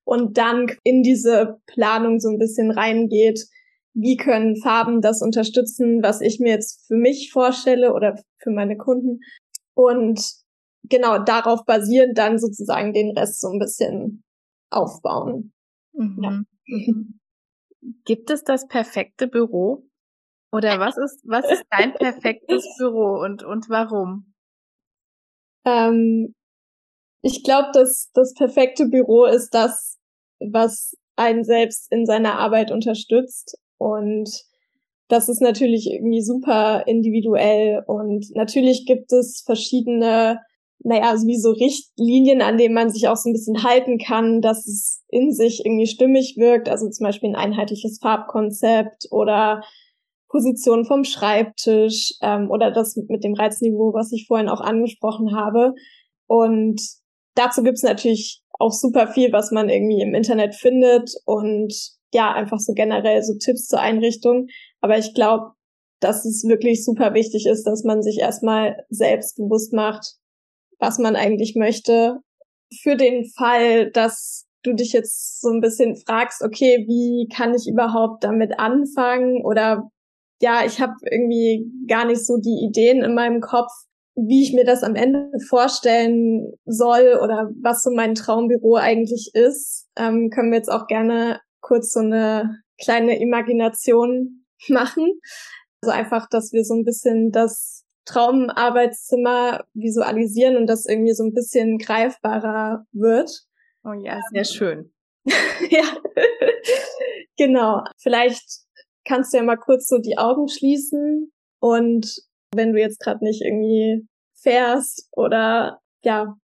und 0.04 0.38
dann 0.38 0.68
in 0.84 1.04
diese 1.04 1.58
Planung 1.66 2.20
so 2.20 2.30
ein 2.30 2.40
bisschen 2.40 2.72
reingeht. 2.72 3.46
Wie 3.94 4.18
können 4.18 4.58
Farben 4.58 5.02
das 5.02 5.22
unterstützen, 5.22 6.04
was 6.04 6.22
ich 6.22 6.40
mir 6.40 6.52
jetzt 6.52 6.86
für 6.88 6.96
mich 6.96 7.32
vorstelle 7.32 7.94
oder 7.94 8.22
für 8.40 8.52
meine 8.52 8.76
Kunden? 8.78 9.20
Und 9.74 10.22
genau 10.84 11.18
darauf 11.20 11.66
basierend 11.66 12.18
dann 12.18 12.38
sozusagen 12.38 12.94
den 12.94 13.18
Rest 13.18 13.40
so 13.40 13.50
ein 13.50 13.60
bisschen 13.60 14.24
aufbauen. 14.70 15.54
Mhm. 15.94 16.20
Ja. 16.22 16.44
Mhm. 16.68 17.20
Gibt 18.06 18.30
es 18.30 18.44
das 18.44 18.68
perfekte 18.68 19.28
Büro? 19.28 19.84
Oder 20.52 20.70
was 20.80 20.98
ist, 20.98 21.22
was 21.26 21.50
ist 21.52 21.66
dein 21.70 21.94
perfektes 21.94 22.66
Büro 22.78 23.20
und, 23.24 23.44
und 23.44 23.70
warum? 23.70 24.34
Ähm, 25.66 26.34
ich 27.22 27.44
glaube, 27.44 27.70
dass 27.74 28.12
das 28.14 28.34
perfekte 28.34 28.86
Büro 28.88 29.26
ist 29.26 29.50
das, 29.54 29.98
was 30.40 30.96
einen 31.16 31.44
selbst 31.44 31.92
in 31.92 32.06
seiner 32.06 32.38
Arbeit 32.40 32.72
unterstützt. 32.72 33.58
Und 33.78 34.30
das 35.08 35.30
ist 35.30 35.42
natürlich 35.42 35.90
irgendwie 35.92 36.22
super 36.22 36.84
individuell. 36.88 37.84
Und 37.88 38.28
natürlich 38.36 38.86
gibt 38.86 39.12
es 39.12 39.44
verschiedene 39.46 40.40
naja, 40.86 41.10
also 41.10 41.26
wie 41.26 41.40
so 41.40 41.50
Richtlinien, 41.50 42.44
an 42.44 42.58
denen 42.58 42.76
man 42.76 42.92
sich 42.92 43.08
auch 43.08 43.16
so 43.16 43.28
ein 43.28 43.34
bisschen 43.34 43.64
halten 43.64 43.98
kann, 43.98 44.40
dass 44.40 44.68
es 44.68 45.04
in 45.10 45.34
sich 45.34 45.66
irgendwie 45.66 45.88
stimmig 45.88 46.36
wirkt. 46.38 46.70
Also 46.70 46.88
zum 46.90 47.06
Beispiel 47.06 47.30
ein 47.30 47.36
einheitliches 47.36 47.98
Farbkonzept 48.00 49.08
oder 49.10 49.64
Position 50.30 50.86
vom 50.86 51.04
Schreibtisch 51.04 52.14
ähm, 52.22 52.52
oder 52.52 52.70
das 52.70 52.96
mit 52.96 53.24
dem 53.24 53.34
Reizniveau, 53.34 53.94
was 53.96 54.12
ich 54.12 54.28
vorhin 54.28 54.48
auch 54.48 54.62
angesprochen 54.62 55.36
habe. 55.36 55.74
Und 56.28 56.80
dazu 57.34 57.64
gibt's 57.64 57.82
natürlich 57.82 58.44
auch 58.60 58.72
super 58.72 59.08
viel, 59.08 59.34
was 59.34 59.52
man 59.52 59.70
irgendwie 59.70 60.02
im 60.02 60.14
Internet 60.14 60.54
findet 60.54 61.10
und 61.26 61.74
ja, 62.14 62.32
einfach 62.32 62.60
so 62.60 62.74
generell 62.74 63.24
so 63.24 63.34
Tipps 63.40 63.66
zur 63.66 63.80
Einrichtung. 63.80 64.48
Aber 64.82 65.00
ich 65.00 65.16
glaube, 65.16 65.54
dass 66.00 66.26
es 66.26 66.44
wirklich 66.48 66.86
super 66.86 67.16
wichtig 67.16 67.48
ist, 67.48 67.64
dass 67.64 67.84
man 67.84 68.04
sich 68.04 68.20
erstmal 68.20 68.86
selbst 68.90 69.38
bewusst 69.38 69.74
macht, 69.74 70.16
was 70.80 71.00
man 71.00 71.16
eigentlich 71.16 71.56
möchte, 71.56 72.20
für 72.82 72.96
den 72.96 73.26
Fall, 73.38 73.92
dass 73.92 74.46
du 74.64 74.74
dich 74.74 74.94
jetzt 74.94 75.42
so 75.42 75.50
ein 75.50 75.62
bisschen 75.62 75.96
fragst, 75.96 76.42
okay, 76.42 76.86
wie 76.88 77.28
kann 77.34 77.54
ich 77.54 77.68
überhaupt 77.68 78.24
damit 78.24 78.60
anfangen? 78.60 79.46
Oder 79.46 79.90
ja, 80.42 80.66
ich 80.66 80.82
habe 80.82 80.94
irgendwie 81.10 81.66
gar 81.88 82.06
nicht 82.06 82.26
so 82.26 82.38
die 82.38 82.66
Ideen 82.68 83.04
in 83.04 83.14
meinem 83.14 83.42
Kopf, 83.42 83.72
wie 84.16 84.44
ich 84.44 84.54
mir 84.54 84.66
das 84.66 84.84
am 84.84 84.96
Ende 84.96 85.30
vorstellen 85.48 86.54
soll 86.66 87.20
oder 87.22 87.50
was 87.62 87.84
so 87.84 87.92
mein 87.94 88.16
Traumbüro 88.16 88.76
eigentlich 88.76 89.32
ist, 89.34 89.88
ähm, 89.98 90.30
können 90.30 90.52
wir 90.52 90.58
jetzt 90.58 90.72
auch 90.72 90.88
gerne 90.88 91.42
kurz 91.62 91.92
so 91.92 92.00
eine 92.00 92.62
kleine 92.82 93.20
Imagination 93.20 94.46
machen. 94.70 95.20
Also 95.82 95.94
einfach, 95.94 96.28
dass 96.30 96.52
wir 96.54 96.64
so 96.64 96.74
ein 96.74 96.86
bisschen 96.86 97.32
das 97.32 97.85
Traumarbeitszimmer 98.06 99.66
visualisieren 99.74 100.58
und 100.58 100.68
das 100.68 100.86
irgendwie 100.86 101.14
so 101.14 101.24
ein 101.24 101.34
bisschen 101.34 101.78
greifbarer 101.78 102.86
wird. 102.92 103.32
Oh 103.84 103.94
ja, 103.94 104.20
sehr 104.32 104.46
schön. 104.46 104.94
ja, 105.70 105.84
genau. 107.38 107.84
Vielleicht 107.98 108.44
kannst 109.06 109.34
du 109.34 109.38
ja 109.38 109.44
mal 109.44 109.58
kurz 109.58 109.88
so 109.88 109.98
die 109.98 110.18
Augen 110.18 110.48
schließen 110.48 111.32
und 111.60 112.16
wenn 112.54 112.74
du 112.74 112.80
jetzt 112.80 113.00
gerade 113.00 113.24
nicht 113.24 113.42
irgendwie 113.42 114.08
fährst 114.34 115.10
oder 115.12 115.80
ja 116.04 116.36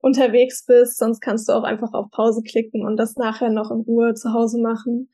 unterwegs 0.00 0.64
bist, 0.66 0.98
sonst 0.98 1.20
kannst 1.20 1.48
du 1.48 1.52
auch 1.52 1.62
einfach 1.62 1.92
auf 1.92 2.10
Pause 2.10 2.42
klicken 2.42 2.84
und 2.84 2.96
das 2.96 3.16
nachher 3.16 3.50
noch 3.50 3.70
in 3.70 3.80
Ruhe 3.80 4.14
zu 4.14 4.32
Hause 4.32 4.60
machen. 4.60 5.10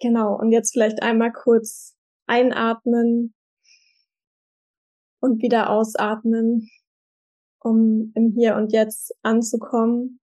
Genau, 0.00 0.36
und 0.36 0.50
jetzt 0.50 0.72
vielleicht 0.72 1.02
einmal 1.02 1.32
kurz 1.32 1.96
einatmen 2.26 3.34
und 5.22 5.40
wieder 5.40 5.70
ausatmen, 5.70 6.68
um 7.60 8.12
im 8.14 8.32
Hier 8.36 8.56
und 8.56 8.72
Jetzt 8.72 9.14
anzukommen. 9.22 10.20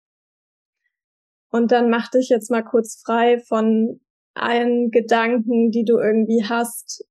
Und 1.52 1.72
dann 1.72 1.90
mach 1.90 2.10
dich 2.10 2.30
jetzt 2.30 2.52
mal 2.52 2.64
kurz 2.64 3.02
frei 3.04 3.40
von 3.40 4.02
allen 4.36 4.92
Gedanken, 4.92 5.72
die 5.72 5.86
du 5.86 5.98
irgendwie 5.98 6.44
hast 6.44 7.06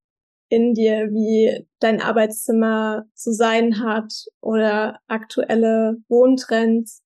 in 0.51 0.75
dir, 0.75 1.09
wie 1.11 1.67
dein 1.81 2.01
Arbeitszimmer 2.01 3.07
zu 3.15 3.33
sein 3.33 3.83
hat 3.83 4.13
oder 4.41 5.01
aktuelle 5.07 5.97
Wohntrends 6.09 7.03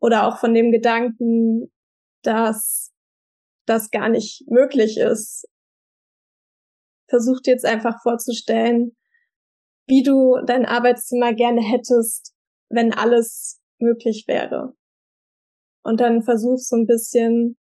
oder 0.00 0.26
auch 0.26 0.38
von 0.38 0.52
dem 0.52 0.72
Gedanken, 0.72 1.72
dass 2.22 2.92
das 3.66 3.90
gar 3.90 4.08
nicht 4.08 4.44
möglich 4.48 4.98
ist. 4.98 5.48
Versuch 7.08 7.40
dir 7.40 7.52
jetzt 7.52 7.64
einfach 7.64 8.02
vorzustellen, 8.02 8.96
wie 9.86 10.02
du 10.02 10.36
dein 10.46 10.64
Arbeitszimmer 10.64 11.34
gerne 11.34 11.60
hättest, 11.60 12.34
wenn 12.68 12.92
alles 12.92 13.60
möglich 13.78 14.24
wäre. 14.26 14.74
Und 15.84 16.00
dann 16.00 16.22
versuch 16.22 16.58
so 16.58 16.76
ein 16.76 16.86
bisschen 16.86 17.58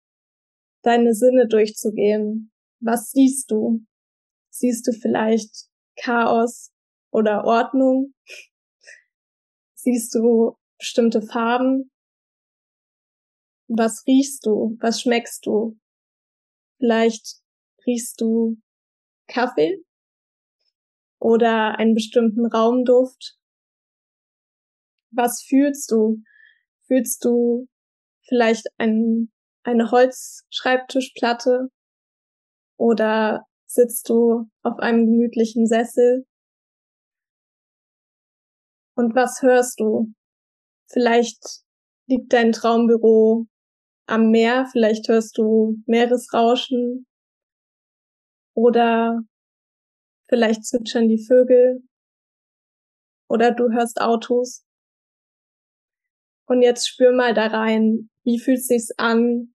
deine 0.83 1.13
Sinne 1.13 1.47
durchzugehen. 1.47 2.51
Was 2.81 3.11
siehst 3.11 3.49
du? 3.51 3.85
Siehst 4.49 4.87
du 4.87 4.91
vielleicht 4.91 5.69
Chaos 6.01 6.71
oder 7.11 7.45
Ordnung? 7.45 8.13
Siehst 9.75 10.13
du 10.15 10.57
bestimmte 10.77 11.21
Farben? 11.21 11.91
Was 13.67 14.03
riechst 14.07 14.45
du? 14.45 14.77
Was 14.81 15.01
schmeckst 15.01 15.45
du? 15.45 15.77
Vielleicht 16.79 17.41
riechst 17.85 18.19
du 18.19 18.57
Kaffee 19.27 19.83
oder 21.19 21.77
einen 21.77 21.93
bestimmten 21.93 22.45
Raumduft. 22.45 23.37
Was 25.11 25.43
fühlst 25.43 25.91
du? 25.91 26.21
Fühlst 26.87 27.23
du 27.25 27.67
vielleicht 28.27 28.67
ein, 28.77 29.31
eine 29.63 29.91
Holzschreibtischplatte 29.91 31.69
oder 32.77 33.45
sitzt 33.65 34.09
du 34.09 34.49
auf 34.63 34.79
einem 34.79 35.05
gemütlichen 35.05 35.67
Sessel? 35.67 36.25
Und 38.95 39.15
was 39.15 39.41
hörst 39.41 39.79
du? 39.79 40.13
Vielleicht 40.87 41.63
liegt 42.07 42.33
dein 42.33 42.51
Traumbüro 42.51 43.45
am 44.07 44.31
Meer, 44.31 44.67
vielleicht 44.71 45.07
hörst 45.07 45.37
du 45.37 45.77
Meeresrauschen 45.85 47.05
oder 48.55 49.21
vielleicht 50.29 50.65
zwitschern 50.65 51.09
die 51.09 51.25
Vögel 51.27 51.83
oder 53.27 53.51
du 53.51 53.71
hörst 53.71 53.99
Autos. 53.99 54.63
Und 56.47 56.61
jetzt 56.61 56.87
spür 56.87 57.11
mal 57.11 57.33
da 57.33 57.47
rein, 57.47 58.09
wie 58.23 58.39
fühlt 58.39 58.63
sich's 58.63 58.91
an, 58.97 59.53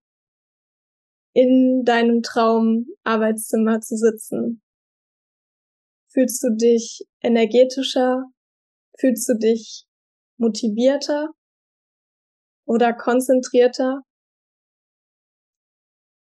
in 1.33 1.83
deinem 1.83 2.21
Traumarbeitszimmer 2.21 3.81
zu 3.81 3.97
sitzen? 3.97 4.61
Fühlst 6.13 6.41
du 6.43 6.55
dich 6.55 7.05
energetischer? 7.21 8.23
Fühlst 8.97 9.27
du 9.27 9.37
dich 9.37 9.85
motivierter 10.37 11.31
oder 12.65 12.93
konzentrierter? 12.93 14.01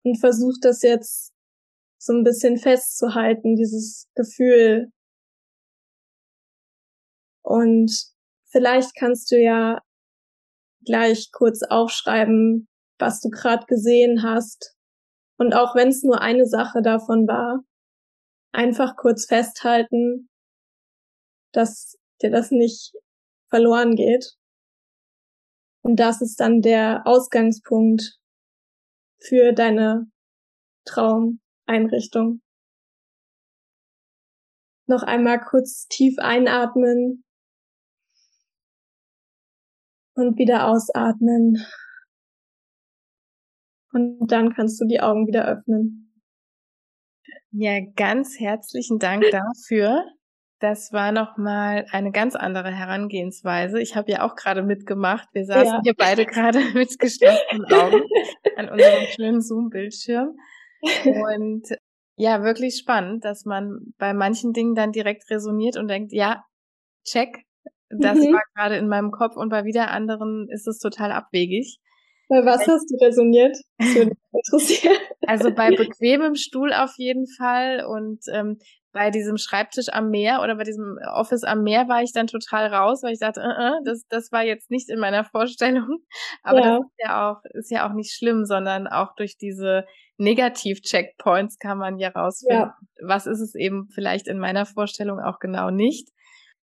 Und 0.03 0.19
versuch 0.19 0.55
das 0.63 0.81
jetzt 0.83 1.34
so 2.05 2.13
ein 2.13 2.25
bisschen 2.25 2.59
festzuhalten, 2.59 3.57
dieses 3.57 4.09
Gefühl. 4.15 4.91
Und 7.43 7.93
vielleicht 8.51 8.95
kannst 8.97 9.31
du 9.31 9.37
ja 9.41 9.81
gleich 10.85 11.31
kurz 11.33 11.63
aufschreiben, 11.63 12.69
was 12.99 13.21
du 13.21 13.29
gerade 13.31 13.67
gesehen 13.67 14.23
hast, 14.23 14.75
und 15.37 15.53
auch 15.55 15.75
wenn 15.75 15.89
es 15.89 16.03
nur 16.03 16.21
eine 16.21 16.47
Sache 16.47 16.81
davon 16.81 17.27
war, 17.27 17.65
einfach 18.53 18.97
kurz 18.97 19.27
festhalten, 19.27 20.29
dass 21.53 21.99
dir 22.23 22.31
das 22.31 22.51
nicht 22.51 22.93
verloren 23.49 23.97
geht. 23.97 24.37
Und 25.83 25.97
das 25.97 26.23
ist 26.23 26.41
dann 26.41 26.63
der 26.63 27.03
Ausgangspunkt 27.05 28.19
für 29.19 29.53
deine 29.53 30.07
Traumeinrichtung. 31.67 32.41
Noch 34.87 35.03
einmal 35.03 35.41
kurz 35.41 35.87
tief 35.89 36.19
einatmen 36.19 37.25
und 40.15 40.39
wieder 40.39 40.69
ausatmen. 40.69 41.65
Und 43.93 44.27
dann 44.27 44.53
kannst 44.53 44.81
du 44.81 44.87
die 44.87 45.01
Augen 45.01 45.27
wieder 45.27 45.47
öffnen. 45.47 46.13
Ja, 47.53 47.79
ganz 47.97 48.39
herzlichen 48.39 48.99
Dank 48.99 49.25
dafür. 49.31 50.05
Das 50.59 50.93
war 50.93 51.13
nochmal 51.13 51.87
eine 51.91 52.11
ganz 52.11 52.35
andere 52.35 52.71
Herangehensweise. 52.71 53.81
Ich 53.81 53.97
habe 53.97 54.11
ja 54.11 54.23
auch 54.23 54.35
gerade 54.35 54.63
mitgemacht. 54.63 55.29
Wir 55.33 55.45
saßen 55.45 55.75
ja. 55.75 55.81
hier 55.83 55.95
beide 55.97 56.27
gerade 56.27 56.59
mit 56.75 56.99
geschlossenen 56.99 57.65
Augen 57.73 58.03
an 58.57 58.69
unserem 58.69 59.07
schönen 59.15 59.41
Zoom-Bildschirm. 59.41 60.37
Und 61.05 61.69
ja, 62.17 62.43
wirklich 62.43 62.77
spannend, 62.77 63.25
dass 63.25 63.45
man 63.45 63.95
bei 63.99 64.15
manchen 64.15 64.53
Dingen 64.53 64.75
dann 64.75 64.93
direkt 64.93 65.29
resoniert 65.31 65.77
und 65.77 65.89
denkt, 65.89 66.13
ja, 66.13 66.45
check, 67.05 67.45
das 67.91 68.19
mhm. 68.19 68.33
war 68.33 68.43
gerade 68.55 68.77
in 68.77 68.89
meinem 68.89 69.11
Kopf 69.11 69.37
und 69.37 69.49
bei 69.49 69.65
wieder 69.65 69.91
anderen 69.91 70.49
ist 70.51 70.67
es 70.67 70.79
total 70.79 71.13
abwegig. 71.13 71.79
Bei 72.29 72.45
was 72.45 72.67
hast 72.67 72.91
du 72.91 73.05
resoniert? 73.05 73.57
Das 73.79 73.95
würde 73.95 74.11
mich 74.33 74.45
interessieren. 74.45 74.97
Also 75.27 75.53
bei 75.53 75.71
bequemem 75.71 76.35
Stuhl 76.37 76.73
auf 76.73 76.93
jeden 76.97 77.27
Fall 77.37 77.85
und 77.85 78.21
ähm, 78.33 78.59
bei 78.93 79.11
diesem 79.11 79.37
Schreibtisch 79.37 79.89
am 79.91 80.11
Meer 80.11 80.41
oder 80.43 80.55
bei 80.55 80.63
diesem 80.63 80.99
Office 81.13 81.43
am 81.43 81.63
Meer 81.63 81.89
war 81.89 82.03
ich 82.03 82.13
dann 82.13 82.29
total 82.29 82.73
raus, 82.73 83.03
weil 83.03 83.13
ich 83.13 83.19
dachte, 83.19 83.41
uh 83.41 83.43
-uh, 83.43 83.81
das, 83.85 84.07
das 84.09 84.31
war 84.33 84.45
jetzt 84.45 84.71
nicht 84.71 84.89
in 84.89 85.01
meiner 85.01 85.25
Vorstellung. 85.25 85.99
Aber 86.43 86.61
ja. 86.61 86.79
das 86.79 86.87
ist 86.87 87.05
ja 87.05 87.31
auch, 87.31 87.41
ist 87.53 87.71
ja 87.71 87.89
auch 87.89 87.93
nicht 87.93 88.15
schlimm, 88.15 88.45
sondern 88.45 88.87
auch 88.87 89.15
durch 89.17 89.37
diese 89.37 89.85
Negativ-Checkpoints 90.19 91.59
kann 91.59 91.79
man 91.79 91.99
ja 91.99 92.11
rausfinden, 92.11 92.67
ja. 92.67 92.77
was 93.07 93.27
ist 93.27 93.41
es 93.41 93.55
eben 93.55 93.89
vielleicht 93.93 94.29
in 94.29 94.39
meiner 94.39 94.67
Vorstellung 94.67 95.19
auch 95.19 95.39
genau 95.39 95.71
nicht. 95.71 96.09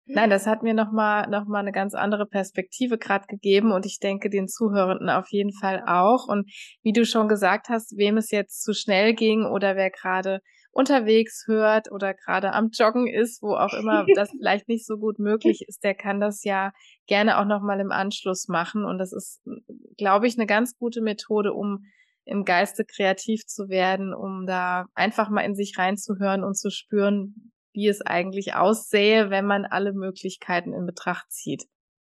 Nein, 0.07 0.29
das 0.29 0.47
hat 0.47 0.63
mir 0.63 0.75
nochmal 0.75 1.29
noch 1.31 1.47
mal 1.47 1.61
eine 1.61 1.73
ganz 1.73 1.95
andere 1.95 2.27
Perspektive 2.27 2.99
gerade 2.99 3.27
gegeben 3.27 3.73
und 3.73 3.87
ich 3.87 4.01
denke 4.01 4.29
den 4.29 4.49
Zuhörenden 4.49 5.09
auf 5.09 5.29
jeden 5.31 5.53
Fall 5.53 5.83
auch. 5.87 6.29
Und 6.29 6.51
wie 6.83 6.93
du 6.93 7.07
schon 7.07 7.27
gesagt 7.27 7.69
hast, 7.71 7.97
wem 7.97 8.19
es 8.19 8.31
jetzt 8.31 8.63
zu 8.63 8.75
schnell 8.75 9.15
ging 9.15 9.47
oder 9.47 9.77
wer 9.77 9.91
gerade 9.91 10.41
unterwegs 10.73 11.45
hört 11.47 11.91
oder 11.91 12.13
gerade 12.13 12.53
am 12.53 12.69
Joggen 12.71 13.07
ist, 13.07 13.43
wo 13.43 13.55
auch 13.55 13.73
immer 13.73 14.05
das 14.15 14.31
vielleicht 14.31 14.69
nicht 14.69 14.87
so 14.87 14.99
gut 14.99 15.19
möglich 15.19 15.65
ist, 15.67 15.83
der 15.85 15.95
kann 15.95 16.21
das 16.21 16.45
ja 16.45 16.73
gerne 17.07 17.39
auch 17.39 17.47
nochmal 17.47 17.81
im 17.81 17.93
Anschluss 17.93 18.49
machen. 18.49 18.85
Und 18.85 18.99
das 18.99 19.13
ist, 19.13 19.43
glaube 19.97 20.27
ich, 20.27 20.37
eine 20.37 20.47
ganz 20.47 20.77
gute 20.77 21.01
Methode, 21.01 21.55
um 21.55 21.85
im 22.25 22.45
Geiste 22.45 22.85
kreativ 22.85 23.47
zu 23.47 23.69
werden, 23.69 24.15
um 24.15 24.47
da 24.47 24.87
einfach 24.95 25.31
mal 25.31 25.43
in 25.43 25.55
sich 25.55 25.79
reinzuhören 25.79 26.45
und 26.45 26.57
zu 26.57 26.71
spüren, 26.71 27.53
wie 27.73 27.89
es 27.89 28.01
eigentlich 28.01 28.55
aussähe, 28.55 29.31
wenn 29.31 29.47
man 29.47 29.65
alle 29.65 29.93
Möglichkeiten 29.93 30.73
in 30.73 30.87
Betracht 30.87 31.31
zieht. 31.31 31.65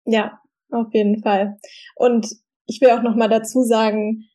Ja, 0.06 0.40
auf 0.72 0.88
jeden 0.94 1.22
Fall. 1.22 1.58
Und 1.96 2.28
ich 2.66 2.80
will 2.82 2.92
auch 2.92 3.02
noch 3.02 3.16
mal 3.16 3.30
dazu 3.30 3.64
sagen, 3.64 4.30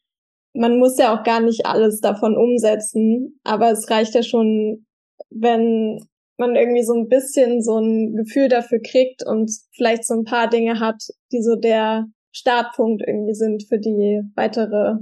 man 0.54 0.78
muss 0.78 0.98
ja 0.98 1.14
auch 1.14 1.24
gar 1.24 1.40
nicht 1.40 1.64
alles 1.64 2.00
davon 2.00 2.36
umsetzen, 2.36 3.40
aber 3.44 3.70
es 3.70 3.90
reicht 3.90 4.14
ja 4.14 4.22
schon, 4.22 4.86
wenn 5.30 5.98
man 6.36 6.56
irgendwie 6.56 6.82
so 6.82 6.94
ein 6.94 7.08
bisschen 7.08 7.62
so 7.62 7.78
ein 7.78 8.14
Gefühl 8.16 8.48
dafür 8.48 8.80
kriegt 8.80 9.24
und 9.24 9.50
vielleicht 9.74 10.06
so 10.06 10.14
ein 10.14 10.24
paar 10.24 10.48
Dinge 10.48 10.80
hat, 10.80 11.02
die 11.30 11.42
so 11.42 11.56
der 11.56 12.06
Startpunkt 12.32 13.02
irgendwie 13.06 13.34
sind 13.34 13.64
für 13.68 13.78
die 13.78 14.22
weitere 14.34 14.96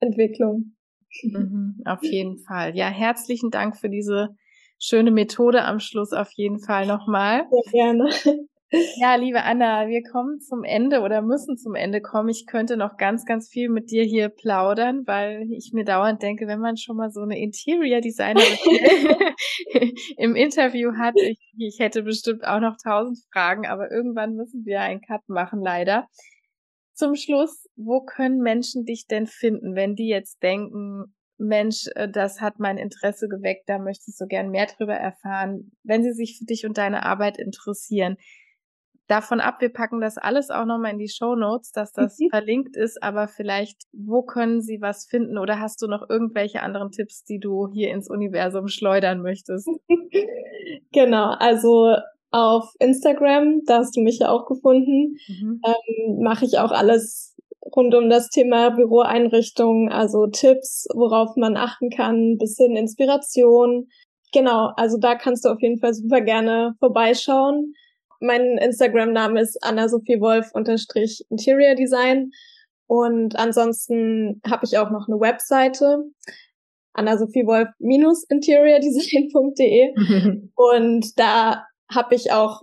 Entwicklung. 0.00 0.76
Mhm, 1.22 1.82
auf 1.84 2.02
jeden 2.02 2.38
Fall. 2.38 2.76
Ja, 2.76 2.88
herzlichen 2.88 3.50
Dank 3.50 3.76
für 3.76 3.88
diese 3.88 4.30
schöne 4.78 5.10
Methode 5.10 5.64
am 5.64 5.78
Schluss 5.78 6.12
auf 6.12 6.30
jeden 6.32 6.60
Fall 6.60 6.86
nochmal. 6.86 7.44
Sehr 7.50 7.72
gerne. 7.72 8.10
Ja, 9.00 9.16
liebe 9.16 9.42
Anna, 9.42 9.88
wir 9.88 10.00
kommen 10.04 10.38
zum 10.38 10.62
Ende 10.62 11.00
oder 11.00 11.22
müssen 11.22 11.56
zum 11.56 11.74
Ende 11.74 12.00
kommen. 12.00 12.28
Ich 12.28 12.46
könnte 12.46 12.76
noch 12.76 12.96
ganz, 12.98 13.24
ganz 13.24 13.48
viel 13.48 13.68
mit 13.68 13.90
dir 13.90 14.04
hier 14.04 14.28
plaudern, 14.28 15.02
weil 15.06 15.50
ich 15.50 15.72
mir 15.74 15.84
dauernd 15.84 16.22
denke, 16.22 16.46
wenn 16.46 16.60
man 16.60 16.76
schon 16.76 16.96
mal 16.96 17.10
so 17.10 17.20
eine 17.20 17.36
Interior 17.40 18.00
Designerin 18.00 18.46
im 20.18 20.36
Interview 20.36 20.92
hat, 20.96 21.14
ich, 21.16 21.40
ich 21.58 21.80
hätte 21.80 22.04
bestimmt 22.04 22.46
auch 22.46 22.60
noch 22.60 22.76
tausend 22.82 23.18
Fragen, 23.32 23.66
aber 23.66 23.90
irgendwann 23.90 24.34
müssen 24.34 24.64
wir 24.64 24.80
einen 24.80 25.00
Cut 25.00 25.28
machen, 25.28 25.60
leider. 25.60 26.06
Zum 27.00 27.14
Schluss, 27.14 27.66
wo 27.76 28.02
können 28.02 28.40
Menschen 28.40 28.84
dich 28.84 29.06
denn 29.06 29.26
finden, 29.26 29.74
wenn 29.74 29.94
die 29.94 30.08
jetzt 30.08 30.42
denken, 30.42 31.14
Mensch, 31.38 31.86
äh, 31.94 32.10
das 32.10 32.42
hat 32.42 32.58
mein 32.58 32.76
Interesse 32.76 33.26
geweckt, 33.26 33.68
da 33.68 33.78
möchte 33.78 34.04
ich 34.08 34.16
so 34.16 34.26
gern 34.26 34.50
mehr 34.50 34.66
drüber 34.66 34.94
erfahren, 34.94 35.72
wenn 35.82 36.02
sie 36.02 36.12
sich 36.12 36.36
für 36.38 36.44
dich 36.44 36.66
und 36.66 36.76
deine 36.76 37.06
Arbeit 37.06 37.38
interessieren 37.38 38.16
davon 39.10 39.40
ab, 39.40 39.60
wir 39.60 39.70
packen 39.72 40.00
das 40.00 40.18
alles 40.18 40.50
auch 40.50 40.64
nochmal 40.64 40.92
in 40.92 40.98
die 40.98 41.08
Show 41.08 41.34
Notes, 41.34 41.72
dass 41.72 41.92
das 41.92 42.18
mhm. 42.18 42.28
verlinkt 42.30 42.76
ist, 42.76 43.02
aber 43.02 43.26
vielleicht, 43.26 43.82
wo 43.92 44.22
können 44.22 44.60
Sie 44.60 44.80
was 44.80 45.06
finden 45.06 45.36
oder 45.36 45.58
hast 45.58 45.82
du 45.82 45.88
noch 45.88 46.08
irgendwelche 46.08 46.62
anderen 46.62 46.92
Tipps, 46.92 47.24
die 47.24 47.40
du 47.40 47.68
hier 47.72 47.90
ins 47.90 48.08
Universum 48.08 48.68
schleudern 48.68 49.20
möchtest? 49.20 49.68
genau, 50.92 51.34
also 51.38 51.96
auf 52.30 52.72
Instagram, 52.78 53.62
da 53.66 53.78
hast 53.78 53.96
du 53.96 54.00
mich 54.00 54.18
ja 54.20 54.30
auch 54.30 54.46
gefunden, 54.46 55.16
mhm. 55.26 55.60
ähm, 55.64 56.22
mache 56.22 56.44
ich 56.44 56.58
auch 56.58 56.70
alles 56.70 57.36
rund 57.74 57.94
um 57.94 58.08
das 58.08 58.28
Thema 58.28 58.70
Büroeinrichtung, 58.70 59.90
also 59.90 60.26
Tipps, 60.26 60.86
worauf 60.94 61.36
man 61.36 61.56
achten 61.56 61.90
kann, 61.90 62.36
bisschen 62.38 62.76
Inspiration. 62.76 63.88
Genau, 64.32 64.70
also 64.76 64.96
da 64.98 65.14
kannst 65.16 65.44
du 65.44 65.50
auf 65.50 65.60
jeden 65.60 65.78
Fall 65.78 65.92
super 65.94 66.20
gerne 66.20 66.74
vorbeischauen. 66.78 67.74
Mein 68.20 68.58
Instagram-Name 68.58 69.40
ist 69.40 69.58
Anna-Sophie 69.62 70.20
Wolf 70.20 70.50
unterstrich 70.52 71.24
Interior 71.30 71.74
Design. 71.74 72.30
Und 72.86 73.36
ansonsten 73.36 74.40
habe 74.48 74.66
ich 74.66 74.78
auch 74.78 74.90
noch 74.90 75.08
eine 75.08 75.20
Webseite, 75.20 76.04
Anna-Sophie 76.92 77.46
Wolf 77.46 77.68
interiordesign.de. 78.28 79.94
und 80.54 81.18
da 81.18 81.64
habe 81.94 82.14
ich 82.14 82.32
auch 82.32 82.62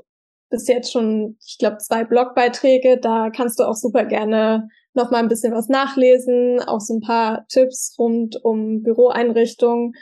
bis 0.49 0.67
jetzt 0.67 0.91
schon, 0.91 1.37
ich 1.45 1.57
glaube, 1.57 1.77
zwei 1.77 2.03
Blogbeiträge. 2.03 2.99
Da 2.99 3.29
kannst 3.29 3.59
du 3.59 3.63
auch 3.63 3.75
super 3.75 4.05
gerne 4.05 4.67
noch 4.93 5.11
mal 5.11 5.19
ein 5.19 5.27
bisschen 5.27 5.53
was 5.53 5.67
nachlesen, 5.67 6.61
auch 6.61 6.79
so 6.79 6.95
ein 6.95 7.01
paar 7.01 7.45
Tipps 7.49 7.95
rund 7.99 8.37
um 8.43 8.81
Büroeinrichtungen. 8.81 9.93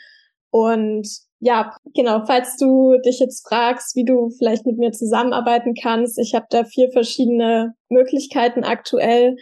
Und 0.52 1.08
ja, 1.40 1.76
genau, 1.94 2.24
falls 2.26 2.56
du 2.58 2.98
dich 3.06 3.20
jetzt 3.20 3.48
fragst, 3.48 3.96
wie 3.96 4.06
du 4.06 4.30
vielleicht 4.38 4.66
mit 4.66 4.78
mir 4.78 4.92
zusammenarbeiten 4.92 5.74
kannst, 5.80 6.18
ich 6.18 6.34
habe 6.34 6.46
da 6.50 6.64
vier 6.64 6.90
verschiedene 6.92 7.74
Möglichkeiten 7.90 8.64
aktuell. 8.64 9.36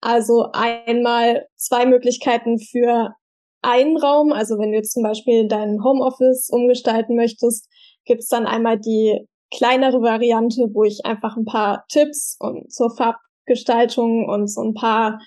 Also 0.00 0.46
einmal 0.52 1.46
zwei 1.56 1.86
Möglichkeiten 1.86 2.58
für 2.58 3.14
einen 3.62 3.98
Raum, 3.98 4.32
also 4.32 4.58
wenn 4.58 4.70
du 4.70 4.78
jetzt 4.78 4.92
zum 4.92 5.02
Beispiel 5.02 5.46
dein 5.48 5.82
Homeoffice 5.84 6.48
umgestalten 6.50 7.16
möchtest, 7.16 7.68
gibt's 8.10 8.26
dann 8.26 8.44
einmal 8.44 8.76
die 8.76 9.24
kleinere 9.56 10.02
Variante, 10.02 10.68
wo 10.72 10.82
ich 10.82 11.04
einfach 11.04 11.36
ein 11.36 11.44
paar 11.44 11.84
Tipps 11.88 12.36
und 12.40 12.72
zur 12.72 12.90
Farbgestaltung 12.90 14.28
und 14.28 14.48
so 14.48 14.62
ein 14.62 14.74
paar 14.74 15.20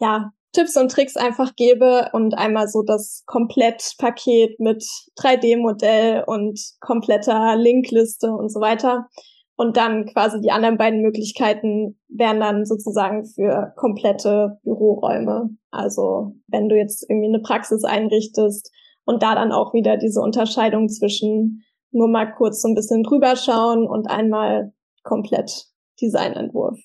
ja, 0.00 0.32
Tipps 0.52 0.76
und 0.76 0.90
Tricks 0.90 1.16
einfach 1.16 1.54
gebe 1.54 2.08
und 2.12 2.34
einmal 2.34 2.66
so 2.66 2.82
das 2.82 3.22
Komplettpaket 3.26 4.58
mit 4.58 4.84
3D-Modell 5.20 6.24
und 6.26 6.60
kompletter 6.80 7.54
Linkliste 7.54 8.32
und 8.32 8.52
so 8.52 8.60
weiter. 8.60 9.06
Und 9.54 9.76
dann 9.76 10.06
quasi 10.06 10.40
die 10.40 10.50
anderen 10.50 10.78
beiden 10.78 11.00
Möglichkeiten 11.00 12.00
wären 12.08 12.40
dann 12.40 12.66
sozusagen 12.66 13.24
für 13.24 13.72
komplette 13.76 14.58
Büroräume. 14.64 15.50
Also 15.70 16.34
wenn 16.48 16.68
du 16.68 16.76
jetzt 16.76 17.08
irgendwie 17.08 17.28
eine 17.28 17.40
Praxis 17.40 17.84
einrichtest 17.84 18.72
und 19.04 19.22
da 19.22 19.36
dann 19.36 19.52
auch 19.52 19.72
wieder 19.74 19.96
diese 19.96 20.20
Unterscheidung 20.20 20.88
zwischen 20.88 21.62
nur 21.94 22.08
mal 22.08 22.26
kurz 22.32 22.60
so 22.60 22.68
ein 22.68 22.74
bisschen 22.74 23.02
drüber 23.02 23.36
schauen 23.36 23.86
und 23.86 24.10
einmal 24.10 24.72
komplett 25.02 25.66
Designentwurf. 26.00 26.78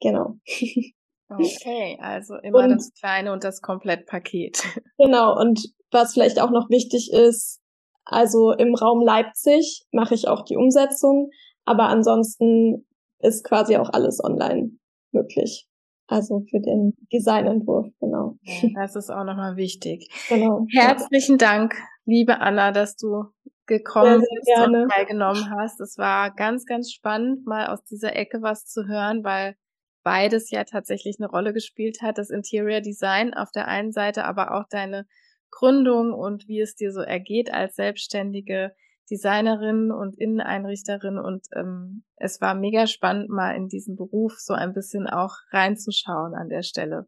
Genau. 0.00 0.36
Okay, 1.32 1.96
also 2.00 2.34
immer 2.42 2.64
und, 2.64 2.70
das 2.70 2.92
kleine 2.98 3.32
und 3.32 3.44
das 3.44 3.60
Komplettpaket. 3.60 4.64
Genau, 4.98 5.38
und 5.38 5.72
was 5.92 6.12
vielleicht 6.12 6.40
auch 6.40 6.50
noch 6.50 6.68
wichtig 6.70 7.12
ist, 7.12 7.60
also 8.04 8.50
im 8.50 8.74
Raum 8.74 9.00
Leipzig 9.04 9.84
mache 9.92 10.14
ich 10.14 10.26
auch 10.26 10.44
die 10.44 10.56
Umsetzung, 10.56 11.30
aber 11.64 11.84
ansonsten 11.84 12.84
ist 13.20 13.44
quasi 13.44 13.76
auch 13.76 13.90
alles 13.90 14.22
online 14.22 14.72
möglich. 15.12 15.68
Also 16.08 16.42
für 16.50 16.58
den 16.58 16.96
Designentwurf, 17.12 17.86
genau. 18.00 18.36
das 18.74 18.96
ist 18.96 19.10
auch 19.10 19.22
nochmal 19.22 19.56
wichtig. 19.56 20.08
Genau. 20.28 20.66
Herzlichen 20.72 21.38
ja. 21.38 21.46
Dank, 21.46 21.76
liebe 22.04 22.40
Anna, 22.40 22.72
dass 22.72 22.96
du 22.96 23.26
gekommen 23.70 24.20
sehr, 24.20 24.42
sehr 24.42 24.68
bist 24.68 24.76
und 24.76 24.88
teilgenommen 24.90 25.50
hast. 25.50 25.80
Es 25.80 25.96
war 25.96 26.34
ganz, 26.34 26.66
ganz 26.66 26.92
spannend, 26.92 27.46
mal 27.46 27.68
aus 27.68 27.82
dieser 27.84 28.14
Ecke 28.14 28.42
was 28.42 28.66
zu 28.66 28.86
hören, 28.86 29.24
weil 29.24 29.56
beides 30.02 30.50
ja 30.50 30.64
tatsächlich 30.64 31.16
eine 31.18 31.30
Rolle 31.30 31.54
gespielt 31.54 32.02
hat. 32.02 32.18
Das 32.18 32.28
Interior 32.28 32.80
Design 32.80 33.32
auf 33.32 33.50
der 33.50 33.68
einen 33.68 33.92
Seite, 33.92 34.24
aber 34.24 34.54
auch 34.54 34.64
deine 34.68 35.06
Gründung 35.50 36.12
und 36.12 36.46
wie 36.48 36.60
es 36.60 36.74
dir 36.74 36.92
so 36.92 37.00
ergeht 37.00 37.52
als 37.52 37.76
selbstständige 37.76 38.72
Designerin 39.10 39.90
und 39.90 40.18
Inneneinrichterin. 40.18 41.18
Und 41.18 41.46
ähm, 41.54 42.04
es 42.16 42.40
war 42.40 42.54
mega 42.54 42.86
spannend, 42.86 43.30
mal 43.30 43.52
in 43.56 43.68
diesen 43.68 43.96
Beruf 43.96 44.34
so 44.38 44.54
ein 44.54 44.72
bisschen 44.72 45.06
auch 45.08 45.34
reinzuschauen 45.52 46.34
an 46.34 46.48
der 46.48 46.62
Stelle. 46.62 47.06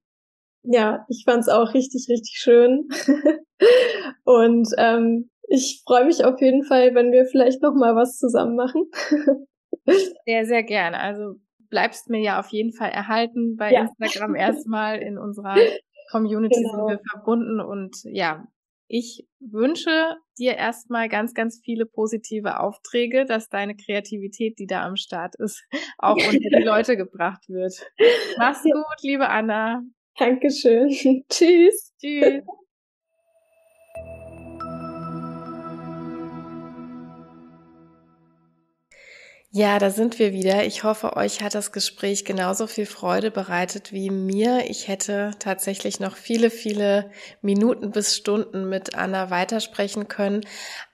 Ja, 0.64 1.04
ich 1.08 1.24
fand 1.24 1.40
es 1.40 1.48
auch 1.48 1.74
richtig, 1.74 2.06
richtig 2.08 2.36
schön. 2.36 2.88
und 4.24 4.68
ähm, 4.78 5.30
ich 5.53 5.82
freue 5.86 6.07
mich 6.07 6.24
auf 6.24 6.40
jeden 6.40 6.64
Fall, 6.64 6.94
wenn 6.94 7.12
wir 7.12 7.26
vielleicht 7.26 7.62
noch 7.62 7.74
mal 7.74 7.94
was 7.94 8.16
zusammen 8.16 8.57
machen. 8.57 8.90
sehr, 10.24 10.46
sehr 10.46 10.62
gerne. 10.62 10.98
Also 10.98 11.34
bleibst 11.68 12.09
mir 12.09 12.20
ja 12.20 12.40
auf 12.40 12.48
jeden 12.48 12.72
Fall 12.72 12.90
erhalten 12.90 13.57
bei 13.57 13.70
ja. 13.70 13.86
Instagram 14.00 14.34
erstmal 14.36 14.98
in 14.98 15.18
unserer 15.18 15.57
Community 16.11 16.62
genau. 16.62 16.88
sind 16.88 16.96
wir 16.96 17.00
verbunden 17.11 17.61
und 17.61 17.96
ja, 18.05 18.46
ich 18.88 19.26
wünsche 19.40 20.16
dir 20.38 20.55
erstmal 20.57 21.09
ganz, 21.09 21.32
ganz 21.32 21.61
viele 21.64 21.86
positive 21.86 22.61
Aufträge, 22.61 23.24
dass 23.24 23.48
deine 23.48 23.74
Kreativität, 23.74 24.59
die 24.59 24.66
da 24.66 24.84
am 24.84 24.96
Start 24.96 25.34
ist, 25.38 25.62
auch 25.98 26.16
unter 26.16 26.30
die 26.30 26.64
Leute 26.64 26.96
gebracht 26.96 27.48
wird. 27.48 27.74
Mach's 28.38 28.62
gut, 28.62 29.03
liebe 29.03 29.28
Anna. 29.28 29.82
Dankeschön. 30.18 30.90
Tschüss. 31.28 31.94
Tschüss. 31.98 32.42
Ja, 39.55 39.78
da 39.78 39.90
sind 39.90 40.18
wir 40.18 40.32
wieder. 40.32 40.64
Ich 40.64 40.82
hoffe, 40.82 41.14
euch 41.14 41.42
hat 41.42 41.55
das 41.55 41.72
Gespräch 41.72 42.24
genauso 42.24 42.66
viel 42.66 42.86
Freude 42.86 43.30
bereitet 43.30 43.92
wie 43.92 44.09
mir. 44.09 44.64
Ich 44.70 44.88
hätte 44.88 45.32
tatsächlich 45.40 46.00
noch 46.00 46.16
viele, 46.16 46.48
viele 46.48 47.11
Minuten 47.42 47.90
bis 47.90 48.16
Stunden 48.16 48.70
mit 48.70 48.94
Anna 48.94 49.28
weitersprechen 49.28 50.09
können. 50.09 50.40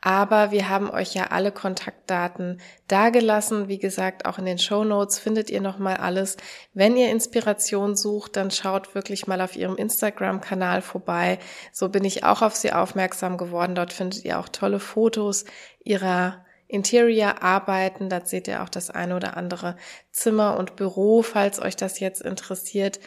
Aber 0.01 0.51
wir 0.51 0.69
haben 0.69 0.91
euch 0.91 1.15
ja 1.15 1.29
alle 1.29 1.53
Kontaktdaten 1.53 2.61
dagelassen. 2.89 3.69
Wie 3.69 3.79
gesagt, 3.79 4.27
auch 4.27 4.39
in 4.39 4.47
den 4.47 4.59
Show 4.59 4.83
Notes 4.83 5.21
findet 5.21 5.51
ihr 5.51 5.61
nochmal 5.61 5.99
alles. 5.99 6.37
Wenn 6.75 6.97
ihr 6.97 7.13
Inspiration 7.13 7.95
sucht, 7.95 8.35
dann 8.35 8.51
schaut 8.51 8.93
wirklich 8.97 9.29
mal 9.29 9.41
auf 9.41 9.55
ihrem 9.55 9.77
Instagram-Kanal 9.77 10.83
vorbei. 10.83 11.39
So 11.71 11.91
bin 11.91 12.05
ich 12.05 12.25
auch 12.25 12.43
auf 12.43 12.57
sie 12.57 12.73
aufmerksam 12.73 13.37
geworden. 13.37 13.77
Dort 13.77 13.93
findet 13.93 14.25
ihr 14.25 14.41
auch 14.41 14.49
tolle 14.49 14.81
Fotos 14.81 15.45
ihrer 15.85 16.45
Interior 16.69 17.43
arbeiten. 17.43 18.09
Da 18.09 18.25
seht 18.25 18.47
ihr 18.47 18.63
auch 18.63 18.69
das 18.69 18.91
eine 18.91 19.17
oder 19.17 19.37
andere 19.37 19.77
Zimmer 20.13 20.57
und 20.57 20.77
Büro, 20.77 21.23
falls 21.23 21.61
euch 21.61 21.75
das 21.75 21.99
jetzt 21.99 22.23
interessiert. 22.23 23.01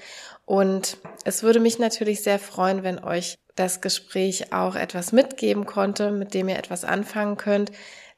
Und 0.46 0.98
es 1.24 1.44
würde 1.44 1.60
mich 1.60 1.80
natürlich 1.80 2.24
sehr 2.24 2.40
freuen, 2.40 2.84
wenn 2.84 3.04
euch 3.04 3.38
das 3.56 3.80
Gespräch 3.80 4.52
auch 4.52 4.76
etwas 4.76 5.12
mitgeben 5.12 5.66
konnte, 5.66 6.12
mit 6.12 6.34
dem 6.34 6.50
ihr 6.50 6.58
etwas 6.58 6.84
anfangen 6.84 7.38
könnt. 7.38 7.72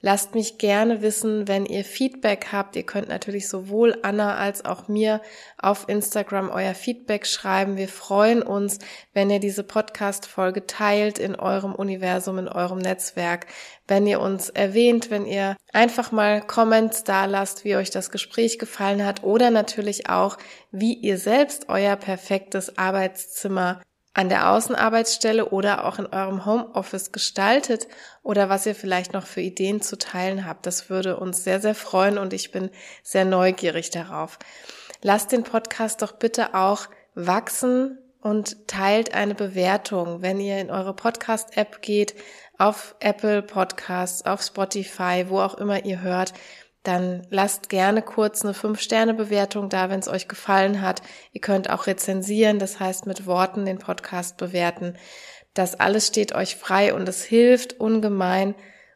Lasst 0.06 0.36
mich 0.36 0.58
gerne 0.58 1.02
wissen, 1.02 1.48
wenn 1.48 1.66
ihr 1.66 1.86
Feedback 1.86 2.48
habt. 2.52 2.76
Ihr 2.76 2.84
könnt 2.84 3.08
natürlich 3.08 3.48
sowohl 3.48 3.98
Anna 4.02 4.36
als 4.36 4.66
auch 4.66 4.90
mir 4.90 5.22
auf 5.58 5.88
Instagram 5.88 6.50
euer 6.50 6.74
Feedback 6.74 7.26
schreiben. 7.26 7.78
Wir 7.78 7.88
freuen 7.88 8.42
uns, 8.42 8.80
wenn 9.14 9.30
ihr 9.30 9.40
diese 9.40 9.64
Podcast-Folge 9.64 10.68
teilt 10.68 11.20
in 11.20 11.36
eurem 11.36 11.74
Universum, 11.74 12.38
in 12.38 12.50
eurem 12.50 12.80
Netzwerk, 12.80 13.48
wenn 13.88 14.06
ihr 14.06 14.20
uns 14.20 14.50
erwähnt, 14.50 15.10
wenn 15.10 15.26
ihr 15.26 15.56
einfach 15.72 16.12
mal 16.12 16.42
Comments 16.42 17.06
da 17.06 17.24
lasst, 17.24 17.64
wie 17.64 17.78
euch 17.78 17.90
das 17.90 18.12
Gespräch 18.12 18.60
gefallen 18.60 19.06
hat 19.06 19.24
oder 19.24 19.52
natürlich 19.52 20.10
auch, 20.10 20.38
wie 20.70 20.96
ihr 20.96 21.18
selbst 21.18 21.70
euer 21.70 21.96
perfektes 21.96 22.78
Arbeitszimmer 22.78 23.80
an 24.14 24.30
der 24.30 24.52
Außenarbeitsstelle 24.52 25.50
oder 25.50 25.86
auch 25.86 25.98
in 25.98 26.06
eurem 26.06 26.46
Homeoffice 26.46 27.12
gestaltet 27.12 27.88
oder 28.22 28.48
was 28.48 28.66
ihr 28.66 28.76
vielleicht 28.76 29.14
noch 29.14 29.26
für 29.26 29.42
Ideen 29.42 29.82
zu 29.82 29.98
teilen 29.98 30.46
habt. 30.46 30.66
Das 30.66 30.90
würde 30.90 31.18
uns 31.18 31.44
sehr, 31.44 31.60
sehr 31.60 31.76
freuen 31.76 32.18
und 32.18 32.34
ich 32.34 32.52
bin 32.52 32.70
sehr 33.02 33.26
neugierig 33.26 33.90
darauf. 33.90 34.38
Lasst 35.02 35.32
den 35.32 35.44
Podcast 35.44 36.02
doch 36.02 36.14
bitte 36.14 36.54
auch 36.54 36.88
wachsen 37.16 37.98
und 38.22 38.68
teilt 38.68 39.14
eine 39.14 39.36
Bewertung, 39.36 40.22
wenn 40.22 40.40
ihr 40.40 40.60
in 40.60 40.72
eure 40.72 40.94
Podcast-App 40.94 41.82
geht, 41.82 42.16
auf 42.58 42.96
Apple 43.00 43.42
Podcasts, 43.42 44.26
auf 44.26 44.42
Spotify, 44.42 45.26
wo 45.28 45.40
auch 45.40 45.56
immer 45.56 45.84
ihr 45.84 46.02
hört 46.02 46.34
dann 46.84 47.26
lasst 47.30 47.70
gerne 47.70 48.02
kurz 48.02 48.44
eine 48.44 48.54
5-Sterne-Bewertung 48.54 49.70
da, 49.70 49.90
wenn 49.90 50.00
es 50.00 50.08
euch 50.08 50.28
gefallen 50.28 50.82
hat. 50.82 51.02
Ihr 51.32 51.42
könnt 51.42 51.70
auch 51.70 51.88
rezensieren, 51.88 52.60
das 52.60 52.80
heißt 52.80 53.06
mit 53.06 53.26
Worten 53.26 53.66
den 53.66 53.80
Podcast 53.80 54.38
bewerten. 54.38 54.98
Das 55.54 55.80
alles 55.80 56.08
steht 56.08 56.36
euch 56.36 56.56
frei 56.56 56.94
und 56.94 57.08
es 57.08 57.24
hilft 57.24 57.80
ungemein, 57.80 58.56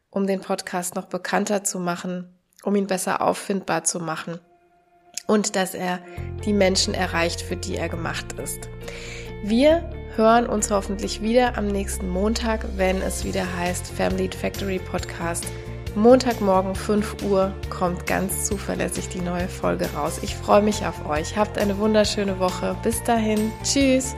um 0.10 0.28
den 0.28 0.42
Podcast 0.42 0.96
noch 0.96 1.06
bekannter 1.06 1.64
zu 1.64 1.80
machen, 1.80 2.38
um 2.64 2.76
ihn 2.76 2.88
besser 2.88 3.22
auffindbar 3.22 3.84
zu 3.84 4.00
machen 4.00 4.40
und 5.28 5.56
dass 5.56 5.76
er 5.76 6.00
die 6.46 6.54
Menschen 6.54 6.94
erreicht, 6.94 7.42
für 7.42 7.56
die 7.56 7.76
er 7.76 7.90
gemacht 7.90 8.34
ist. 8.42 8.70
Wir 9.44 9.90
hören 10.16 10.48
uns 10.48 10.72
hoffentlich 10.72 11.22
wieder 11.22 11.58
am 11.58 11.68
nächsten 11.68 12.10
Montag, 12.10 12.66
wenn 12.76 13.02
es 13.02 13.24
wieder 13.24 13.46
heißt 13.56 13.88
Family 13.88 14.30
Factory 14.30 14.80
Podcast 14.80 15.46
Montagmorgen 15.98 16.76
5 16.76 17.24
Uhr 17.24 17.52
kommt 17.72 18.06
ganz 18.06 18.45
zuverlässig 18.45 19.10
die 19.10 19.20
neue 19.20 19.48
Folge 19.48 19.89
raus. 19.93 20.20
Ich 20.22 20.36
freue 20.36 20.62
mich 20.62 20.86
auf 20.86 21.10
euch. 21.10 21.36
Habt 21.36 21.58
eine 21.58 21.80
wunderschöne 21.80 22.39
Woche. 22.39 22.78
Bis 22.84 23.02
dahin. 23.02 23.52
Tschüss. 23.64 24.16